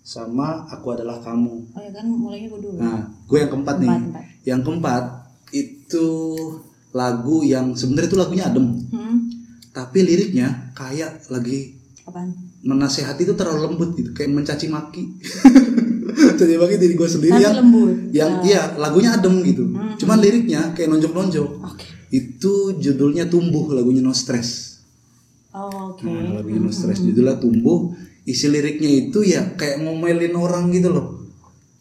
Sama 0.00 0.64
Aku 0.72 0.96
Adalah 0.96 1.20
Kamu 1.20 1.76
Oh 1.76 1.80
ya 1.84 1.92
kan 1.92 2.08
mulainya 2.08 2.48
gue 2.48 2.60
dulu 2.64 2.80
Nah, 2.80 3.12
gue 3.28 3.38
yang 3.44 3.52
keempat 3.52 3.76
nih. 3.76 3.90
Keempat, 3.92 4.08
keempat. 4.08 4.24
Yang 4.48 4.60
keempat 4.64 5.04
itu 5.52 6.08
lagu 6.90 7.36
yang 7.44 7.76
sebenarnya 7.76 8.08
itu 8.08 8.18
lagunya 8.18 8.44
adem, 8.46 8.66
hmm, 8.86 9.16
tapi 9.70 9.98
liriknya 10.00 10.70
kayak 10.72 11.26
lagi 11.26 11.74
Apaan? 12.04 12.30
Menasehati 12.64 13.28
itu 13.28 13.36
terlalu 13.36 13.70
lembut 13.70 13.90
gitu, 13.94 14.10
kayak 14.16 14.32
mencaci 14.32 14.66
maki. 14.72 15.04
Mencaci 16.14 16.56
maki 16.56 16.74
diri 16.78 16.94
gue 16.94 17.08
sendiri 17.10 17.34
Tapi 17.36 17.44
yang 17.44 17.56
lembut. 17.58 17.90
Hmm. 17.90 18.08
yang 18.14 18.32
iya 18.46 18.62
lagunya 18.78 19.18
adem 19.18 19.44
gitu. 19.44 19.66
Cuman 20.00 20.18
liriknya 20.22 20.72
kayak 20.72 20.88
nonjok-nonjok. 20.94 21.48
Oke 21.60 21.86
Itu 22.08 22.78
judulnya 22.78 23.26
Tumbuh 23.28 23.74
lagunya 23.74 24.00
No 24.00 24.14
Stress. 24.14 24.80
Oh, 25.50 25.94
Oke 25.94 26.06
Nah, 26.06 26.40
lagunya 26.40 26.62
No 26.62 26.70
Stress 26.70 27.02
judulnya 27.02 27.36
Tumbuh. 27.36 27.92
Isi 28.24 28.48
liriknya 28.48 28.88
itu 28.88 29.20
ya 29.26 29.58
kayak 29.58 29.84
ngomelin 29.84 30.32
orang 30.38 30.72
gitu 30.72 30.88
loh. 30.88 31.28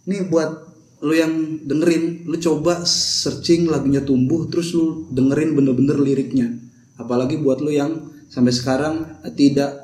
Nih 0.09 0.27
buat 0.27 0.73
lu 1.03 1.13
yang 1.15 1.63
dengerin, 1.67 2.27
lu 2.27 2.35
coba 2.39 2.83
searching 2.87 3.67
lagunya 3.67 4.03
Tumbuh 4.03 4.47
terus 4.51 4.75
lu 4.75 5.07
dengerin 5.13 5.55
bener-bener 5.55 5.99
liriknya. 5.99 6.51
Apalagi 6.99 7.39
buat 7.39 7.63
lu 7.63 7.71
yang 7.71 8.11
sampai 8.33 8.49
sekarang 8.49 8.95
tidak 9.37 9.82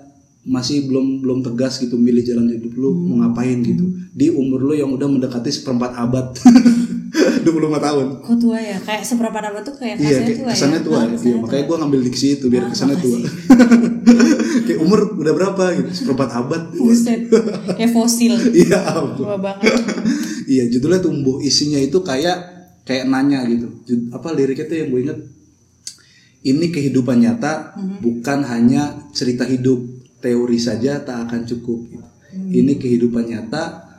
masih 0.50 0.90
belum 0.90 1.22
belum 1.22 1.46
tegas 1.46 1.78
gitu 1.78 1.94
milih 1.94 2.26
jalan 2.26 2.50
hidup 2.50 2.74
lu 2.74 2.90
mau 2.92 3.22
ngapain 3.22 3.62
gitu. 3.62 3.86
Di 4.10 4.28
umur 4.30 4.60
lu 4.60 4.74
yang 4.74 4.90
udah 4.90 5.06
mendekati 5.06 5.48
seperempat 5.48 5.94
abad. 5.94 6.34
25 7.40 7.46
tahun. 7.80 8.06
Kok 8.22 8.38
tua 8.38 8.58
ya? 8.60 8.78
Kayak 8.78 9.02
seberapa 9.02 9.38
abad 9.40 9.64
tuh 9.64 9.74
kayak 9.74 9.96
Iya, 9.96 10.10
kesannya 10.12 10.26
kayak 10.26 10.38
tua 10.38 10.50
kesannya 10.52 10.80
ya? 10.80 10.84
tua. 10.84 10.94
Ah, 10.94 11.02
Iya, 11.02 11.10
kesannya 11.12 11.38
makanya 11.40 11.62
tua. 11.62 11.70
gue 11.70 11.78
ngambil 11.80 12.00
diksi 12.04 12.28
itu 12.32 12.46
biar 12.48 12.64
Ah, 12.64 12.70
kesannya 12.70 12.98
tua. 13.00 13.18
kayak 14.66 14.80
umur 14.80 15.00
udah 15.16 15.34
berapa 15.34 15.64
gitu? 15.74 15.90
Seperempat 15.96 16.30
abad. 16.36 16.62
Buset 16.72 17.22
Kayak 17.72 17.92
fosil 17.92 18.34
Iya. 18.66 18.82
Tua 19.16 19.36
banget 19.38 19.74
Iya, 20.46 20.64
judulnya 20.68 21.00
tumbuh. 21.00 21.38
Isinya 21.40 21.78
itu 21.78 21.98
kayak 22.02 22.38
kayak 22.84 23.06
nanya 23.08 23.46
gitu. 23.46 23.70
Apa 24.10 24.34
liriknya 24.34 24.66
tuh 24.66 24.78
yang 24.78 24.90
gue 24.90 25.02
inget? 25.02 25.20
Ini 26.40 26.66
kehidupan 26.70 27.20
nyata, 27.20 27.76
bukan 28.00 28.40
hanya 28.44 28.96
cerita 29.12 29.44
hidup. 29.44 29.99
Teori 30.20 30.60
saja 30.60 31.00
tak 31.02 31.28
akan 31.28 31.42
cukup. 31.48 31.80
gitu. 31.90 32.08
Ini 32.36 32.78
kehidupan 32.78 33.26
nyata, 33.26 33.90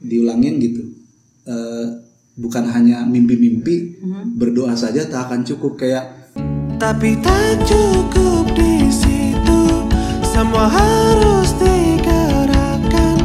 diulangin 0.00 0.60
gitu. 0.60 0.82
Eh, 1.48 1.86
bukan 2.38 2.64
hanya 2.70 3.04
mimpi-mimpi, 3.04 4.00
berdoa 4.38 4.76
saja 4.76 5.04
tak 5.08 5.28
akan 5.28 5.40
cukup. 5.44 5.80
Kayak 5.80 6.20
Tapi 6.80 7.12
tak 7.20 7.60
cukup 7.68 8.56
di 8.56 8.88
situ 8.88 9.84
Semua 10.24 10.64
harus 10.64 11.52
digerakkan 11.60 13.20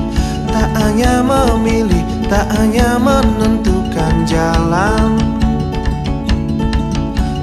Tak 0.51 0.75
hanya 0.75 1.23
memilih 1.23 2.03
Tak 2.27 2.51
hanya 2.59 2.99
menentukan 2.99 4.27
jalan 4.27 5.15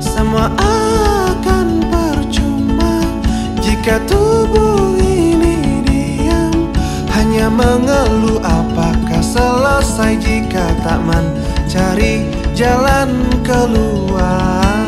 Semua 0.04 0.52
akan 0.60 1.80
percuma 1.88 3.00
Jika 3.64 3.96
tubuh 4.04 5.01
Hanya 7.32 7.48
mengeluh 7.48 8.44
apakah 8.44 9.24
selesai 9.24 10.20
Jika 10.20 10.76
tak 10.84 11.00
mencari 11.00 12.28
jalan 12.52 13.08
keluar? 13.40 14.84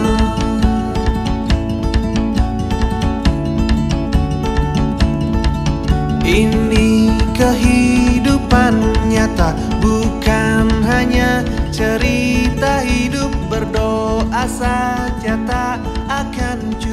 Ini 6.20 7.16
kehidupan 7.32 8.92
nyata 9.08 9.56
Bukan 9.80 10.84
hanya 10.84 11.40
cerita 11.72 12.84
hidup 12.84 13.32
Berdoa 13.48 14.44
saja 14.44 15.40
tak 15.48 15.80
akan 16.12 16.76
cukup 16.76 16.83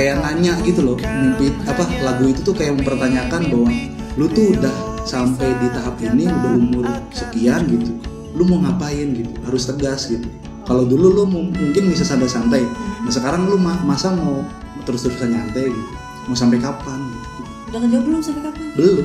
kayak 0.00 0.16
nanya 0.18 0.56
gitu 0.64 0.80
loh 0.80 0.96
mimpi 0.96 1.52
apa 1.62 1.84
lagu 2.00 2.24
itu 2.24 2.40
tuh 2.40 2.56
kayak 2.56 2.72
mempertanyakan 2.74 3.52
bahwa 3.52 3.68
lu 4.16 4.26
tuh 4.26 4.56
udah 4.56 4.72
sampai 5.02 5.52
di 5.60 5.68
tahap 5.68 6.00
ini 6.00 6.24
udah 6.24 6.52
umur 6.54 6.84
sekian 7.10 7.68
gitu 7.68 7.92
lu 8.32 8.48
mau 8.48 8.64
ngapain 8.64 9.12
gitu 9.12 9.28
harus 9.44 9.68
tegas 9.68 10.08
gitu 10.08 10.24
kalau 10.64 10.88
dulu 10.88 11.12
lu 11.12 11.24
mu- 11.26 11.52
mungkin 11.52 11.84
bisa 11.86 12.00
santai-santai 12.02 12.64
nah 13.04 13.12
sekarang 13.12 13.44
lu 13.44 13.60
ma- 13.60 13.84
masa 13.84 14.08
mau 14.10 14.40
terus-terusan 14.80 15.28
nyantai 15.28 15.68
gitu 15.68 15.92
mau 16.24 16.32
sampai 16.34 16.56
kapan 16.56 16.96
gitu. 17.04 17.28
Udah 17.70 17.80
kejawab 17.80 18.02
belum 18.02 18.20
sampai 18.20 18.42
kapan? 18.42 18.66
belum 18.72 18.94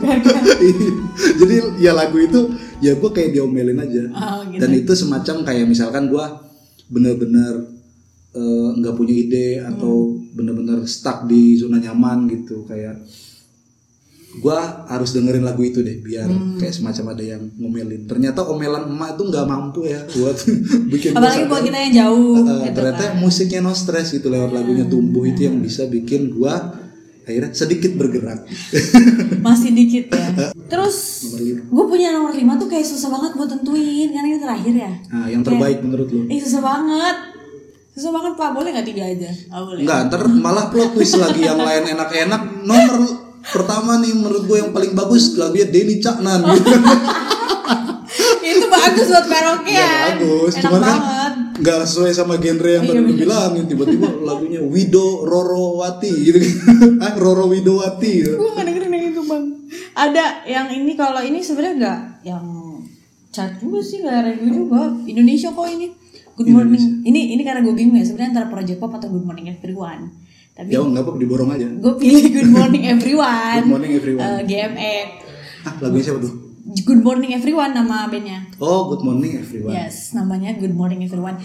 jadi 1.40 1.54
ya 1.78 1.92
lagu 1.92 2.16
itu 2.18 2.40
ya 2.78 2.92
gue 2.94 3.10
kayak 3.10 3.30
diomelin 3.32 3.74
aja 3.76 4.02
Oh, 4.12 4.40
gitu. 4.44 4.60
dan 4.60 4.70
itu 4.72 4.92
semacam 4.92 5.36
kayak 5.42 5.64
misalkan 5.64 6.06
gue 6.06 6.24
bener-bener 6.86 7.79
eh, 8.32 8.68
nggak 8.76 8.94
punya 8.94 9.14
ide 9.16 9.48
atau 9.60 9.94
bener-bener 10.30 10.82
stuck 10.84 11.24
di 11.24 11.54
zona 11.54 11.76
nyaman 11.76 12.26
gitu 12.26 12.62
kayak 12.64 13.02
gue 14.30 14.58
harus 14.86 15.10
dengerin 15.10 15.42
lagu 15.42 15.58
itu 15.60 15.82
deh 15.82 15.98
biar 15.98 16.30
kayak 16.54 16.70
semacam 16.70 17.18
ada 17.18 17.24
yang 17.26 17.42
ngomelin. 17.58 18.06
Ternyata 18.06 18.46
omelan 18.46 18.86
emak 18.86 19.18
tuh 19.18 19.26
nggak 19.26 19.42
mampu 19.42 19.90
ya 19.90 20.06
buat 20.06 20.38
bikin 20.94 21.18
Apalagi 21.18 21.50
buat 21.50 21.66
kita 21.66 21.78
yang 21.82 21.94
jauh 22.06 22.38
Eh, 22.38 22.70
gitu 22.70 22.78
ternyata 22.78 23.04
kan. 23.10 23.18
musiknya 23.18 23.58
no 23.58 23.74
stress 23.74 24.14
gitu 24.14 24.30
lewat 24.30 24.54
lagunya. 24.54 24.86
Tumbuh 24.86 25.26
itu 25.26 25.50
yang 25.50 25.58
bisa 25.58 25.90
bikin 25.90 26.30
gua 26.30 26.78
akhirnya 27.26 27.50
sedikit 27.52 27.90
bergerak. 27.98 28.46
Masih 29.46 29.74
dikit 29.74 30.14
ya. 30.14 30.54
Terus 30.70 31.26
lima. 31.34 31.66
Gue 31.66 31.84
punya 31.88 32.10
nomor 32.10 32.30
5 32.30 32.42
tuh 32.54 32.68
kayak 32.68 32.86
susah 32.86 33.10
banget 33.10 33.34
buat 33.34 33.50
tentuin 33.50 34.08
Karena 34.10 34.28
ini 34.28 34.38
terakhir 34.38 34.74
ya? 34.76 34.92
Nah 35.10 35.26
yang 35.26 35.42
terbaik 35.42 35.82
menurut 35.82 36.06
lu? 36.06 36.30
Eh 36.30 36.38
susah 36.38 36.62
banget 36.62 37.16
Susah 37.90 38.10
banget 38.10 38.32
pak 38.34 38.50
Boleh 38.50 38.70
gak 38.70 38.84
tiga 38.84 39.02
aja? 39.04 39.30
Oh, 39.50 39.66
boleh. 39.66 39.82
Enggak, 39.82 39.98
ntar 40.08 40.22
malah 40.26 40.66
plot 40.68 40.90
twist 40.92 41.16
lagi 41.16 41.42
yang 41.42 41.58
lain 41.58 41.90
enak-enak. 41.90 42.42
Nomor 42.62 42.94
pertama 43.42 43.96
nih 43.96 44.12
menurut 44.12 44.44
gue 44.44 44.58
yang 44.58 44.70
paling 44.70 44.92
bagus 44.92 45.34
lagunya 45.34 45.66
Denny 45.66 45.98
Caknan. 45.98 46.40
Gitu. 46.50 46.70
Itu 48.42 48.66
bagus 48.66 49.06
buat 49.06 49.26
karaoke 49.26 49.70
Ya. 49.70 49.90
bagus, 50.12 50.52
Enak 50.52 50.62
cuman 50.64 50.80
kan 50.80 50.98
banget. 50.98 51.32
nggak 51.60 51.80
sesuai 51.84 52.12
sama 52.12 52.34
genre 52.36 52.66
yang 52.68 52.84
Iya, 52.84 52.92
tadi 52.96 53.12
bilangin. 53.16 53.64
Tiba-tiba 53.66 54.08
lagunya 54.20 54.60
Wido 54.60 55.22
Rorowati 55.22 56.12
gitu. 56.20 56.38
Ah 57.04 57.14
Roro 57.14 57.46
Widowati 57.46 58.10
gitu. 58.18 58.34
Gue 58.34 58.50
gak 58.50 58.64
dengerin 58.64 58.90
yang 58.90 59.06
itu 59.08 59.22
bang. 59.22 59.44
Ada 59.92 60.24
yang 60.44 60.66
ini 60.68 60.92
Kalau 60.94 61.20
ini 61.20 61.38
sebenarnya 61.38 61.76
gak 61.78 61.98
Yang 62.24 62.46
chart 63.28 63.54
juga 63.56 63.78
sih 63.80 63.98
Gak 64.00 64.20
review 64.24 64.50
juga. 64.66 64.82
Indonesia 65.04 65.48
kok 65.48 65.68
ini 65.68 65.86
Good 66.40 66.48
morning 66.48 67.04
Ini 67.04 67.36
ini 67.36 67.42
karena 67.44 67.60
gue 67.60 67.76
bingung 67.76 68.00
ya 68.00 68.04
Sebenarnya 68.04 68.32
antara 68.32 68.48
Project 68.48 68.80
Pop 68.80 68.96
atau 68.96 69.12
Good 69.12 69.28
Morning 69.28 69.52
Everyone 69.52 70.08
Tapi 70.56 70.72
Ya 70.72 70.80
nggak 70.80 71.04
apa 71.04 71.10
diborong 71.20 71.50
aja. 71.52 71.68
gue 71.68 71.94
pilih 71.96 72.24
Good 72.32 72.50
Morning 72.50 72.84
Everyone. 72.88 73.60
Good 73.60 73.70
Morning 73.70 73.92
Everyone. 73.92 74.24
Eh, 74.24 74.40
GMX. 74.44 75.06
Ah, 75.60 75.74
lagunya 75.78 76.04
siapa 76.04 76.20
tuh? 76.20 76.32
Good 76.84 77.00
Morning 77.00 77.32
Everyone 77.32 77.72
nama 77.72 78.04
bandnya. 78.06 78.44
Oh, 78.56 78.88
Good 78.88 79.00
Morning 79.00 79.40
Everyone. 79.40 79.72
Yes, 79.72 80.12
namanya 80.12 80.56
Good 80.56 80.72
Morning 80.72 81.00
Everyone. 81.00 81.36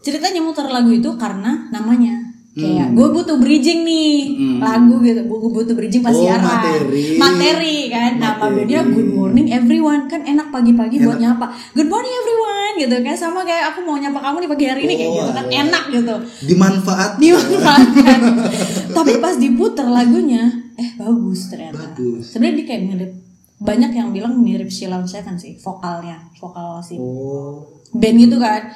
Ceritanya 0.00 0.40
muter 0.40 0.68
lagu 0.68 0.88
itu 0.88 1.08
karena 1.16 1.68
namanya. 1.68 2.27
Hmm. 2.58 2.66
Kayak 2.66 2.88
gue 2.90 3.08
butuh 3.08 3.36
bridging 3.38 3.80
nih 3.80 4.10
lagu 4.58 4.98
gitu, 4.98 5.20
gue 5.22 5.38
butuh 5.54 5.72
bridging 5.72 6.02
pas 6.02 6.10
Oh, 6.10 6.18
siaran. 6.18 6.42
materi. 6.42 7.14
Materi 7.14 7.76
kan, 7.86 8.12
nama 8.16 8.34
bandnya 8.42 8.82
Good 8.82 9.08
Morning 9.08 9.46
Everyone 9.48 10.02
kan 10.04 10.20
enak 10.22 10.50
pagi-pagi 10.50 10.98
buat 10.98 11.16
nyapa. 11.16 11.46
Good 11.70 11.86
morning 11.86 12.10
everyone 12.12 12.46
gitu 12.76 12.96
kan, 13.00 13.14
sama 13.14 13.40
kayak 13.40 13.70
aku 13.70 13.80
mau 13.80 13.94
nyapa 13.94 14.18
kamu 14.18 14.36
di 14.40 14.48
pagi 14.48 14.64
hari 14.66 14.80
ini 14.82 14.94
kayak 14.96 15.06
Oh, 15.08 15.16
gitu 15.16 15.32
kan 15.32 15.46
alah. 15.46 15.60
enak 15.60 15.84
gitu. 15.88 16.14
Dimanfaat. 16.44 17.10
Dimanfaatkan. 17.16 18.20
Tapi 18.96 19.12
pas 19.16 19.34
diputer 19.34 19.86
lagunya, 19.86 20.42
eh 20.74 20.90
bagus 20.94 21.46
ternyata. 21.48 21.94
Bagus. 21.94 22.26
Sebenarnya 22.28 22.56
dia 22.56 22.66
kayak 22.66 22.82
mirip 22.84 23.12
banyak 23.58 23.90
yang 23.92 24.08
bilang 24.10 24.34
mirip 24.36 24.66
Sheila 24.66 24.98
Seven 25.04 25.34
sih 25.34 25.54
vokalnya, 25.56 26.26
vokal 26.34 26.78
si 26.80 26.94
Oh. 26.94 27.62
band 27.88 28.18
gitu 28.18 28.36
kan 28.36 28.66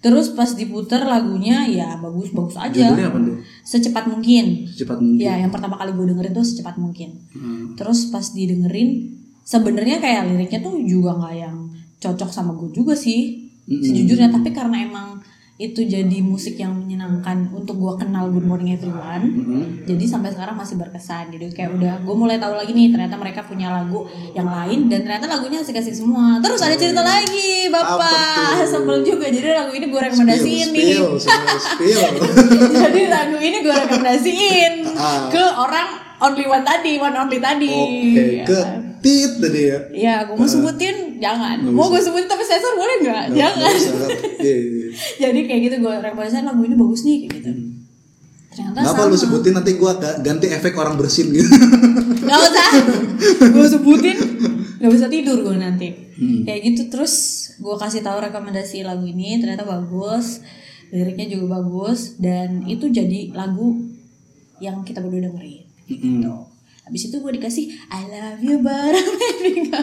terus 0.00 0.30
pas 0.30 0.48
diputer 0.50 1.00
lagunya 1.02 1.64
ya 1.66 1.94
bagus 1.94 2.28
bagus 2.30 2.56
aja 2.56 2.88
Judulnya 2.88 3.06
apa 3.06 3.18
tuh? 3.20 3.36
secepat 3.62 4.04
mungkin 4.06 4.64
Secepat 4.64 4.96
mungkin. 4.98 5.20
ya 5.20 5.36
yang 5.36 5.48
pertama 5.48 5.76
kali 5.76 5.92
gue 5.92 6.06
dengerin 6.06 6.32
tuh 6.32 6.42
secepat 6.42 6.76
mungkin 6.76 7.10
Hmm. 7.30 7.72
terus 7.74 8.08
pas 8.08 8.24
didengerin 8.26 9.12
sebenarnya 9.42 9.98
kayak 9.98 10.26
liriknya 10.26 10.60
tuh 10.60 10.80
juga 10.80 11.14
nggak 11.14 11.34
yang 11.38 11.56
cocok 11.96 12.28
sama 12.28 12.52
gue 12.54 12.72
juga 12.72 12.92
sih 12.92 13.44
sejujurnya 13.62 14.28
tapi 14.30 14.50
karena 14.50 14.82
emang 14.82 15.20
itu 15.60 15.84
jadi 15.84 16.18
musik 16.20 16.56
yang 16.56 16.72
menyenangkan 16.72 17.52
untuk 17.52 17.76
gue 17.76 17.92
kenal 17.94 18.26
Good 18.26 18.42
Morning 18.42 18.72
Everyone. 18.72 19.24
Mm-mm. 19.28 19.62
jadi 19.84 20.04
sampai 20.06 20.32
sekarang 20.32 20.56
masih 20.56 20.74
berkesan. 20.74 21.28
Jadi 21.28 21.52
kayak 21.52 21.76
udah 21.76 22.00
gue 22.00 22.14
mulai 22.14 22.36
tahu 22.36 22.56
lagi 22.56 22.72
nih 22.72 22.88
ternyata 22.88 23.14
mereka 23.14 23.44
punya 23.44 23.68
lagu 23.70 24.08
yang 24.32 24.48
lain 24.48 24.88
dan 24.88 25.04
ternyata 25.04 25.28
lagunya 25.28 25.60
asik-asik 25.60 25.92
semua. 25.92 26.40
Terus 26.40 26.58
ada 26.58 26.72
cerita 26.74 27.02
lagi 27.02 27.68
Apa 27.68 27.76
bapak 27.92 28.64
sebel 28.72 29.04
juga. 29.04 29.28
Jadi 29.28 29.48
lagu 29.50 29.70
ini 29.70 29.86
gue 29.86 30.00
rekomendasiin 30.02 30.68
nih. 30.70 30.84
Spill, 30.96 31.08
spill, 31.18 31.56
spill. 31.60 32.08
jadi 32.80 33.00
lagu 33.06 33.36
ini 33.36 33.56
gue 33.60 33.74
rekomendasiin 33.76 34.72
Ah. 34.90 35.28
ke 35.28 35.40
orang 35.40 35.88
only 36.20 36.44
one 36.44 36.60
tadi 36.62 36.96
one 36.96 37.12
only 37.14 37.36
tadi. 37.36 37.68
Oke, 37.68 38.24
Ya 38.34 38.44
ke 38.44 38.58
tit 39.00 39.32
tadi 39.38 39.62
ya. 39.66 39.78
ya 39.90 40.14
gue 40.24 40.34
mau 40.34 40.44
sebutin 40.46 41.16
jangan. 41.16 41.56
Mau 41.62 41.88
gue 41.88 41.96
sebutin 41.98 42.24
tapi 42.26 42.40
sensor 42.42 42.72
boleh 42.74 42.96
nggak? 42.98 43.24
Jangan. 43.32 43.72
Iya, 44.40 44.56
iya, 44.56 44.56
iya. 44.56 44.79
Jadi 45.16 45.40
kayak 45.42 45.60
gitu 45.62 45.76
gue 45.80 45.94
rekomendasiin 46.00 46.44
lagu 46.44 46.60
ini 46.60 46.74
bagus 46.74 47.02
nih 47.02 47.16
kayak 47.24 47.32
gitu. 47.38 47.50
Ternyata 48.50 48.78
Kenapa 48.82 49.00
sama. 49.00 49.10
lu 49.10 49.16
sebutin? 49.16 49.52
Nanti 49.54 49.72
ga- 49.74 50.18
ganti 50.20 50.46
efek 50.48 50.74
orang 50.74 50.94
bersin 50.94 51.30
gitu. 51.30 51.46
Gak 52.26 52.38
usah. 52.40 52.66
Gue 53.54 53.62
sebutin. 53.64 54.16
Gak 54.76 54.90
bisa 54.90 55.06
tidur 55.06 55.38
gue 55.40 55.54
nanti. 55.54 55.88
Hmm. 56.18 56.42
Kayak 56.42 56.60
gitu 56.66 56.82
terus 56.90 57.14
Gue 57.56 57.76
kasih 57.76 58.00
tahu 58.00 58.18
rekomendasi 58.20 58.82
lagu 58.82 59.04
ini 59.04 59.38
Ternyata 59.38 59.62
bagus. 59.62 60.42
Liriknya 60.90 61.30
juga 61.30 61.56
bagus 61.56 62.18
Dan 62.18 62.66
itu 62.66 62.90
jadi 62.90 63.30
lagu 63.30 63.78
Yang 64.58 64.82
kita 64.84 64.98
berdua 64.98 65.30
dengerin 65.30 65.64
Mm-mm. 65.86 66.26
Habis 66.82 67.06
itu 67.06 67.16
gue 67.16 67.32
dikasih 67.32 67.64
I 67.88 68.02
love 68.04 68.40
you 68.40 68.58
but 68.58 68.74
I'm 68.90 69.14
having 69.16 69.70
a 69.70 69.82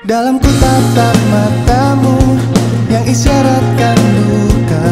Dalam 0.00 0.40
ku 0.40 0.48
tatap 0.48 1.12
matamu 1.28 2.16
yang 2.88 3.04
isyaratkan 3.04 4.00
duka 4.16 4.88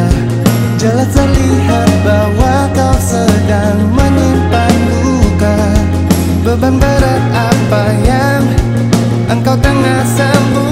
Jelas 0.77 1.09
terlihat 1.17 1.89
bahwa 2.05 2.69
kau 2.77 2.93
sedang 3.01 3.89
menyimpan 3.97 4.75
luka. 5.01 5.57
Beban 6.45 6.77
berat 6.77 7.25
apa 7.33 7.85
yang 8.05 8.45
engkau 9.33 9.57
tengah 9.57 10.05
sembunyikan 10.13 10.68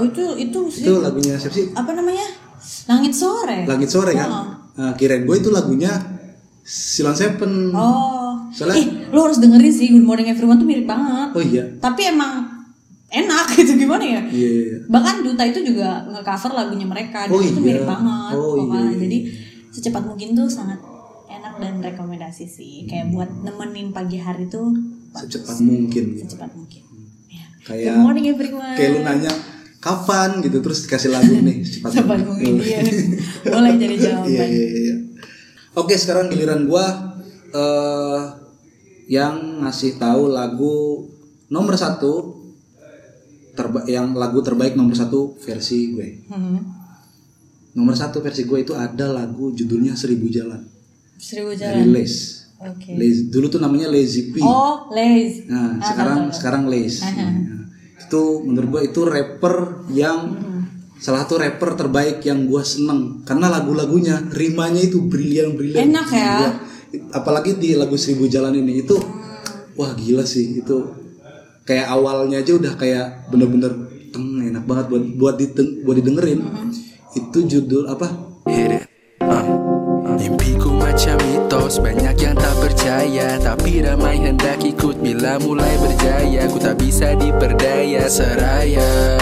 Oh 0.00 0.06
itu 0.06 0.24
itu 0.38 0.58
sih 0.66 0.82
Itu 0.82 0.98
lagunya 0.98 1.36
siapa 1.36 1.52
sih? 1.52 1.66
Apa 1.70 1.92
namanya 1.92 2.24
Langit 2.86 3.12
sore 3.12 3.58
Langit 3.62 3.88
sore 3.88 4.12
kan? 4.12 4.28
Oh. 4.28 4.46
Nah, 4.72 4.92
kirain 4.94 5.22
gue 5.22 5.36
itu 5.36 5.50
lagunya 5.50 5.92
Silon 6.62 7.12
Seven. 7.12 7.68
Oh 7.70 8.32
Soalnya- 8.50 8.78
Ih 8.78 8.86
lo 9.08 9.20
harus 9.22 9.38
dengerin 9.38 9.68
sih 9.70 9.90
Good 9.90 10.02
Morning 10.02 10.26
Everyone 10.26 10.56
tuh 10.56 10.64
mirip 10.64 10.84
banget 10.84 11.28
Oh 11.30 11.42
iya. 11.42 11.64
Tapi 11.76 12.08
emang 12.08 12.48
enak 13.08 13.46
gitu 13.58 13.74
gimana 13.76 14.00
ya 14.00 14.22
Iya, 14.24 14.48
iya, 14.48 14.62
iya. 14.64 14.78
bahkan 14.86 15.20
Duta 15.20 15.42
itu 15.42 15.60
juga 15.62 16.00
nge-cover 16.06 16.52
lagunya 16.54 16.86
mereka 16.86 17.26
dan 17.26 17.32
Oh, 17.32 17.42
itu 17.42 17.58
iya. 17.58 17.66
mirip 17.66 17.84
banget 17.84 18.34
Oh, 18.34 18.54
iya, 18.56 18.80
iya. 18.86 18.96
jadi 18.98 19.18
secepat 19.68 20.02
mungkin 20.04 20.28
tuh 20.32 20.46
sangat 20.46 20.78
enak 21.28 21.54
dan 21.58 21.74
rekomendasi 21.80 22.44
sih 22.44 22.86
kayak 22.86 23.10
buat 23.10 23.26
nemenin 23.36 23.90
pagi 23.90 24.16
hari 24.16 24.46
tuh 24.46 24.70
Secepat 25.12 25.58
mungkin. 25.60 26.04
secepat 26.16 26.50
mungkin 26.52 26.82
ya. 27.28 27.46
Kayak 27.60 27.86
Good 27.88 27.98
morning 28.00 28.26
everyone 28.28 28.74
kayak 28.74 28.90
lu 28.92 29.00
nanya 29.00 29.32
kapan 29.80 30.38
gitu 30.40 30.60
terus 30.60 30.84
dikasih 30.84 31.08
lagu 31.08 31.32
nih 31.34 31.64
mungkin 32.22 32.60
iya 32.60 32.80
boleh 33.42 33.72
jadi 33.74 33.96
jawaban 33.98 34.28
Iya, 34.28 34.44
iya, 34.46 34.68
iya. 34.78 34.94
Oke, 35.72 35.94
sekarang 35.94 36.28
giliran 36.28 36.64
gua 36.64 37.16
eh 37.50 38.20
yang 39.08 39.60
ngasih 39.60 39.96
tahu 39.96 40.28
lagu 40.28 41.06
nomor 41.46 41.74
satu 41.74 42.36
terba 43.52 43.82
yang 43.84 44.12
lagu 44.12 44.38
terbaik 44.40 44.74
nomor 44.74 44.92
satu 44.92 45.34
versi 45.36 45.90
gue. 45.90 46.08
Hmm. 46.26 46.58
Nomor 47.72 47.94
satu 47.94 48.18
versi 48.18 48.44
gue 48.44 48.60
itu 48.60 48.72
ada 48.72 49.08
lagu 49.08 49.50
judulnya 49.50 49.94
Seribu 49.94 50.26
Jalan 50.26 50.66
seribu 51.16 51.52
dari 51.52 51.84
jalan 51.84 51.92
Les. 51.92 52.14
oke 52.58 52.90
Les- 52.92 53.28
Dulu 53.28 53.46
tuh 53.46 53.60
namanya 53.60 53.86
Lazy 53.86 54.30
P. 54.30 54.40
oh 54.40 54.88
Les 54.90 55.44
Nah, 55.46 55.76
Ah, 55.76 55.84
sekarang 55.84 56.16
tahu, 56.16 56.26
tahu. 56.26 56.34
sekarang 56.34 56.62
Les. 56.66 56.94
Nah, 56.98 57.59
itu 58.10 58.42
menurut 58.42 58.68
gue 58.74 58.82
itu 58.90 59.00
rapper 59.06 59.54
yang 59.86 60.18
Hmm. 60.34 60.66
salah 60.98 61.22
satu 61.22 61.38
rapper 61.38 61.78
terbaik 61.78 62.18
yang 62.26 62.44
gue 62.44 62.58
seneng 62.60 63.22
karena 63.22 63.46
lagu-lagunya 63.46 64.18
rimanya 64.34 64.82
itu 64.82 64.98
brilian 65.00 65.54
brilian. 65.54 65.86
Enak 65.88 66.08
ya. 66.10 66.32
Gila. 66.34 66.50
Apalagi 67.14 67.54
di 67.54 67.78
lagu 67.78 67.94
Seribu 67.94 68.26
Jalan 68.26 68.50
ini 68.52 68.82
itu 68.82 68.98
wah 69.72 69.94
gila 69.94 70.26
sih 70.26 70.58
itu 70.58 70.76
kayak 71.62 71.86
awalnya 71.86 72.42
aja 72.42 72.52
udah 72.52 72.74
kayak 72.74 73.30
bener-bener 73.30 73.70
teng 74.10 74.42
enak 74.42 74.66
banget 74.66 74.90
buat 74.90 75.02
buat 75.14 75.34
diten- 75.38 75.86
buat 75.86 75.96
didengerin. 75.96 76.42
Hmm. 76.42 76.74
Itu 77.14 77.46
judul 77.46 77.86
apa? 77.86 78.10
Hit 78.44 78.74
it. 78.74 78.82
Uh. 79.22 79.46
Mimpiku 80.10 80.68
macam 80.68 81.16
mitos 81.22 81.78
Banyak 81.78 82.18
percaya 82.60 83.40
Tapi 83.40 83.80
ramai 83.80 84.20
hendak 84.20 84.60
ikut. 84.60 85.00
Bila 85.00 85.40
mulai 85.40 85.72
berjaya 85.80 86.44
Ku 86.52 86.60
tak 86.60 86.76
bisa 86.76 87.16
diperdaya 87.16 88.04
Seraya. 88.06 89.16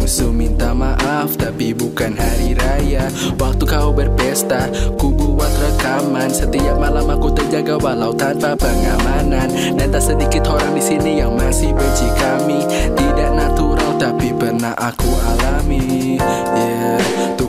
Musuh 0.00 0.32
minta 0.32 0.72
maaf 0.72 1.36
Tapi 1.36 1.76
bukan 1.76 2.16
hari 2.16 2.56
raya. 2.56 3.06
Waktu 3.36 3.64
kau 3.68 3.92
berpesta 3.92 4.72
Ku 4.96 5.12
buat 5.12 5.52
rekaman. 5.60 6.32
Setiap 6.32 6.80
malam 6.80 7.06
aku 7.12 7.28
terjaga 7.36 7.76
Walau 7.76 8.16
tanpa 8.16 8.56
pengamanan. 8.56 9.52
Dan 9.76 9.88
tak 9.92 10.02
sedikit 10.02 10.48
orang 10.48 10.72
di 10.72 10.82
sini 10.82 11.20
Yang 11.20 11.32
masih 11.36 11.70
benci 11.76 12.08
kami. 12.16 12.60
Tidak 12.96 13.30
natural 13.36 14.00
Tapi 14.00 14.32
pernah 14.34 14.72
aku 14.80 15.12
alami. 15.36 16.16
Yeah 16.56 16.90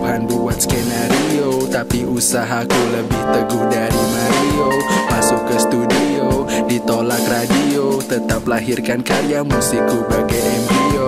Tuhan 0.01 0.25
buat 0.25 0.57
skenario 0.57 1.40
Tapi 1.71 2.03
usahaku 2.03 2.75
lebih 2.91 3.21
teguh 3.31 3.63
dari 3.71 4.03
Mario 4.11 4.75
Masuk 5.07 5.39
ke 5.47 5.55
studio 5.55 6.43
Ditolak 6.67 7.23
radio 7.31 7.95
Tetap 8.03 8.43
lahirkan 8.43 8.99
karya 8.99 9.39
musikku 9.39 10.03
bagai 10.03 10.43
embrio 10.51 11.07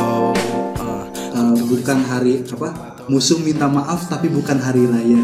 Oh, 0.00 0.32
uh. 0.80 1.04
Eh, 1.12 1.60
bukan 1.68 1.98
hari 2.08 2.40
apa? 2.40 2.96
Musuh 3.12 3.36
minta 3.36 3.68
maaf 3.68 4.10
tapi 4.10 4.26
bukan 4.26 4.58
hari 4.58 4.82
raya. 4.88 5.22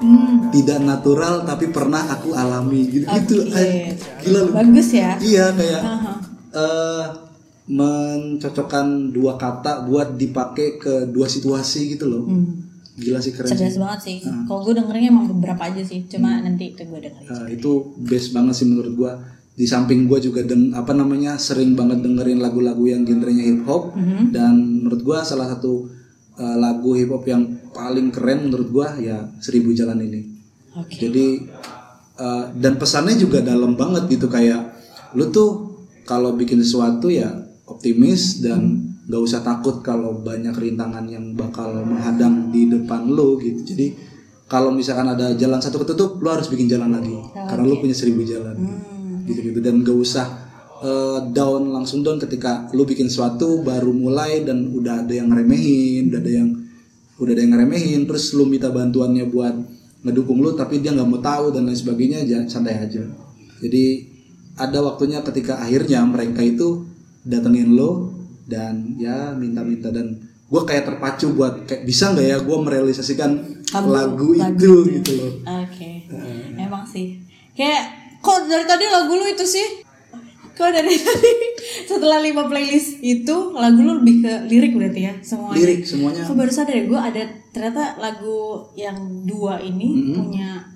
Hmm. 0.00 0.48
Tidak 0.48 0.80
natural 0.80 1.44
tapi 1.44 1.68
pernah 1.68 2.06
aku 2.08 2.32
alami 2.32 2.88
gitu 2.88 3.04
gitu. 3.04 3.50
Oke. 3.50 3.98
Gila 4.24 4.40
lu. 4.48 4.50
bagus 4.56 4.88
ya 4.96 5.20
Iya 5.20 5.52
kayak 5.52 5.82
Aha. 5.82 6.12
eh 6.56 7.04
mencocokkan 7.68 9.14
dua 9.14 9.38
kata 9.38 9.86
buat 9.86 10.18
dipakai 10.18 10.80
ke 10.80 11.10
dua 11.12 11.26
situasi 11.26 11.98
gitu 11.98 12.08
loh. 12.08 12.24
Hmm. 12.30 12.71
Gila 12.92 13.18
sih 13.24 13.32
keren 13.32 13.48
cerdas 13.48 13.72
sih. 13.72 13.80
banget 13.80 14.00
sih. 14.04 14.18
Kalau 14.22 14.60
gue 14.68 14.74
dengerinnya 14.76 15.08
emang 15.08 15.26
beberapa 15.32 15.64
aja 15.64 15.80
sih 15.80 16.04
cuma 16.04 16.44
nanti 16.44 16.76
itu 16.76 16.82
gue 16.84 17.00
dengerin 17.00 17.28
Uh, 17.32 17.48
itu 17.48 17.70
best 18.04 18.36
banget 18.36 18.54
sih 18.60 18.66
menurut 18.68 18.92
gua. 18.92 19.12
Di 19.52 19.68
samping 19.68 20.08
gua 20.08 20.20
juga 20.20 20.44
deng 20.44 20.72
apa 20.76 20.92
namanya 20.96 21.36
sering 21.36 21.76
banget 21.76 22.04
dengerin 22.04 22.40
lagu-lagu 22.40 22.84
yang 22.88 23.04
genrenya 23.04 23.44
hip 23.52 23.64
hop 23.68 23.96
dan 24.32 24.80
menurut 24.84 25.00
gua 25.04 25.24
salah 25.24 25.48
satu 25.48 25.88
uh, 26.36 26.56
lagu 26.56 26.96
hip 26.96 27.12
hop 27.12 27.24
yang 27.28 27.60
paling 27.72 28.12
keren 28.12 28.48
menurut 28.48 28.68
gua 28.68 28.96
ya 28.96 29.28
Seribu 29.40 29.72
Jalan 29.72 30.00
ini. 30.04 30.20
Oke. 30.76 30.96
Jadi 31.00 31.48
uh, 32.20 32.52
dan 32.56 32.76
pesannya 32.80 33.16
juga 33.16 33.40
dalam 33.40 33.76
banget 33.76 34.08
gitu. 34.08 34.28
Kayak 34.28 34.72
lu 35.16 35.28
tuh 35.32 35.80
kalau 36.04 36.36
bikin 36.36 36.60
sesuatu 36.60 37.08
ya 37.08 37.32
optimis 37.68 38.44
dan 38.44 38.91
nggak 39.02 39.22
usah 39.22 39.40
takut 39.42 39.82
kalau 39.82 40.14
banyak 40.22 40.54
rintangan 40.54 41.02
yang 41.10 41.34
bakal 41.34 41.74
menghadang 41.82 42.54
di 42.54 42.70
depan 42.70 43.08
lu 43.10 43.38
gitu. 43.42 43.74
Jadi 43.74 43.86
kalau 44.46 44.70
misalkan 44.70 45.10
ada 45.10 45.34
jalan 45.34 45.58
satu 45.58 45.82
ketutup 45.82 46.22
lu 46.22 46.28
harus 46.30 46.46
bikin 46.46 46.70
jalan 46.70 46.94
lagi. 46.94 47.14
Karena 47.34 47.64
lu 47.66 47.82
punya 47.82 47.96
seribu 47.96 48.22
jalan. 48.22 48.54
Gitu 49.26 49.52
gitu 49.52 49.58
dan 49.62 49.82
gak 49.82 49.96
usah 49.96 50.26
uh, 50.82 51.18
down 51.30 51.70
langsung 51.70 52.02
down 52.02 52.18
ketika 52.18 52.70
lu 52.74 52.82
bikin 52.82 53.06
sesuatu 53.06 53.62
baru 53.62 53.94
mulai 53.94 54.42
dan 54.42 54.70
udah 54.70 55.06
ada 55.06 55.14
yang 55.14 55.30
ngeremehin 55.30 56.10
udah 56.10 56.20
ada 56.20 56.32
yang 56.42 56.48
udah 57.22 57.32
ada 57.38 57.42
yang 57.46 57.52
ngeremehin 57.54 58.00
terus 58.10 58.34
lu 58.34 58.50
minta 58.50 58.66
bantuannya 58.74 59.30
buat 59.30 59.54
ngedukung 60.02 60.42
lu 60.42 60.58
tapi 60.58 60.82
dia 60.82 60.90
nggak 60.90 61.06
mau 61.06 61.22
tahu 61.22 61.54
dan 61.54 61.70
lain 61.70 61.78
sebagainya 61.78 62.26
jangan 62.26 62.46
santai 62.50 62.74
aja. 62.82 63.02
Jadi 63.62 64.10
ada 64.58 64.78
waktunya 64.82 65.22
ketika 65.22 65.62
akhirnya 65.62 66.02
mereka 66.02 66.42
itu 66.42 66.84
datengin 67.22 67.78
lo 67.78 68.21
dan 68.46 68.98
ya 68.98 69.34
minta-minta 69.34 69.90
dan 69.94 70.18
gue 70.52 70.62
kayak 70.68 70.84
terpacu 70.84 71.32
buat 71.32 71.64
kayak 71.64 71.88
bisa 71.88 72.12
nggak 72.12 72.26
ya 72.28 72.36
gue 72.44 72.56
merealisasikan 72.60 73.30
lagu, 73.88 74.36
itu? 74.36 74.84
gitu 75.00 75.10
loh. 75.16 75.32
Oke. 75.64 76.04
Emang 76.60 76.84
sih. 76.84 77.24
Kayak 77.56 77.88
kok 78.20 78.44
dari 78.44 78.68
tadi 78.68 78.84
lagu 78.84 79.16
lu 79.16 79.24
itu 79.24 79.48
sih? 79.48 79.80
Kok 80.52 80.68
dari 80.68 80.92
tadi 81.08 81.32
setelah 81.88 82.20
lima 82.20 82.44
playlist 82.52 83.00
itu 83.00 83.56
lagu 83.56 83.80
lu 83.80 84.04
lebih 84.04 84.20
ke 84.20 84.32
lirik 84.52 84.76
berarti 84.76 85.00
ya 85.00 85.14
semuanya? 85.24 85.56
Lirik 85.56 85.80
semuanya. 85.88 86.22
Aku 86.28 86.36
baru 86.36 86.52
sadar 86.52 86.76
ya 86.76 86.84
gue 86.84 87.00
ada 87.00 87.22
ternyata 87.56 87.96
lagu 87.96 88.68
yang 88.76 89.24
dua 89.24 89.56
ini 89.64 90.12
punya 90.12 90.68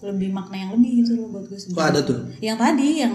lebih 0.00 0.32
makna 0.32 0.56
yang 0.64 0.70
lebih 0.80 1.04
gitu 1.04 1.12
loh 1.20 1.28
buat 1.28 1.44
gue 1.44 1.56
kok 1.56 1.60
sebenarnya. 1.60 1.92
ada 1.92 2.00
tuh? 2.08 2.18
Yang 2.40 2.58
tadi 2.64 2.88
yang 3.04 3.14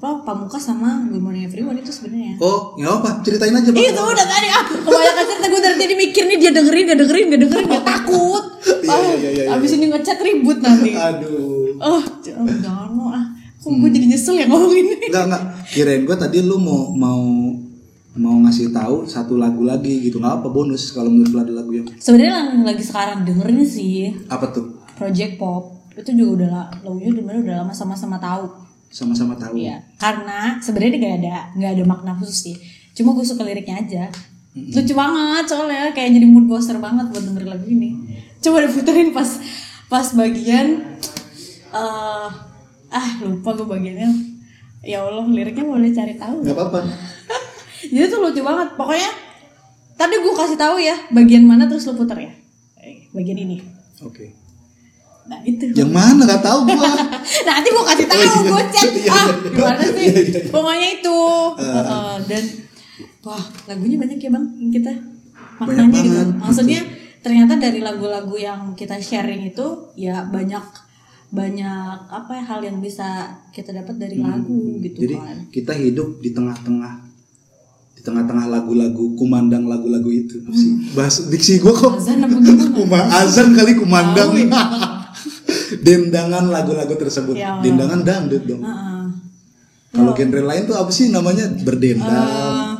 apa 0.00 0.24
Pamungkas 0.24 0.64
sama 0.64 1.04
Good 1.04 1.20
Morning 1.20 1.44
Everyone 1.44 1.76
itu 1.76 1.92
sebenarnya. 1.92 2.40
oh 2.40 2.72
nggak 2.72 2.94
apa 2.94 3.10
ceritain 3.20 3.52
aja 3.52 3.68
Bang. 3.68 3.84
Itu 3.84 4.00
udah 4.00 4.26
tadi 4.26 4.48
ah 4.48 4.64
kebanyakan 4.64 5.24
cerita 5.26 5.46
gue 5.46 5.60
dari 5.60 5.76
tadi 5.76 5.94
mikir 5.94 6.22
nih 6.24 6.36
dia 6.38 6.50
dengerin 6.50 6.84
gak 6.86 6.98
dengerin 6.98 7.24
gak 7.26 7.40
dengerin 7.42 7.66
gak 7.68 7.84
takut. 7.86 8.44
Iya, 8.80 8.96
iya, 8.96 9.12
iya, 9.14 9.30
iya. 9.30 9.44
Abis 9.52 9.70
ini 9.74 9.86
ngechat 9.88 10.18
ribut 10.18 10.58
nanti. 10.58 10.90
aduh 10.90 11.76
Oh 11.78 12.00
jangan 12.18 12.48
jangan 12.58 12.88
mau 12.90 13.08
ah. 13.10 13.24
Kok 13.54 13.76
gue 13.76 13.90
jadi 13.90 14.06
nyesel 14.08 14.34
ya 14.34 14.46
ngomong 14.46 14.72
ini. 14.74 14.96
nggak 15.06 15.24
nggak 15.26 15.42
kirain 15.68 16.02
gue 16.02 16.16
tadi 16.16 16.38
lu 16.40 16.56
mau 16.56 16.88
mau 16.90 17.20
mau 18.10 18.36
ngasih 18.40 18.72
tahu 18.72 19.04
satu 19.04 19.36
lagu 19.36 19.62
lagi 19.62 20.00
gitu 20.00 20.16
nggak 20.16 20.40
apa 20.40 20.48
bonus 20.48 20.90
kalau 20.90 21.08
menurut 21.08 21.28
lu 21.30 21.40
ada 21.42 21.52
lagu 21.54 21.70
yang 21.74 21.84
Sebenarnya 21.94 22.32
yang 22.48 22.64
lagi 22.64 22.80
sekarang 22.80 23.22
dengerin 23.22 23.60
sih 23.62 24.16
apa 24.26 24.48
tuh 24.48 24.80
Project 24.96 25.36
Pop 25.36 25.76
itu 25.92 26.10
juga 26.14 26.30
udah 26.34 26.48
la- 26.48 26.70
lagunya 26.80 27.12
udah 27.12 27.36
udah 27.38 27.56
lama 27.60 27.72
sama-sama 27.74 28.16
tahu. 28.16 28.69
Sama-sama 28.90 29.32
tahu 29.34 29.54
Iya, 29.54 29.86
karena 29.96 30.58
sebenarnya 30.58 30.98
nggak 30.98 31.14
ada 31.16 31.34
nggak 31.54 31.70
ada 31.72 31.84
makna 31.86 32.12
khusus 32.14 32.38
sih. 32.42 32.56
Cuma 32.92 33.14
gue 33.14 33.22
suka 33.22 33.42
liriknya 33.42 33.78
aja. 33.78 34.04
Lucu 34.50 34.92
banget 34.92 35.46
soalnya 35.46 35.94
kayak 35.94 36.10
jadi 36.10 36.26
mood 36.26 36.44
booster 36.44 36.74
banget 36.76 37.06
buat 37.08 37.22
dengerin 37.22 37.48
lagu 37.48 37.64
ini. 37.64 37.90
Coba 38.38 38.66
diputerin 38.66 39.14
pas 39.14 39.30
pas 39.86 40.06
bagian 40.10 40.98
eh 41.70 42.28
ah 42.90 43.08
lupa 43.22 43.54
gue 43.54 43.64
bagiannya. 43.64 44.10
Ya 44.82 45.00
Allah 45.00 45.22
liriknya 45.24 45.62
boleh 45.62 45.90
cari 45.90 46.18
tahu. 46.18 46.42
nggak 46.42 46.56
apa-apa 46.56 46.80
Jadi 47.94 48.06
tuh 48.06 48.18
lucu 48.18 48.42
banget. 48.42 48.74
Pokoknya 48.74 49.10
tadi 49.94 50.14
gue 50.18 50.34
kasih 50.34 50.58
tahu 50.58 50.76
ya 50.76 50.96
bagian 51.08 51.44
mana 51.44 51.70
terus 51.70 51.86
lu 51.86 51.94
puter 51.94 52.18
ya. 52.18 52.32
Eh, 52.80 53.06
Bagian 53.12 53.38
ini. 53.38 53.60
oke 54.00 54.24
Nah 55.26 55.40
itu. 55.42 55.64
yang 55.72 55.90
mana 55.90 56.22
nggak 56.22 56.40
tahu 56.40 56.58
gua 56.66 56.90
Nanti 57.46 57.68
gue 57.68 57.84
kasih 57.84 58.06
tahu, 58.06 58.18
Oh, 58.18 58.24
iya. 58.24 58.48
gue 58.48 58.64
chat. 58.68 58.88
Iya, 58.90 59.10
ah, 59.10 59.26
iya. 59.26 59.34
gimana 59.46 59.84
sih? 59.84 60.04
Iya, 60.04 60.20
iya. 60.22 60.40
Pokoknya 60.48 60.88
itu. 60.92 61.18
Heeh, 61.56 62.14
dan 62.24 62.44
wah, 63.20 63.42
lagunya 63.66 63.96
banyak 63.96 64.18
ya 64.18 64.30
bang, 64.30 64.44
yang 64.56 64.72
kita 64.72 64.92
maknanya 65.56 65.76
Banyak 65.84 65.92
gitu. 66.00 66.10
banget. 66.10 66.28
Maksudnya 66.40 66.80
ternyata 67.20 67.52
dari 67.54 67.80
lagu-lagu 67.80 68.34
yang 68.34 68.60
kita 68.72 68.96
sharing 68.96 69.44
itu 69.46 69.66
ya 69.94 70.24
banyak 70.24 70.64
banyak 71.30 71.96
apa 72.08 72.32
ya 72.32 72.42
hal 72.44 72.60
yang 72.60 72.78
bisa 72.78 73.06
kita 73.48 73.70
dapat 73.70 73.94
dari 73.98 74.18
lagu 74.18 74.80
gitu 74.80 74.96
Hmm. 74.96 75.04
jadi 75.04 75.14
kan. 75.14 75.36
kita 75.48 75.72
hidup 75.76 76.18
di 76.18 76.32
tengah-tengah 76.32 77.06
di 77.92 78.02
tengah-tengah 78.02 78.46
lagu-lagu 78.48 79.14
kumandang 79.14 79.62
lagu-lagu 79.64 80.08
itu 80.08 80.42
sih 80.50 80.90
bahas 80.90 81.28
diksi 81.28 81.60
gua 81.60 81.70
kok 81.72 81.92
Azan 81.94 82.18
apa 82.18 82.34
gimana? 82.34 82.66
Kuma, 82.74 83.00
azan 83.12 83.48
kali 83.52 83.72
kumandang. 83.76 84.30
Dendangan 85.80 86.44
lagu-lagu 86.46 86.94
tersebut. 86.94 87.34
Ya. 87.34 87.52
Allah. 87.52 87.62
dendangan 87.62 88.00
dangdut 88.00 88.42
dong. 88.44 88.62
Heeh. 88.62 89.02
kalau 89.90 90.12
genre 90.12 90.42
lain 90.44 90.62
tuh 90.64 90.76
apa 90.76 90.90
sih? 90.90 91.08
Namanya 91.08 91.44
berdendang 91.58 92.78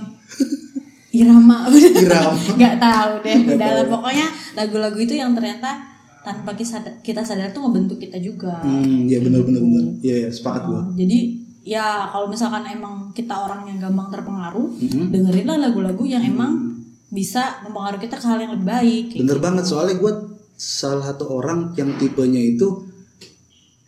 Eh, 1.10 1.18
irama. 1.18 1.66
Irama. 1.98 2.38
nggak 2.54 2.76
tahu 2.78 3.10
deh 3.20 3.34
Nggak 3.42 3.58
dalam 3.58 3.84
tahu. 3.84 3.94
pokoknya 3.98 4.26
lagu-lagu 4.54 4.94
itu 4.96 5.14
yang 5.14 5.34
ternyata 5.34 5.82
tanpa 6.20 6.52
kita 6.54 7.24
sadar, 7.24 7.50
tuh 7.50 7.64
ngebentuk 7.64 7.98
kita 7.98 8.16
juga. 8.16 8.60
Hmm 8.60 9.04
ya 9.04 9.18
benar 9.18 9.42
benar 9.42 9.58
benar. 9.58 9.84
Iya 9.98 10.16
ya, 10.16 10.30
sepakat 10.30 10.62
gua. 10.64 10.78
Oh, 10.78 10.94
jadi 10.94 11.18
ya 11.60 11.84
kalau 12.06 12.28
misalkan 12.28 12.62
emang 12.64 13.10
kita 13.10 13.34
orang 13.34 13.66
yang 13.66 13.78
gampang 13.78 14.08
terpengaruh 14.10 14.68
Mm-hmm. 14.70 15.04
dengerinlah 15.10 15.58
lagu-lagu 15.60 16.04
yang 16.04 16.22
emang 16.22 16.78
bisa 17.08 17.58
mempengaruhi 17.60 18.00
kita 18.00 18.16
ke 18.16 18.24
hal 18.24 18.38
yang 18.38 18.54
lebih 18.54 18.68
baik 18.70 19.06
bener 19.14 19.38
banget 19.38 19.66
soalnya 19.66 19.98
gua 19.98 20.14
salah 20.54 21.04
satu 21.04 21.26
orang 21.28 21.74
yang 21.74 21.90
tipenya 21.96 22.38
itu 22.38 22.86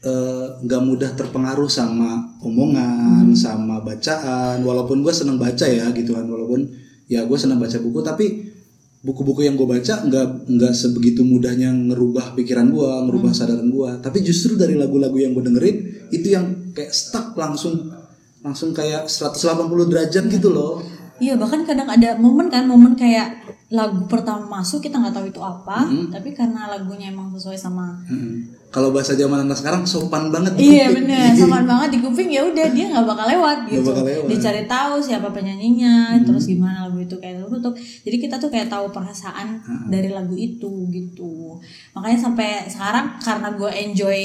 eh, 0.02 0.46
nggak 0.62 0.82
mudah 0.82 1.10
terpengaruh 1.14 1.70
sama 1.70 2.38
omongan, 2.42 3.30
sama 3.38 3.80
bacaan. 3.80 4.60
Walaupun 4.62 5.00
gue 5.00 5.14
seneng 5.14 5.38
baca 5.38 5.66
ya 5.66 5.88
gitu 5.94 6.14
kan, 6.14 6.26
walaupun 6.26 6.68
ya 7.06 7.24
gue 7.24 7.38
seneng 7.38 7.58
baca 7.62 7.78
buku, 7.78 7.98
tapi 8.02 8.26
buku-buku 9.02 9.42
yang 9.42 9.58
gue 9.58 9.66
baca 9.66 10.06
nggak 10.06 10.46
nggak 10.46 10.74
sebegitu 10.74 11.26
mudahnya 11.26 11.74
ngerubah 11.74 12.38
pikiran 12.38 12.70
gue, 12.70 12.90
ngerubah 13.10 13.32
sadaran 13.34 13.70
gue. 13.70 13.90
Tapi 14.02 14.18
justru 14.22 14.54
dari 14.54 14.78
lagu-lagu 14.78 15.18
yang 15.18 15.34
gue 15.34 15.42
dengerin 15.42 15.76
itu 16.10 16.34
yang 16.34 16.74
kayak 16.74 16.92
stuck 16.94 17.34
langsung 17.34 17.90
langsung 18.42 18.74
kayak 18.74 19.06
180 19.06 19.90
derajat 19.90 20.24
gitu 20.26 20.50
loh. 20.50 20.82
Iya 21.22 21.38
bahkan 21.38 21.62
kadang 21.62 21.86
ada 21.86 22.18
momen 22.18 22.50
kan 22.50 22.66
momen 22.66 22.98
kayak 22.98 23.42
lagu 23.72 24.04
pertama 24.04 24.60
masuk 24.60 24.84
kita 24.84 25.00
nggak 25.00 25.16
tahu 25.16 25.26
itu 25.32 25.40
apa 25.40 25.88
tapi 26.12 26.36
karena 26.36 26.68
lagunya 26.68 27.08
emang 27.08 27.32
sesuai 27.32 27.56
sama 27.56 28.04
Mm-mm. 28.04 28.61
Kalau 28.72 28.88
bahasa 28.88 29.12
zaman 29.12 29.44
anak 29.44 29.60
sekarang 29.60 29.84
sopan 29.84 30.32
banget. 30.32 30.56
di 30.56 30.64
iya 30.64 30.88
bener. 30.88 31.36
Sopan 31.44 31.68
banget 31.68 31.92
di 31.92 31.98
kuping 32.00 32.32
ya 32.32 32.40
udah 32.40 32.66
dia 32.72 32.88
nggak 32.88 33.04
bakal 33.04 33.26
lewat 33.28 33.58
gitu. 33.68 33.84
bakal 33.84 34.04
lewat. 34.08 34.28
dicari 34.32 34.64
tahu 34.64 34.96
siapa 34.96 35.28
penyanyinya 35.28 36.16
terus 36.24 36.48
gimana 36.48 36.88
lagu 36.88 36.96
itu 36.96 37.12
kayak 37.20 37.44
tertutup 37.44 37.76
jadi 37.76 38.16
kita 38.16 38.40
tuh 38.40 38.48
kayak 38.48 38.72
tahu 38.72 38.88
perasaan 38.88 39.60
dari 39.92 40.08
lagu 40.08 40.32
itu 40.32 40.88
gitu. 40.88 41.60
Makanya 41.92 42.16
sampai 42.16 42.64
sekarang 42.64 43.20
karena 43.20 43.52
gue 43.52 43.70
enjoy 43.76 44.18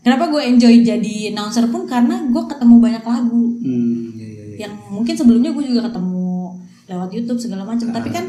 kenapa 0.00 0.24
gue 0.32 0.40
enjoy 0.40 0.74
jadi 0.80 1.36
announcer 1.36 1.68
pun 1.68 1.84
karena 1.84 2.24
gue 2.32 2.42
ketemu 2.48 2.74
banyak 2.80 3.04
lagu. 3.04 3.44
Hmm, 3.60 4.16
iya, 4.16 4.24
iya, 4.24 4.44
iya. 4.56 4.56
yang 4.64 4.72
mungkin 4.88 5.12
sebelumnya 5.12 5.52
gue 5.52 5.64
juga 5.68 5.92
ketemu 5.92 6.56
lewat 6.88 7.08
YouTube 7.12 7.40
segala 7.44 7.68
macam. 7.68 7.92
Tapi 7.92 8.08
kan 8.08 8.24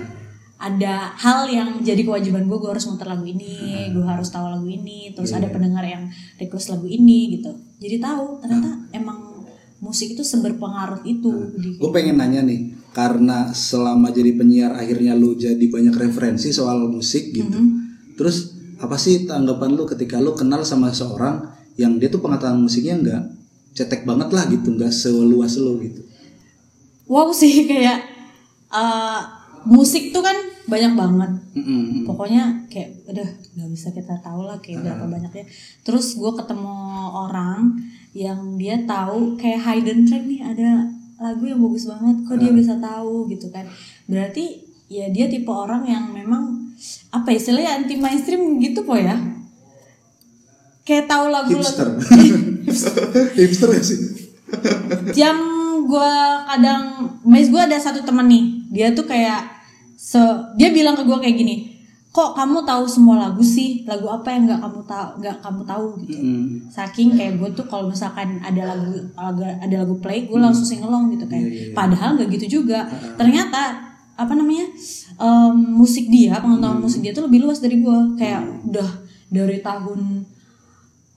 ada 0.57 1.13
hal 1.13 1.45
yang 1.45 1.85
jadi 1.85 2.01
kewajiban 2.01 2.49
gue 2.49 2.57
gue 2.57 2.69
harus 2.73 2.89
muter 2.89 3.05
lagu 3.05 3.29
ini 3.29 3.93
gue 3.93 4.01
harus 4.01 4.33
tahu 4.33 4.49
lagu 4.49 4.65
ini 4.65 5.13
terus 5.13 5.29
ada 5.29 5.45
pendengar 5.53 5.85
yang 5.85 6.09
request 6.41 6.73
lagu 6.73 6.89
ini 6.89 7.37
gitu. 7.37 7.53
Jadi 7.77 8.01
tahu 8.01 8.41
ternyata 8.41 8.89
emang 8.89 9.45
musik 9.77 10.17
itu 10.17 10.25
seberpengaruh 10.25 11.05
itu 11.05 11.29
di 11.61 11.77
Gue 11.77 11.93
pengen 11.93 12.17
nanya 12.17 12.41
nih, 12.41 12.73
karena 12.89 13.53
selama 13.53 14.09
jadi 14.09 14.33
penyiar 14.33 14.73
akhirnya 14.73 15.13
lu 15.13 15.37
jadi 15.37 15.61
banyak 15.61 15.93
referensi 15.93 16.49
soal 16.49 16.89
musik 16.89 17.29
gitu. 17.29 17.57
Terus 18.17 18.57
apa 18.81 18.97
sih 18.97 19.29
tanggapan 19.29 19.77
lu 19.77 19.85
ketika 19.85 20.17
lu 20.17 20.33
kenal 20.33 20.65
sama 20.65 20.89
seorang 20.89 21.53
yang 21.77 22.01
dia 22.01 22.09
tuh 22.09 22.21
pengetahuan 22.21 22.65
musiknya 22.65 22.97
nggak 22.97 23.23
cetek 23.77 24.09
banget 24.09 24.33
lah 24.33 24.49
gitu, 24.49 24.73
nggak 24.73 24.89
seluas 24.89 25.53
lu 25.61 25.77
gitu. 25.85 26.01
wow 27.05 27.29
sih 27.29 27.63
kayak 27.69 28.01
eh, 28.73 29.21
musik 29.67 30.15
tuh 30.15 30.23
kan 30.23 30.35
banyak 30.67 30.93
banget. 30.99 31.31
Mm-mm. 31.57 32.05
pokoknya 32.05 32.69
kayak 32.69 33.01
udah 33.09 33.25
nggak 33.25 33.69
bisa 33.73 33.89
kita 33.89 34.13
tahu 34.21 34.45
lah 34.45 34.61
kayak 34.61 34.85
berapa 34.85 35.05
banyaknya. 35.09 35.45
Terus 35.81 36.19
gue 36.19 36.31
ketemu 36.37 36.77
orang 37.11 37.81
yang 38.13 38.59
dia 38.59 38.77
tahu 38.85 39.39
kayak 39.39 39.63
hidden 39.63 40.05
track 40.05 40.23
nih 40.27 40.41
ada 40.43 40.85
lagu 41.17 41.49
yang 41.49 41.57
bagus 41.57 41.89
banget 41.89 42.15
kok 42.29 42.37
dia 42.37 42.51
bisa 42.53 42.77
tahu 42.77 43.25
gitu 43.31 43.49
kan. 43.49 43.65
Berarti 44.05 44.61
ya 44.87 45.09
dia 45.09 45.25
tipe 45.27 45.49
orang 45.49 45.83
yang 45.87 46.13
memang 46.13 46.71
apa 47.09 47.33
ya 47.33 47.37
istilahnya 47.41 47.71
anti 47.81 47.97
mainstream 47.97 48.61
gitu 48.61 48.85
po 48.85 48.93
ya? 48.93 49.17
Kayak 50.85 51.09
tahu 51.09 51.25
lagu 51.33 51.51
hipster. 51.57 51.89
Hipster 53.39 53.69
ya 53.71 53.81
sih? 53.81 53.99
Jam 55.15 55.37
gue 55.87 56.13
kadang 56.47 57.11
mes 57.23 57.47
gue 57.49 57.59
ada 57.59 57.79
satu 57.79 58.03
temen 58.03 58.27
nih 58.27 58.45
dia 58.71 58.87
tuh 58.91 59.07
kayak 59.07 59.56
se 60.07 60.19
dia 60.55 60.71
bilang 60.71 60.95
ke 60.95 61.03
gue 61.03 61.17
kayak 61.19 61.35
gini 61.35 61.55
kok 62.17 62.33
kamu 62.33 62.65
tahu 62.65 62.83
semua 62.89 63.29
lagu 63.29 63.45
sih? 63.45 63.85
Lagu 63.85 64.09
apa 64.09 64.33
yang 64.33 64.49
nggak 64.49 64.61
kamu 64.63 64.81
tahu 64.89 65.09
nggak 65.21 65.37
kamu 65.37 65.61
tahu? 65.69 65.85
Gitu. 66.01 66.17
Hmm. 66.17 66.45
saking 66.73 67.13
kayak 67.13 67.37
gue 67.37 67.49
tuh 67.53 67.65
kalau 67.69 67.93
misalkan 67.93 68.41
ada 68.41 68.73
lagu 68.73 69.05
ada 69.37 69.75
lagu 69.85 69.95
play 70.01 70.25
gue 70.25 70.39
langsung 70.39 70.65
singelong 70.65 71.13
gitu 71.13 71.29
kayak 71.29 71.77
padahal 71.77 72.17
nggak 72.17 72.33
gitu 72.39 72.57
juga. 72.61 72.89
Ternyata 73.19 73.85
apa 74.17 74.33
namanya 74.33 74.65
em, 75.21 75.53
musik 75.77 76.09
dia 76.09 76.41
pengetahuan 76.41 76.81
musik 76.81 77.05
dia 77.05 77.13
tuh 77.13 77.29
lebih 77.29 77.45
luas 77.45 77.61
dari 77.61 77.85
gue 77.85 77.97
kayak 78.17 78.65
udah 78.65 78.89
dari 79.29 79.61
tahun 79.61 80.25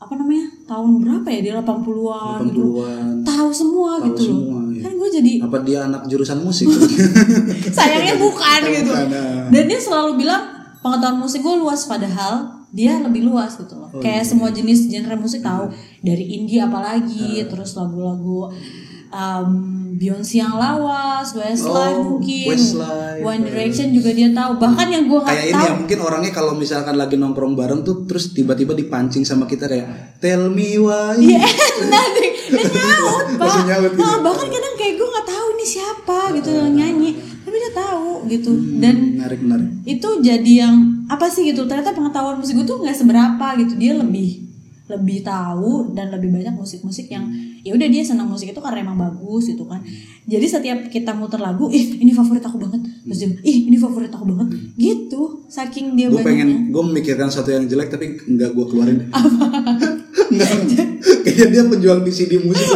apa 0.05 0.13
namanya 0.21 0.47
tahun 0.69 0.91
berapa 1.01 1.29
ya? 1.33 1.41
Dia 1.41 1.55
80-an 1.65 2.39
gitu. 2.45 2.65
80-an. 2.77 3.25
tahu 3.25 3.49
semua 3.57 3.91
Tahu 4.05 4.07
gitu 4.13 4.23
loh 4.29 4.60
semua, 4.81 4.89
iya. 4.89 4.89
kan 4.89 4.93
gue 4.97 5.11
jadi 5.21 5.33
apa 5.45 5.59
dia 5.61 5.79
anak 5.85 6.03
jurusan 6.09 6.39
musik? 6.41 6.67
Sayangnya 7.77 8.17
bukan 8.17 8.61
gitu. 8.73 8.89
Bukan, 8.89 9.07
ah. 9.13 9.47
dan 9.53 9.63
dia 9.69 9.81
selalu 9.81 10.11
bilang 10.25 10.43
pengetahuan 10.81 11.21
musik 11.21 11.45
gue 11.45 11.57
luas 11.61 11.85
padahal 11.85 12.65
dia 12.73 12.97
lebih 12.97 13.29
luas 13.29 13.61
gitu 13.61 13.77
loh. 13.77 13.91
Oh, 13.93 14.01
kayak 14.01 14.25
iya. 14.25 14.29
semua 14.29 14.49
jenis 14.55 14.89
genre 14.89 15.17
musik 15.19 15.45
tahu 15.45 15.69
dari 16.01 16.41
indie 16.41 16.63
apalagi 16.63 17.45
terus 17.45 17.77
lagu-lagu 17.77 18.49
um, 19.11 19.51
Beyonce 20.01 20.41
yang 20.41 20.57
lawas 20.57 21.35
Westlife 21.37 21.99
Oh, 22.01 22.17
mungkin 22.17 22.49
Westlife. 22.55 23.21
One 23.21 23.43
Direction 23.45 23.93
juga 23.93 24.15
dia 24.15 24.31
tahu 24.33 24.57
bahkan 24.57 24.89
yang 24.89 25.11
gue 25.11 25.19
nggak 25.19 25.35
kayak 25.35 25.51
ini 25.51 25.63
ya 25.67 25.73
mungkin 25.77 25.99
orangnya 26.01 26.33
kalau 26.33 26.53
misalkan 26.57 26.95
lagi 26.97 27.19
nongkrong 27.19 27.53
bareng 27.59 27.83
tuh 27.83 28.09
terus 28.09 28.33
tiba-tiba 28.33 28.73
dipancing 28.73 29.27
sama 29.27 29.45
kita 29.45 29.69
kayak 29.69 30.17
tell 30.23 30.49
me 30.49 30.79
why. 30.81 31.19
Iya, 31.19 31.43
nah, 31.93 32.07
dia 32.51 32.67
dia 32.67 32.83
nyaut, 32.83 33.27
Pak. 33.39 33.55
Nyaut 33.65 33.91
gitu. 33.95 34.01
Nah, 34.03 34.17
bahkan 34.21 34.47
kadang 34.51 34.75
kayak 34.75 34.95
gue 34.99 35.09
nggak 35.09 35.29
tahu 35.31 35.47
ini 35.55 35.65
siapa 35.67 36.19
gitu 36.35 36.51
yang 36.51 36.73
nyanyi, 36.75 37.11
tapi 37.47 37.57
dia 37.57 37.73
tahu 37.73 38.11
gitu. 38.27 38.53
Dan 38.83 38.97
menarik 39.17 39.41
menarik. 39.41 39.69
itu 39.87 40.09
jadi 40.21 40.53
yang 40.67 40.75
apa 41.07 41.27
sih 41.31 41.47
gitu? 41.47 41.65
Ternyata 41.65 41.95
pengetahuan 41.95 42.43
musik 42.43 42.59
gue 42.59 42.67
tuh 42.67 42.79
nggak 42.83 42.97
seberapa 42.97 43.47
gitu. 43.63 43.73
Dia 43.79 43.95
lebih 43.97 44.51
lebih 44.91 45.23
tahu 45.23 45.95
dan 45.95 46.11
lebih 46.11 46.35
banyak 46.35 46.51
musik-musik 46.59 47.07
yang 47.07 47.31
ya 47.63 47.71
udah 47.71 47.87
dia 47.87 48.03
senang 48.03 48.27
musik 48.27 48.51
itu 48.51 48.59
karena 48.59 48.83
emang 48.83 48.99
bagus 48.99 49.47
gitu 49.47 49.63
kan. 49.71 49.79
Jadi 50.27 50.47
setiap 50.51 50.79
kita 50.91 51.15
muter 51.15 51.39
lagu 51.39 51.71
ih 51.71 52.03
ini 52.03 52.11
favorit 52.11 52.43
aku 52.43 52.59
banget. 52.59 52.83
Terus 53.07 53.19
dia 53.23 53.31
ih 53.47 53.71
ini 53.71 53.79
favorit 53.79 54.11
aku 54.11 54.27
banget. 54.27 54.51
Gitu 54.75 55.47
saking 55.51 55.99
dia 55.99 56.07
gue 56.07 56.23
pengen 56.23 56.71
gue 56.71 56.83
memikirkan 56.83 57.27
sesuatu 57.27 57.51
yang 57.51 57.67
jelek 57.67 57.91
tapi 57.91 58.15
nggak 58.19 58.51
gue 58.55 58.67
keluarin 58.71 58.99
Kayaknya 61.25 61.47
dia 61.51 61.63
penjual 61.67 61.99
VCD 62.07 62.33
musik 62.45 62.67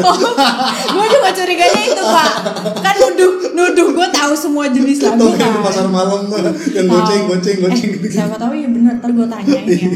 gue 0.95 1.07
juga 1.11 1.31
curiganya 1.31 1.83
itu 1.87 2.03
pak. 2.03 2.31
Kan 2.83 2.95
nuduh 2.99 3.33
nuduh 3.55 3.87
gue 3.95 4.09
tahu 4.11 4.33
semua 4.35 4.65
jenis 4.69 5.05
lagu 5.05 5.21
Tau 5.21 5.33
kan. 5.39 5.51
di 5.55 5.61
pasar 5.63 5.87
malam 5.87 6.27
yang 6.75 6.87
goceng 6.89 7.23
goceng 7.31 7.57
goceng 7.63 7.89
eh, 7.91 7.95
gitu 7.99 8.07
siapa 8.11 8.35
tahu 8.37 8.53
ya 8.57 8.69
benar 8.69 8.99
ntar 8.99 9.11
gue 9.15 9.27
tanyain 9.27 9.65
ya. 9.69 9.91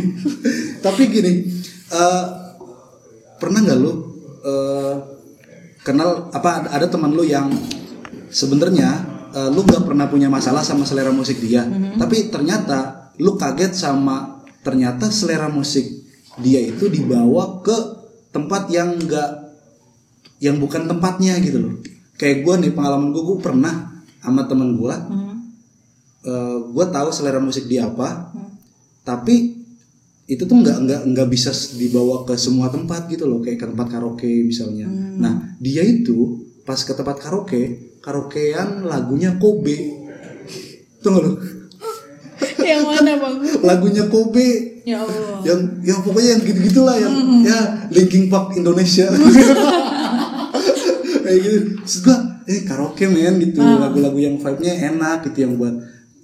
Tapi 0.84 1.02
gini 1.10 1.32
eh, 1.92 2.24
pernah 3.38 3.58
nggak 3.64 3.78
lu 3.78 3.92
eh, 4.44 4.94
kenal 5.82 6.28
apa 6.34 6.68
ada 6.68 6.86
teman 6.86 7.14
lu 7.14 7.24
yang 7.24 7.48
sebenarnya 8.28 8.88
eh, 9.34 9.48
lu 9.50 9.64
nggak 9.64 9.82
pernah 9.88 10.06
punya 10.06 10.28
masalah 10.28 10.60
sama 10.62 10.84
selera 10.84 11.10
musik 11.10 11.40
dia 11.40 11.64
tapi 11.96 12.28
ternyata 12.28 13.10
lu 13.18 13.34
kaget 13.34 13.74
sama 13.74 14.44
ternyata 14.62 15.10
selera 15.10 15.50
musik 15.50 15.97
dia 16.42 16.60
itu 16.62 16.86
dibawa 16.86 17.60
ke 17.62 17.76
tempat 18.30 18.70
yang 18.70 18.94
enggak 18.94 19.48
yang 20.38 20.56
bukan 20.62 20.86
tempatnya 20.86 21.38
gitu 21.42 21.58
loh. 21.58 21.74
Kayak 22.18 22.46
gue 22.46 22.54
nih 22.66 22.72
pengalaman 22.74 23.10
gue 23.14 23.22
gue 23.22 23.38
pernah 23.42 24.02
sama 24.22 24.46
temen 24.46 24.74
gue 24.78 24.94
Hmm. 26.18 26.74
gue 26.74 26.86
tahu 26.92 27.08
selera 27.08 27.40
musik 27.40 27.70
dia 27.70 27.88
apa 27.88 28.28
tapi 29.06 29.64
itu 30.28 30.44
tuh 30.44 30.60
nggak 30.60 30.78
nggak 30.84 31.02
nggak 31.14 31.28
bisa 31.32 31.56
dibawa 31.80 32.28
ke 32.28 32.36
semua 32.36 32.68
tempat 32.68 33.08
gitu 33.08 33.24
loh 33.24 33.40
kayak 33.40 33.64
ke 33.64 33.66
tempat 33.72 33.88
karaoke 33.88 34.28
misalnya. 34.44 34.84
Nah 35.16 35.56
dia 35.56 35.80
itu 35.80 36.44
pas 36.68 36.76
ke 36.76 36.92
tempat 36.92 37.16
karaoke 37.16 37.96
karaokean 38.04 38.84
lagunya 38.84 39.40
Kobe. 39.40 39.78
Tunggu 41.00 41.20
lo 41.24 41.32
yang 42.68 42.84
mana 42.84 43.12
bang? 43.16 43.34
Lagunya 43.64 44.04
Kobe. 44.12 44.48
Ya 44.84 45.00
allah. 45.00 45.40
Yang 45.44 45.60
ya 45.84 45.94
pokoknya 46.04 46.30
yang 46.36 46.42
gitu 46.44 46.60
gitulah 46.72 46.96
yang 46.96 47.14
ya 47.44 47.58
Linkin 47.92 48.28
Park 48.28 48.56
Indonesia. 48.56 49.08
Kayak 51.24 51.38
gitu. 51.44 51.58
Terus 51.84 51.96
gua 52.04 52.16
eh 52.48 52.64
karaoke 52.64 53.04
men 53.08 53.36
gitu. 53.40 53.60
Lagu-lagu 53.60 54.16
yang 54.16 54.36
vibe-nya 54.40 54.92
enak 54.92 55.28
gitu 55.28 55.44
yang 55.44 55.60
buat 55.60 55.76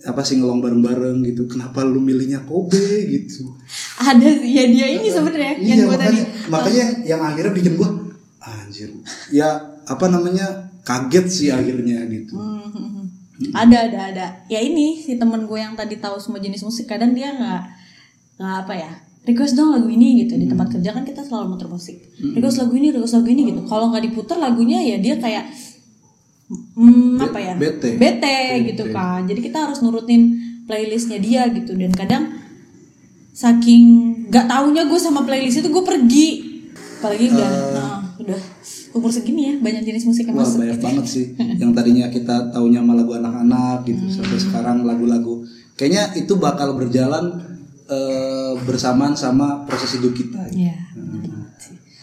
apa 0.04 0.20
sih 0.20 0.40
ngelong 0.40 0.60
bareng-bareng 0.60 1.24
gitu. 1.28 1.48
Kenapa 1.48 1.84
lu 1.84 2.00
milihnya 2.00 2.44
Kobe? 2.44 3.08
gitu. 3.08 3.56
Ada 4.00 4.40
sih 4.40 4.52
ya 4.52 4.64
dia 4.68 4.86
ini 5.00 5.08
sebenarnya 5.08 5.56
yang 5.60 5.78
iya 5.80 5.84
gue 5.88 5.96
tadi. 5.96 6.04
makanya 6.04 6.24
makanya 6.52 6.84
yang 7.08 7.20
akhirnya 7.24 7.52
bikin 7.56 7.72
gua 7.80 7.90
anjir. 8.44 8.92
Ya 9.32 9.48
apa 9.84 10.08
namanya 10.08 10.72
kaget 10.84 11.26
sih 11.28 11.48
akhirnya 11.48 12.04
gitu. 12.12 12.36
Hmm, 12.36 12.93
hmm, 13.38 13.50
hmm. 13.50 13.52
ada 13.54 13.76
ada 13.90 13.98
ada. 14.10 14.26
Ya 14.46 14.60
ini 14.62 15.02
si 15.02 15.18
temen 15.18 15.46
gue 15.46 15.58
yang 15.58 15.74
tadi 15.74 15.98
tahu 15.98 16.18
semua 16.18 16.38
jenis 16.38 16.62
musik 16.62 16.86
kadang 16.86 17.12
dia 17.12 17.34
nggak 17.34 17.62
nggak 18.34 18.56
apa 18.66 18.74
ya 18.74 18.92
request 19.24 19.56
dong 19.56 19.72
lagu 19.72 19.88
ini 19.88 20.24
gitu. 20.24 20.36
Di 20.36 20.46
tempat 20.46 20.68
kerja 20.70 20.90
kan 20.92 21.02
kita 21.02 21.24
selalu 21.24 21.56
muter 21.56 21.68
musik. 21.68 21.96
Request 22.20 22.64
lagu 22.64 22.74
ini 22.76 22.88
request 22.92 23.14
lagu 23.18 23.28
ini 23.32 23.42
gitu. 23.50 23.60
Kalau 23.66 23.90
nggak 23.90 24.04
diputar 24.04 24.36
lagunya 24.36 24.78
ya 24.84 24.96
dia 25.00 25.16
kayak 25.16 25.44
hmm, 26.76 27.18
apa 27.18 27.38
ya? 27.40 27.54
bete. 27.56 27.96
bete 27.96 28.38
gitu 28.68 28.84
kan. 28.92 29.24
Jadi 29.24 29.40
kita 29.40 29.68
harus 29.68 29.80
nurutin 29.80 30.36
playlistnya 30.68 31.18
dia 31.18 31.48
gitu. 31.50 31.72
Dan 31.72 31.90
kadang 31.96 32.36
saking 33.34 33.84
nggak 34.30 34.46
taunya 34.46 34.86
gue 34.86 35.00
sama 35.00 35.24
playlist 35.24 35.64
itu 35.64 35.68
gue 35.72 35.84
pergi. 35.84 36.28
Apalagi 37.00 37.26
udah 37.32 37.50
nah, 37.76 38.00
udah 38.20 38.40
umur 38.94 39.10
segini 39.10 39.42
ya 39.50 39.54
banyak 39.58 39.82
jenis 39.82 40.06
musik 40.06 40.30
yang 40.30 40.38
Wah 40.38 40.46
masuk 40.46 40.62
banyak 40.62 40.78
banget 40.78 41.06
sih 41.10 41.26
yang 41.62 41.74
tadinya 41.74 42.06
kita 42.08 42.54
taunya 42.54 42.78
sama 42.80 42.94
lagu 42.94 43.12
anak-anak 43.18 43.82
gitu 43.84 44.04
sampai 44.08 44.38
sekarang 44.38 44.86
lagu-lagu 44.86 45.42
kayaknya 45.74 46.14
itu 46.14 46.38
bakal 46.38 46.78
berjalan 46.78 47.54
eh, 47.90 48.52
bersamaan 48.64 49.12
sama 49.18 49.66
proses 49.66 49.98
hidup 49.98 50.14
kita. 50.16 50.40
Iya. 50.50 50.76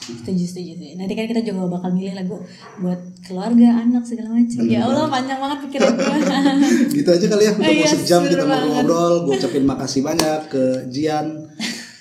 Setuju, 0.01 0.43
setuju, 0.43 0.71
setuju. 0.75 0.97
Nanti 0.97 1.13
kan 1.13 1.25
kita 1.29 1.41
juga 1.45 1.71
bakal 1.71 1.93
milih 1.95 2.13
lagu 2.17 2.37
buat 2.81 2.99
keluarga, 3.23 3.85
anak 3.85 4.03
segala 4.03 4.33
macam. 4.33 4.59
Ya 4.67 4.83
Allah, 4.83 5.07
panjang 5.07 5.39
banget 5.39 5.57
pikiran 5.69 5.93
gue. 5.93 6.17
gitu 6.99 7.09
aja 7.09 7.25
kali 7.31 7.43
ya 7.47 7.51
udah 7.55 7.69
Iya, 7.71 7.85
mau 7.85 7.93
sejam 7.95 8.21
kita 8.27 8.43
ngobrol-ngobrol. 8.43 9.13
Gue 9.29 9.33
ucapin 9.39 9.63
makasih 9.65 10.01
banyak 10.03 10.39
ke 10.51 10.63
Jian 10.91 11.40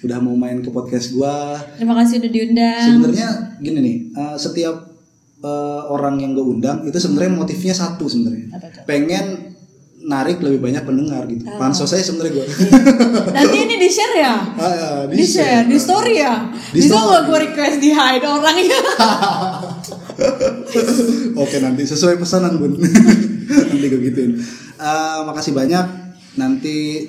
udah 0.01 0.19
mau 0.21 0.37
main 0.37 0.65
ke 0.65 0.71
podcast 0.73 1.13
gua. 1.13 1.61
Terima 1.77 1.93
kasih 2.01 2.25
udah 2.25 2.31
diundang. 2.33 2.85
Sebenarnya 2.89 3.29
gini 3.61 3.79
nih, 3.81 3.97
eh, 4.17 4.37
setiap 4.41 4.77
eh, 5.41 5.83
orang 5.89 6.21
yang 6.21 6.37
gue 6.37 6.45
undang 6.45 6.85
itu 6.85 7.01
sebenarnya 7.01 7.33
motifnya 7.33 7.75
satu 7.77 8.05
sebenarnya. 8.05 8.53
Pengen 8.85 9.51
narik 10.01 10.41
lebih 10.41 10.65
banyak 10.65 10.83
pendengar 10.85 11.29
gitu. 11.29 11.45
Oh. 11.45 11.61
Pansos 11.61 11.93
saya 11.93 12.01
sebenarnya 12.01 12.41
gue. 12.41 12.47
Nanti 13.37 13.57
ini 13.69 13.77
di 13.77 13.89
share 13.93 14.17
ya? 14.17 14.35
Ah, 14.57 15.05
Di 15.05 15.25
share, 15.25 15.69
di 15.69 15.77
story 15.77 16.15
ya? 16.21 16.49
Di 16.73 16.81
Bisa 16.81 16.97
nggak 16.97 17.23
gue 17.29 17.39
request 17.53 17.77
di 17.85 17.91
hide 17.93 18.25
orangnya? 18.25 18.81
Oke 21.45 21.57
nanti 21.61 21.85
sesuai 21.85 22.17
pesanan 22.17 22.57
bun. 22.57 22.81
nanti 23.69 23.87
gue 23.89 24.01
gituin. 24.09 24.33
Eh, 24.81 25.19
makasih 25.29 25.53
banyak. 25.53 25.85
Nanti 26.41 27.09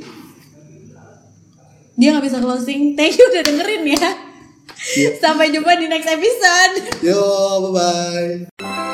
Dia 2.02 2.18
nggak 2.18 2.26
bisa 2.26 2.42
closing. 2.42 2.98
Thank 2.98 3.22
you 3.22 3.30
udah 3.30 3.46
dengerin 3.46 3.86
ya. 3.94 4.10
Sampai 5.22 5.54
jumpa 5.54 5.78
di 5.78 5.86
next 5.86 6.10
episode. 6.10 7.06
yo 7.06 7.22
bye 7.70 7.78
bye. 7.78 8.91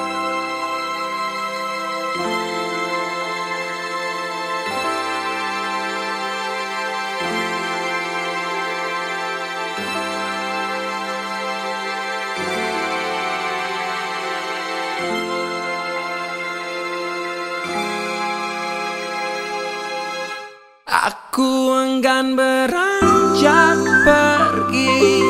Aku 21.37 21.69
enggan 21.69 22.33
beranjak 22.33 23.77
pergi. 24.01 25.21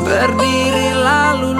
Berdiri 0.00 0.96
lalu 0.96 1.52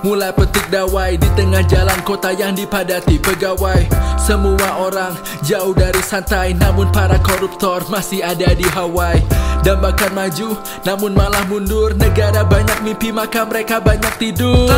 Mulai 0.00 0.32
petik 0.32 0.72
dawai 0.72 1.20
Di 1.20 1.28
tengah 1.36 1.60
jalan 1.68 2.00
kota 2.04 2.32
yang 2.32 2.56
dipadati 2.56 3.20
pegawai. 3.20 3.84
Semua 4.16 4.80
orang 4.80 5.12
jauh 5.44 5.76
dari 5.76 6.00
santai 6.00 6.56
Namun 6.56 6.88
para 6.92 7.20
koruptor 7.20 7.84
masih 7.92 8.24
ada 8.24 8.52
di 8.56 8.64
Hawaii. 8.64 9.20
Dan 9.60 9.76
bahkan 9.84 10.08
maju 10.16 10.56
namun 10.88 11.12
malah 11.12 11.44
mundur. 11.52 11.92
Negara 11.92 12.40
banyak 12.48 12.80
mimpi 12.80 13.12
maka 13.12 13.44
mereka 13.44 13.76
banyak 13.76 14.16
tidur 14.16 14.72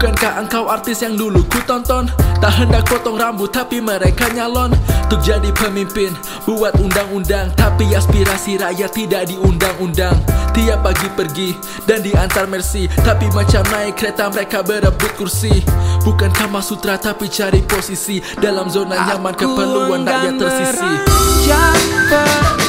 Bukankah 0.00 0.40
engkau 0.40 0.64
artis 0.64 1.04
yang 1.04 1.12
dulu 1.12 1.44
ku 1.44 1.60
tonton? 1.68 2.08
Tak 2.40 2.56
hendak 2.56 2.88
potong 2.88 3.20
rambut 3.20 3.52
tapi 3.52 3.84
mereka 3.84 4.32
nyalon. 4.32 4.72
Untuk 5.04 5.20
jadi 5.20 5.52
pemimpin 5.52 6.16
Buat 6.48 6.80
undang-undang. 6.80 7.52
Tapi 7.52 7.92
aspirasi 7.92 8.56
rakyat 8.56 8.96
tidak 8.96 9.28
diundang-undang. 9.28 10.16
Tiap 10.56 10.80
pagi 10.80 11.04
pergi 11.12 11.52
dan 11.84 12.00
diantar 12.00 12.48
mercy 12.48 12.88
Tapi 13.04 13.28
macam 13.36 13.60
naik 13.68 14.00
kereta 14.00 14.32
mereka 14.32 14.64
berebut 14.64 15.12
kursi. 15.20 15.60
Bukankah 16.00 16.48
Masutra 16.48 16.96
tapi 16.96 17.28
cari 17.28 17.60
posisi 17.60 18.24
Dalam 18.40 18.72
zona 18.72 19.04
nyaman 19.04 19.36
keperluan 19.36 20.08
rakyat 20.08 20.34
tersisi? 20.40 20.90
beranjak 21.44 22.59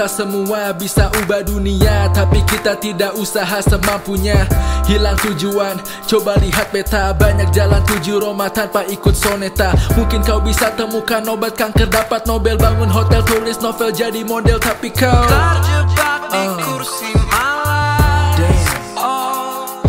kita 0.00 0.24
semua 0.24 0.72
bisa 0.72 1.12
ubah 1.12 1.44
dunia 1.44 2.08
Tapi 2.16 2.40
kita 2.48 2.72
tidak 2.80 3.12
usaha 3.20 3.60
semampunya. 3.60 4.48
Hilang 4.88 5.12
tujuan 5.20 5.76
Coba 6.08 6.40
lihat 6.40 6.72
peta. 6.72 7.12
Banyak 7.12 7.52
jalan 7.52 7.84
tuju 7.84 8.16
Roma 8.16 8.48
tanpa 8.48 8.80
ikut 8.88 9.12
soneta. 9.12 9.76
Mungkin 10.00 10.24
kau 10.24 10.40
bisa 10.40 10.72
temukan 10.72 11.20
obat 11.28 11.52
kanker 11.52 11.84
Dapat 11.92 12.24
Nobel. 12.24 12.56
Bangun 12.56 12.88
hotel 12.88 13.20
tulis 13.28 13.60
novel 13.60 13.92
jadi 13.92 14.24
model 14.24 14.56
Tapi 14.56 14.88
kau 14.88 15.28
Terjebak 15.28 16.20
di 16.32 16.44
Oh. 16.48 16.56
kursi 16.64 17.12
Oh. 18.96 19.84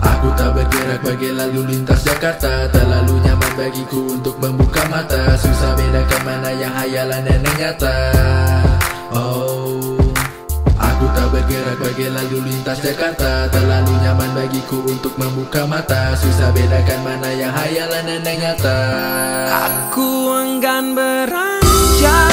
Aku 0.00 0.32
tak 0.32 0.56
bergerak 0.56 1.04
bagai 1.04 1.36
lalu 1.36 1.76
lintas 1.76 2.08
Jakarta. 2.08 2.72
Terlalu 2.72 3.20
nyaman 3.20 3.52
bagiku 3.52 4.00
untuk 4.16 4.40
membuka 4.40 4.80
mata. 4.88 5.36
Susah 5.36 5.76
bedakan 5.76 6.20
mana 6.24 6.56
yang 6.56 6.72
hayalan 6.72 7.20
dan 7.20 7.44
yang 7.44 7.56
nyata 7.60 8.00
Oh 9.16 9.96
Aku 10.76 11.04
tak 11.12 11.28
bergerak 11.32 11.76
bagai 11.80 12.08
lalu 12.12 12.52
lintas 12.52 12.84
Jakarta. 12.84 13.48
Terlalu 13.48 13.96
nyaman 14.04 14.30
bagiku 14.36 14.84
untuk 14.84 15.16
membuka 15.16 15.64
mata. 15.64 16.12
Susah 16.16 16.52
bedakan 16.52 17.00
mana 17.00 17.32
yang 17.32 17.52
hayalan 17.52 18.04
dan 18.04 18.20
yang 18.24 18.38
nyata. 18.44 18.80
Aku 19.68 20.36
enggan 20.36 20.92
beranjak 20.92 22.32